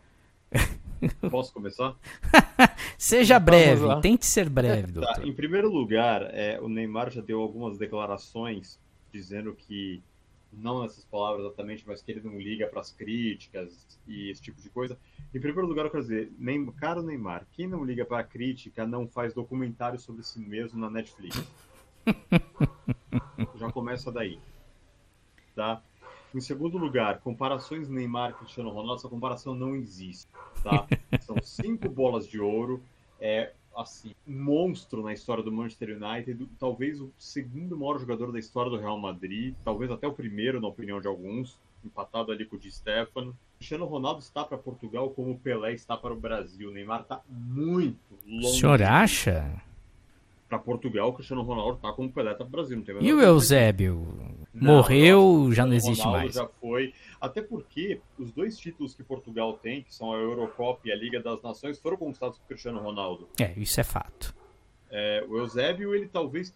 Posso 1.29 1.53
começar? 1.53 1.95
Seja 2.97 3.35
Vamos 3.39 3.45
breve, 3.45 3.81
lá. 3.85 4.01
tente 4.01 4.25
ser 4.25 4.49
breve, 4.49 4.93
Tá, 4.93 4.99
doutor. 5.01 5.27
em 5.27 5.33
primeiro 5.33 5.69
lugar, 5.71 6.23
é, 6.33 6.59
o 6.61 6.67
Neymar 6.69 7.09
já 7.11 7.21
deu 7.21 7.41
algumas 7.41 7.77
declarações 7.77 8.79
dizendo 9.11 9.53
que, 9.53 10.01
não 10.53 10.81
nessas 10.81 11.03
palavras 11.05 11.45
exatamente, 11.45 11.83
mas 11.87 12.01
que 12.01 12.11
ele 12.11 12.21
não 12.21 12.37
liga 12.39 12.67
para 12.67 12.81
as 12.81 12.91
críticas 12.91 13.99
e 14.07 14.29
esse 14.29 14.41
tipo 14.41 14.61
de 14.61 14.69
coisa. 14.69 14.97
Em 15.33 15.39
primeiro 15.39 15.67
lugar, 15.67 15.85
eu 15.85 15.91
quero 15.91 16.03
dizer, 16.03 16.31
Neym- 16.37 16.71
caro 16.73 17.01
Neymar, 17.01 17.45
quem 17.53 17.67
não 17.67 17.83
liga 17.83 18.05
para 18.05 18.19
a 18.19 18.23
crítica 18.23 18.85
não 18.85 19.07
faz 19.07 19.33
documentário 19.33 19.97
sobre 19.99 20.23
si 20.23 20.39
mesmo 20.39 20.79
na 20.79 20.89
Netflix. 20.89 21.41
já 23.57 23.71
começa 23.71 24.11
daí. 24.11 24.39
Tá? 25.55 25.81
Em 26.34 26.39
segundo 26.39 26.78
lugar, 26.78 27.20
comparações 27.20 27.89
Neymar 27.89 28.32
e 28.32 28.34
Cristiano 28.36 28.70
Ronaldo, 28.70 28.96
essa 28.96 29.10
comparação 29.10 29.54
não 29.54 29.76
existe. 29.76 30.28
Tá? 30.63 30.88
São 31.22 31.36
cinco 31.41 31.89
bolas 31.89 32.28
de 32.28 32.39
ouro. 32.39 32.82
É 33.20 33.52
assim, 33.76 34.13
um 34.28 34.44
monstro 34.44 35.02
na 35.02 35.13
história 35.13 35.44
do 35.44 35.52
Manchester 35.52 35.98
United, 36.02 36.48
talvez 36.60 37.00
o 37.00 37.12
segundo 37.17 37.78
maior 37.78 38.00
jogador 38.00 38.32
da 38.32 38.39
história 38.39 38.70
do 38.70 38.78
Real 38.78 38.98
Madrid, 39.00 39.56
talvez 39.63 39.89
até 39.91 40.08
o 40.08 40.13
primeiro, 40.13 40.60
na 40.60 40.67
opinião 40.67 41.00
de 41.00 41.08
alguns, 41.08 41.58
empatado 41.84 42.32
ali 42.32 42.46
com 42.46 42.56
o 42.56 42.60
Di 42.60 42.72
Stefano. 42.72 43.36
Cristiano 43.58 43.86
Ronaldo 43.86 44.20
está 44.20 44.44
para 44.44 44.58
Portugal 44.58 45.10
como 45.12 45.32
o 45.32 45.39
Pelé 45.39 45.74
está 45.74 45.96
para 45.96 46.13
o 46.13 46.20
Brasil. 46.20 46.70
O 46.70 46.74
Neymar 46.74 47.02
está 47.02 47.22
muito 47.30 47.98
O 48.28 48.36
longe. 48.41 48.60
senhor 48.60 48.82
acha? 48.82 49.62
Para 50.51 50.59
Portugal, 50.59 51.07
o 51.07 51.13
Cristiano 51.13 51.43
Ronaldo 51.43 51.77
está 51.77 51.93
como 51.93 52.09
o 52.09 52.11
Pelé 52.11 52.33
para 52.33 52.45
o 52.45 52.49
Brasil. 52.49 52.83
Não 52.85 53.01
E 53.01 53.13
o 53.13 53.21
Eusébio? 53.21 54.05
Não, 54.53 54.75
Morreu, 54.75 55.45
eu 55.45 55.53
já 55.53 55.65
não 55.65 55.73
existe 55.73 56.03
Ronaldo 56.03 56.23
mais. 56.23 56.35
Já 56.35 56.45
foi. 56.45 56.93
Até 57.21 57.41
porque 57.41 58.01
os 58.19 58.33
dois 58.33 58.57
títulos 58.57 58.93
que 58.93 59.01
Portugal 59.01 59.53
tem, 59.53 59.81
que 59.81 59.95
são 59.95 60.11
a 60.11 60.17
Eurocopa 60.17 60.81
e 60.89 60.91
a 60.91 60.95
Liga 60.97 61.21
das 61.21 61.41
Nações, 61.41 61.79
foram 61.79 61.95
conquistados 61.95 62.37
por 62.37 62.47
Cristiano 62.47 62.81
Ronaldo. 62.81 63.29
É, 63.39 63.53
isso 63.57 63.79
é 63.79 63.83
fato. 63.85 64.35
É, 64.89 65.23
o 65.25 65.37
Eusébio, 65.37 65.95
ele 65.95 66.09
talvez. 66.09 66.53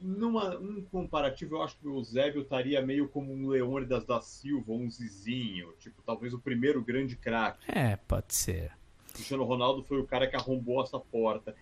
Numa, 0.00 0.56
um 0.56 0.80
comparativo, 0.90 1.56
eu 1.56 1.62
acho 1.62 1.76
que 1.76 1.86
o 1.86 1.96
Eusébio 1.96 2.40
estaria 2.40 2.80
meio 2.80 3.06
como 3.06 3.34
um 3.34 3.48
Leônidas 3.48 4.06
da 4.06 4.22
Silva, 4.22 4.72
um 4.72 4.90
Zizinho. 4.90 5.74
Tipo, 5.78 6.00
talvez 6.06 6.32
o 6.32 6.38
primeiro 6.38 6.82
grande 6.82 7.14
craque. 7.16 7.70
É, 7.70 7.96
pode 7.96 8.34
ser. 8.34 8.72
Cristiano 9.12 9.44
Ronaldo 9.44 9.82
foi 9.82 9.98
o 9.98 10.06
cara 10.06 10.26
que 10.26 10.36
arrombou 10.36 10.82
essa 10.82 10.98
porta. 10.98 11.54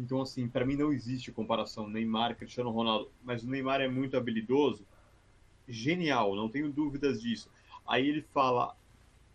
Então, 0.00 0.22
assim, 0.22 0.48
para 0.48 0.64
mim 0.64 0.76
não 0.76 0.90
existe 0.92 1.30
comparação 1.30 1.86
Neymar 1.86 2.34
Cristiano 2.34 2.70
Ronaldo. 2.70 3.10
Mas 3.22 3.42
o 3.44 3.50
Neymar 3.50 3.82
é 3.82 3.88
muito 3.88 4.16
habilidoso, 4.16 4.82
genial, 5.68 6.34
não 6.34 6.48
tenho 6.48 6.70
dúvidas 6.70 7.20
disso. 7.20 7.50
Aí 7.86 8.08
ele 8.08 8.24
fala, 8.32 8.74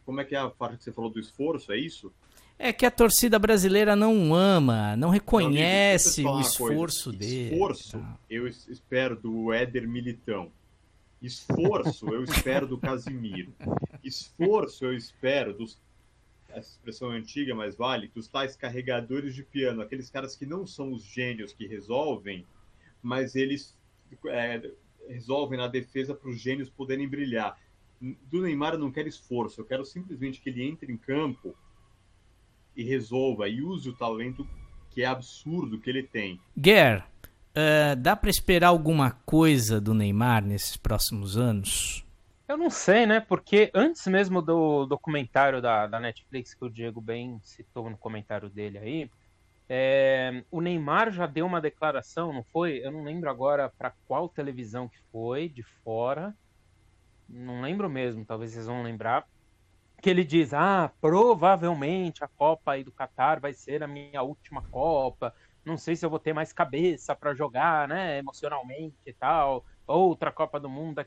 como 0.05 0.19
é 0.19 0.25
que 0.25 0.33
é 0.35 0.39
a 0.39 0.49
parte 0.49 0.77
que 0.77 0.83
você 0.83 0.91
falou 0.91 1.11
do 1.11 1.19
esforço? 1.19 1.71
É 1.71 1.77
isso? 1.77 2.11
É 2.57 2.71
que 2.73 2.85
a 2.85 2.89
torcida 2.91 3.37
brasileira 3.37 3.95
não 3.95 4.33
ama, 4.33 4.95
não 4.95 5.09
reconhece 5.09 6.23
Meu 6.23 6.31
o 6.33 6.39
esforço 6.41 7.11
coisa. 7.11 7.19
dele. 7.19 7.53
Esforço, 7.53 7.99
Tá. 7.99 8.17
eu 8.29 8.47
es- 8.47 8.67
espero 8.67 9.15
do 9.15 9.51
Éder 9.53 9.87
Militão. 9.87 10.49
Esforço, 11.21 12.07
eu 12.09 12.23
espero 12.23 12.65
do 12.67 12.77
Casimiro. 12.77 13.53
Esforço, 14.03 14.85
eu 14.85 14.93
espero 14.95 15.53
dos. 15.53 15.77
Essa 16.55 16.71
expressão 16.71 17.11
é 17.11 17.17
antiga, 17.17 17.53
mas 17.53 17.75
vale, 17.75 18.07
dos 18.13 18.27
tais 18.27 18.55
carregadores 18.55 19.35
de 19.35 19.43
piano, 19.43 19.81
aqueles 19.81 20.09
caras 20.09 20.35
que 20.35 20.45
não 20.45 20.65
são 20.65 20.93
os 20.93 21.03
gênios 21.03 21.51
que 21.51 21.67
resolvem, 21.67 22.45
mas 23.01 23.35
eles 23.35 23.77
é, 24.27 24.71
resolvem 25.07 25.57
na 25.57 25.67
defesa 25.67 26.15
para 26.15 26.29
os 26.29 26.39
gênios 26.39 26.69
poderem 26.69 27.07
brilhar. 27.07 27.59
Do 27.99 28.41
Neymar 28.41 28.73
eu 28.73 28.79
não 28.79 28.91
quero 28.91 29.07
esforço, 29.07 29.61
eu 29.61 29.65
quero 29.65 29.85
simplesmente 29.85 30.39
que 30.39 30.49
ele 30.49 30.63
entre 30.63 30.91
em 30.91 30.97
campo 30.97 31.55
e 32.75 32.83
resolva 32.83 33.47
e 33.49 33.61
use 33.61 33.89
o 33.89 33.95
talento 33.95 34.47
que 34.91 35.01
é 35.01 35.05
absurdo 35.05 35.79
que 35.79 35.89
ele 35.89 36.03
tem. 36.03 36.39
Guer, 36.57 37.05
ah, 37.55 37.95
dá 37.95 38.15
pra 38.15 38.29
esperar 38.29 38.67
alguma 38.67 39.11
coisa 39.11 39.79
do 39.79 39.93
Neymar 39.93 40.45
nesses 40.45 40.75
próximos 40.75 41.37
anos? 41.37 42.04
Eu 42.47 42.57
não 42.57 42.69
sei, 42.69 43.05
né? 43.07 43.19
Porque 43.19 43.71
antes 43.73 44.05
mesmo 44.07 44.41
do 44.41 44.85
documentário 44.85 45.61
da, 45.61 45.87
da 45.87 45.99
Netflix, 45.99 46.53
que 46.53 46.63
o 46.65 46.69
Diego 46.69 47.01
bem 47.01 47.39
citou 47.41 47.89
no 47.89 47.97
comentário 47.97 48.49
dele 48.49 48.77
aí, 48.77 49.11
É, 49.69 50.45
o 50.51 50.61
Neymar 50.61 51.11
já 51.11 51.27
deu 51.27 51.45
uma 51.45 51.61
declaração, 51.61 52.33
não 52.33 52.43
foi? 52.45 52.79
Eu 52.85 52.91
não 52.91 53.03
lembro 53.03 53.29
agora 53.29 53.71
para 53.77 53.93
qual 54.05 54.29
televisão 54.29 54.89
que 54.89 54.99
foi, 55.11 55.49
de 55.49 55.63
fora. 55.83 56.35
Não 57.27 57.61
lembro 57.61 57.89
mesmo, 57.89 58.25
talvez 58.25 58.51
vocês 58.53 58.67
vão 58.67 58.83
lembrar. 58.83 59.25
Que 60.01 60.09
ele 60.09 60.23
diz: 60.25 60.53
Ah, 60.53 60.93
provavelmente 61.01 62.23
a 62.23 62.27
Copa 62.29 62.73
aí 62.73 62.83
do 62.83 62.93
Catar 62.93 63.39
vai 63.39 63.53
ser 63.53 63.83
a 63.83 63.87
minha 63.87 64.21
última 64.23 64.63
Copa. 64.69 65.33
Não 65.65 65.77
sei 65.77 65.95
se 65.95 66.05
eu 66.05 66.09
vou 66.09 66.19
ter 66.19 66.33
mais 66.33 66.53
cabeça 66.53 67.15
para 67.15 67.33
jogar, 67.35 67.87
né? 67.87 68.19
Emocionalmente 68.19 68.97
e 69.05 69.13
tal. 69.13 69.65
Outra 69.87 70.31
Copa 70.31 70.59
do 70.59 70.69
Mundo. 70.69 70.99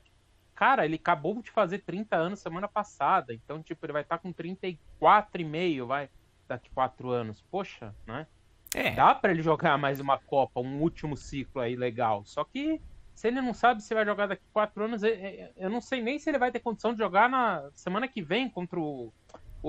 Cara, 0.58 0.84
ele 0.84 0.96
acabou 0.96 1.40
de 1.40 1.52
fazer 1.52 1.78
30 1.78 2.16
anos 2.16 2.40
semana 2.40 2.66
passada. 2.66 3.32
Então, 3.32 3.62
tipo, 3.62 3.86
ele 3.86 3.92
vai 3.92 4.02
estar 4.02 4.18
tá 4.18 4.22
com 4.24 4.32
34,5, 4.32 5.86
vai, 5.86 6.10
daqui 6.48 6.68
4 6.70 7.10
anos. 7.10 7.44
Poxa, 7.48 7.94
né? 8.04 8.26
É. 8.74 8.90
Dá 8.90 9.14
para 9.14 9.30
ele 9.30 9.40
jogar 9.40 9.78
mais 9.78 10.00
uma 10.00 10.18
Copa, 10.18 10.58
um 10.58 10.80
último 10.80 11.16
ciclo 11.16 11.60
aí 11.60 11.76
legal. 11.76 12.24
Só 12.24 12.42
que 12.42 12.82
se 13.14 13.28
ele 13.28 13.40
não 13.40 13.54
sabe 13.54 13.84
se 13.84 13.94
vai 13.94 14.04
jogar 14.04 14.26
daqui 14.26 14.42
quatro 14.52 14.82
anos, 14.82 15.02
eu 15.04 15.70
não 15.70 15.80
sei 15.80 16.02
nem 16.02 16.18
se 16.18 16.28
ele 16.28 16.40
vai 16.40 16.50
ter 16.50 16.58
condição 16.58 16.90
de 16.92 16.98
jogar 16.98 17.30
na 17.30 17.70
semana 17.72 18.08
que 18.08 18.20
vem 18.20 18.50
contra 18.50 18.80
o, 18.80 19.12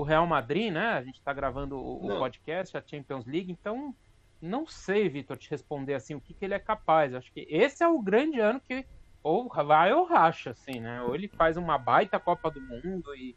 Real 0.02 0.26
Madrid, 0.26 0.72
né? 0.72 0.88
A 0.94 1.04
gente 1.04 1.22
tá 1.22 1.32
gravando 1.32 1.76
o, 1.76 2.04
o 2.04 2.18
podcast, 2.18 2.76
a 2.76 2.82
Champions 2.84 3.26
League, 3.26 3.52
então 3.52 3.94
não 4.42 4.66
sei, 4.66 5.08
Vitor, 5.08 5.36
te 5.36 5.48
responder 5.50 5.94
assim 5.94 6.16
o 6.16 6.20
que, 6.20 6.34
que 6.34 6.44
ele 6.44 6.54
é 6.54 6.58
capaz. 6.58 7.14
Acho 7.14 7.32
que 7.32 7.46
esse 7.48 7.84
é 7.84 7.86
o 7.86 8.02
grande 8.02 8.40
ano 8.40 8.60
que 8.60 8.84
ou 9.22 9.48
vai 9.48 9.92
ou 9.92 10.04
racha, 10.04 10.50
assim, 10.50 10.80
né? 10.80 11.02
Ou 11.02 11.14
ele 11.14 11.28
faz 11.28 11.56
uma 11.56 11.76
baita 11.76 12.18
Copa 12.18 12.50
do 12.50 12.60
Mundo 12.60 13.14
e, 13.14 13.34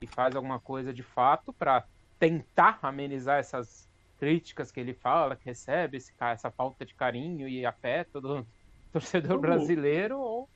e 0.00 0.06
faz 0.06 0.36
alguma 0.36 0.58
coisa 0.58 0.92
de 0.92 1.02
fato 1.02 1.52
para 1.52 1.84
tentar 2.18 2.78
amenizar 2.82 3.38
essas 3.38 3.88
críticas 4.18 4.70
que 4.70 4.78
ele 4.78 4.94
fala, 4.94 5.34
que 5.34 5.46
recebe 5.46 5.96
esse, 5.96 6.12
essa 6.20 6.50
falta 6.50 6.84
de 6.84 6.94
carinho 6.94 7.48
e 7.48 7.66
afeto 7.66 8.20
do 8.20 8.46
torcedor 8.92 9.40
Vamos... 9.40 9.42
brasileiro, 9.42 10.18
ou... 10.18 10.48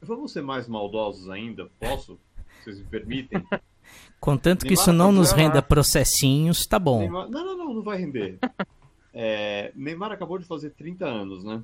Vamos 0.00 0.32
ser 0.32 0.42
mais 0.42 0.66
maldosos 0.66 1.30
ainda? 1.30 1.70
Posso? 1.78 2.18
Vocês 2.60 2.78
me 2.78 2.84
permitem? 2.86 3.46
Contanto 4.18 4.60
que 4.60 4.70
Neymar 4.70 4.82
isso 4.82 4.92
não 4.92 5.12
nos 5.12 5.32
renda 5.32 5.62
processinhos, 5.62 6.66
tá 6.66 6.78
bom. 6.78 7.00
Neymar... 7.00 7.28
Não, 7.28 7.44
não, 7.44 7.56
não, 7.56 7.74
não 7.74 7.82
vai 7.82 7.98
render. 7.98 8.38
é... 9.14 9.70
Neymar 9.76 10.10
acabou 10.10 10.38
de 10.38 10.44
fazer 10.44 10.70
30 10.70 11.04
anos, 11.04 11.44
né? 11.44 11.62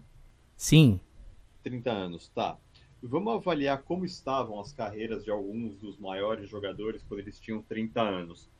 Sim. 0.56 1.00
30 1.68 1.90
anos, 1.90 2.28
tá. 2.28 2.56
Vamos 3.02 3.34
avaliar 3.34 3.82
como 3.82 4.04
estavam 4.04 4.58
as 4.58 4.72
carreiras 4.72 5.24
de 5.24 5.30
alguns 5.30 5.76
dos 5.76 5.98
maiores 5.98 6.48
jogadores 6.48 7.04
quando 7.06 7.20
eles 7.20 7.38
tinham 7.38 7.62
30 7.62 8.00
anos. 8.00 8.50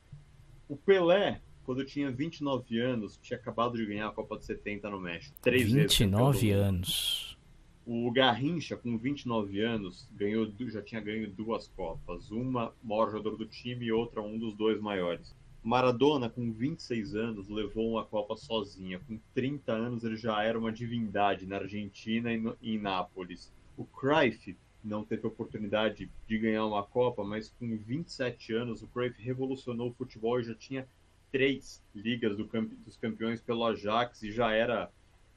O 0.69 0.77
Pelé 0.77 1.41
quando 1.69 1.85
tinha 1.85 2.11
29 2.11 2.81
anos, 2.81 3.19
tinha 3.23 3.39
acabado 3.39 3.77
de 3.77 3.85
ganhar 3.85 4.09
a 4.09 4.11
Copa 4.11 4.39
de 4.39 4.47
70 4.47 4.89
no 4.89 4.99
México. 4.99 5.37
Três 5.43 5.71
29 5.71 6.39
vezes 6.39 6.57
anos. 6.57 7.39
O 7.85 8.11
Garrincha, 8.11 8.75
com 8.75 8.97
29 8.97 9.61
anos, 9.61 10.09
ganhou, 10.13 10.51
já 10.69 10.81
tinha 10.81 10.99
ganho 10.99 11.31
duas 11.31 11.69
Copas. 11.69 12.31
Uma, 12.31 12.73
maior 12.83 13.11
jogador 13.11 13.37
do 13.37 13.45
time, 13.45 13.85
e 13.85 13.93
outra, 13.93 14.23
um 14.23 14.39
dos 14.39 14.55
dois 14.55 14.81
maiores. 14.81 15.37
Maradona, 15.63 16.31
com 16.31 16.53
26 16.53 17.15
anos, 17.15 17.49
levou 17.49 17.91
uma 17.91 18.05
Copa 18.05 18.37
sozinha. 18.37 19.01
Com 19.01 19.19
30 19.35 19.73
anos, 19.73 20.05
ele 20.05 20.17
já 20.17 20.43
era 20.43 20.59
uma 20.59 20.73
divindade 20.73 21.47
na 21.47 21.57
Argentina 21.57 22.33
e 22.33 22.39
no, 22.39 22.57
em 22.63 22.79
Nápoles. 22.79 23.53
O 23.77 23.85
Cruyff 23.85 24.57
não 24.83 25.05
teve 25.05 25.27
oportunidade 25.27 26.11
de 26.27 26.39
ganhar 26.39 26.65
uma 26.65 26.83
Copa, 26.83 27.25
mas 27.25 27.49
com 27.59 27.77
27 27.77 28.55
anos, 28.55 28.83
o 28.83 28.89
Cruyff 28.89 29.21
revolucionou 29.23 29.91
o 29.91 29.95
futebol 29.95 30.41
e 30.41 30.45
já 30.45 30.55
tinha 30.55 30.89
três 31.31 31.83
ligas 31.95 32.37
do 32.37 32.45
dos 32.85 32.97
campeões 32.97 33.41
pelo 33.41 33.65
Ajax 33.65 34.23
e 34.23 34.33
já 34.33 34.53
era 34.53 34.91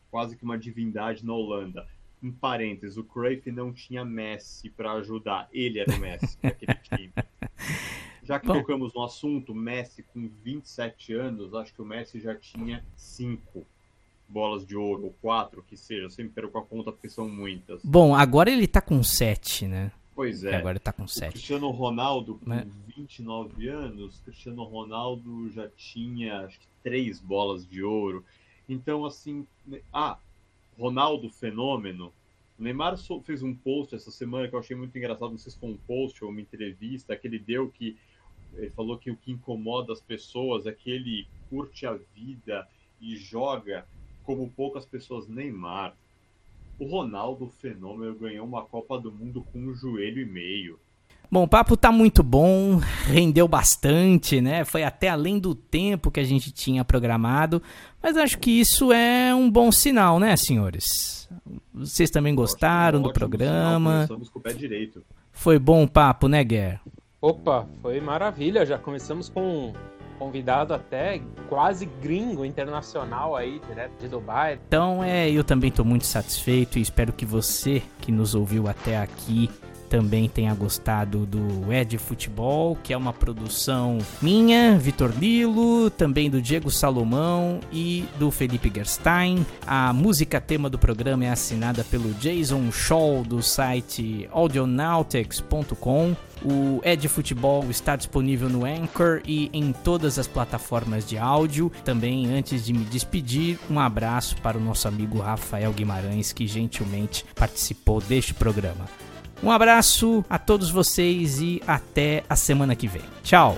quase 0.09 0.37
que 0.37 0.43
uma 0.43 0.57
divindade 0.57 1.25
na 1.25 1.33
Holanda. 1.33 1.87
Um 2.21 2.31
parênteses, 2.31 2.97
o 2.97 3.03
Cruyff 3.03 3.51
não 3.51 3.73
tinha 3.73 4.05
Messi 4.05 4.69
para 4.69 4.93
ajudar, 4.93 5.49
ele 5.51 5.79
era 5.79 5.91
o 5.91 5.99
Messi 5.99 6.37
naquele 6.41 6.75
time. 6.75 7.11
Já 8.23 8.39
que 8.39 8.47
Bom. 8.47 8.53
tocamos 8.53 8.93
no 8.93 9.03
assunto, 9.03 9.53
Messi 9.53 10.03
com 10.03 10.29
27 10.43 11.13
anos, 11.13 11.53
acho 11.53 11.73
que 11.73 11.81
o 11.81 11.85
Messi 11.85 12.19
já 12.19 12.35
tinha 12.35 12.83
cinco 12.95 13.65
bolas 14.27 14.65
de 14.65 14.75
ouro, 14.75 15.05
ou 15.05 15.15
quatro, 15.21 15.63
que 15.67 15.75
seja, 15.75 16.03
eu 16.03 16.09
sempre 16.09 16.33
perco 16.33 16.57
a 16.57 16.63
conta 16.63 16.91
porque 16.91 17.09
são 17.09 17.27
muitas. 17.27 17.81
Bom, 17.83 18.15
agora 18.15 18.49
ele 18.49 18.67
tá 18.67 18.79
com 18.79 19.03
sete, 19.03 19.67
né? 19.67 19.91
Pois 20.15 20.43
é. 20.43 20.55
Agora 20.55 20.79
tá 20.79 20.91
com 20.91 21.07
7. 21.07 21.31
Cristiano 21.31 21.69
Ronaldo, 21.71 22.35
com 22.35 22.49
Mas... 22.49 22.67
29 22.95 23.67
anos, 23.69 24.19
Cristiano 24.25 24.63
Ronaldo 24.63 25.49
já 25.49 25.67
tinha 25.69 26.41
acho 26.41 26.59
que 26.59 26.67
três 26.83 27.19
bolas 27.19 27.67
de 27.67 27.81
ouro. 27.81 28.23
Então, 28.67 29.05
assim. 29.05 29.47
Né, 29.65 29.81
ah, 29.91 30.17
Ronaldo 30.77 31.29
Fenômeno. 31.29 32.13
O 32.59 32.63
Neymar 32.63 32.95
fez 33.23 33.41
um 33.41 33.55
post 33.55 33.95
essa 33.95 34.11
semana 34.11 34.47
que 34.47 34.53
eu 34.53 34.59
achei 34.59 34.75
muito 34.75 34.95
engraçado. 34.95 35.31
Não 35.31 35.37
sei 35.37 35.51
se 35.51 35.57
foi 35.57 35.69
um 35.69 35.77
post 35.87 36.23
ou 36.23 36.29
uma 36.29 36.41
entrevista 36.41 37.15
que 37.15 37.27
ele 37.27 37.39
deu 37.39 37.69
que 37.69 37.97
ele 38.55 38.69
falou 38.69 38.97
que 38.97 39.11
o 39.11 39.15
que 39.15 39.31
incomoda 39.31 39.93
as 39.93 40.01
pessoas 40.01 40.65
é 40.65 40.71
que 40.71 40.89
ele 40.89 41.27
curte 41.49 41.85
a 41.85 41.97
vida 42.15 42.67
e 42.99 43.15
joga 43.15 43.85
como 44.23 44.49
poucas 44.49 44.85
pessoas. 44.85 45.27
Neymar, 45.27 45.95
o 46.79 46.85
Ronaldo 46.85 47.47
Fenômeno 47.47 48.15
ganhou 48.15 48.45
uma 48.45 48.63
Copa 48.63 48.99
do 48.99 49.11
Mundo 49.11 49.45
com 49.51 49.59
um 49.59 49.73
joelho 49.73 50.21
e 50.21 50.25
meio. 50.25 50.79
Bom, 51.29 51.43
o 51.43 51.47
papo 51.47 51.77
tá 51.77 51.93
muito 51.93 52.21
bom, 52.21 52.77
rendeu 53.05 53.47
bastante, 53.47 54.41
né? 54.41 54.65
Foi 54.65 54.83
até 54.83 55.07
além 55.07 55.39
do 55.39 55.55
tempo 55.55 56.11
que 56.11 56.19
a 56.19 56.25
gente 56.25 56.51
tinha 56.51 56.83
programado, 56.83 57.61
mas 58.03 58.17
acho 58.17 58.37
que 58.37 58.51
isso 58.51 58.91
é 58.91 59.33
um 59.33 59.49
bom 59.49 59.71
sinal, 59.71 60.19
né, 60.19 60.35
senhores? 60.35 61.29
Vocês 61.73 62.09
também 62.09 62.35
gostaram 62.35 63.01
do 63.01 63.13
programa? 63.13 64.07
Sinal, 64.07 64.25
com 64.25 64.39
o 64.39 64.41
pé 64.41 64.51
direito. 64.51 65.01
Foi 65.31 65.57
bom 65.57 65.83
o 65.83 65.87
papo, 65.87 66.27
né, 66.27 66.43
Guer? 66.43 66.81
Opa, 67.21 67.67
foi 67.83 68.01
maravilha. 68.01 68.65
Já 68.65 68.79
começamos 68.79 69.29
com 69.29 69.71
convidado 70.17 70.73
até 70.73 71.21
quase 71.49 71.85
gringo 71.85 72.43
internacional 72.43 73.35
aí, 73.35 73.59
direto 73.67 73.99
de 73.99 74.07
Dubai. 74.07 74.59
Então, 74.67 75.03
é, 75.03 75.29
eu 75.29 75.43
também 75.43 75.69
estou 75.69 75.85
muito 75.85 76.05
satisfeito 76.05 76.79
e 76.79 76.81
espero 76.81 77.13
que 77.13 77.25
você 77.25 77.81
que 77.99 78.11
nos 78.11 78.33
ouviu 78.35 78.67
até 78.67 78.97
aqui 78.97 79.49
também 79.91 80.29
tenha 80.29 80.53
gostado 80.53 81.25
do 81.25 81.71
Ed 81.71 81.97
Futebol, 81.97 82.77
que 82.81 82.93
é 82.93 82.97
uma 82.97 83.11
produção 83.11 83.97
minha, 84.21 84.79
Vitor 84.79 85.11
Lilo, 85.19 85.89
também 85.89 86.29
do 86.29 86.41
Diego 86.41 86.71
Salomão 86.71 87.59
e 87.73 88.05
do 88.17 88.31
Felipe 88.31 88.71
Gerstein. 88.73 89.45
A 89.67 89.91
música 89.91 90.39
tema 90.39 90.69
do 90.69 90.79
programa 90.79 91.25
é 91.25 91.29
assinada 91.29 91.83
pelo 91.83 92.13
Jason 92.13 92.71
Shaw 92.71 93.21
do 93.25 93.43
site 93.43 94.29
audionautics.com. 94.31 96.15
O 96.43 96.79
Ed 96.85 97.05
Futebol 97.09 97.69
está 97.69 97.97
disponível 97.97 98.47
no 98.47 98.63
Anchor 98.63 99.21
e 99.25 99.49
em 99.51 99.73
todas 99.73 100.17
as 100.17 100.25
plataformas 100.25 101.05
de 101.05 101.17
áudio. 101.17 101.69
Também, 101.83 102.33
antes 102.33 102.63
de 102.65 102.71
me 102.71 102.85
despedir, 102.85 103.59
um 103.69 103.77
abraço 103.77 104.37
para 104.37 104.57
o 104.57 104.61
nosso 104.61 104.87
amigo 104.87 105.19
Rafael 105.19 105.73
Guimarães, 105.73 106.31
que 106.31 106.47
gentilmente 106.47 107.25
participou 107.35 107.99
deste 107.99 108.33
programa. 108.33 108.85
Um 109.43 109.51
abraço 109.51 110.23
a 110.29 110.37
todos 110.37 110.69
vocês 110.69 111.41
e 111.41 111.61
até 111.65 112.23
a 112.29 112.35
semana 112.35 112.75
que 112.75 112.87
vem. 112.87 113.03
Tchau! 113.23 113.57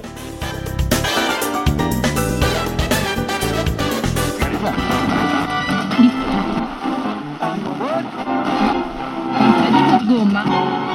goma. 10.14 10.93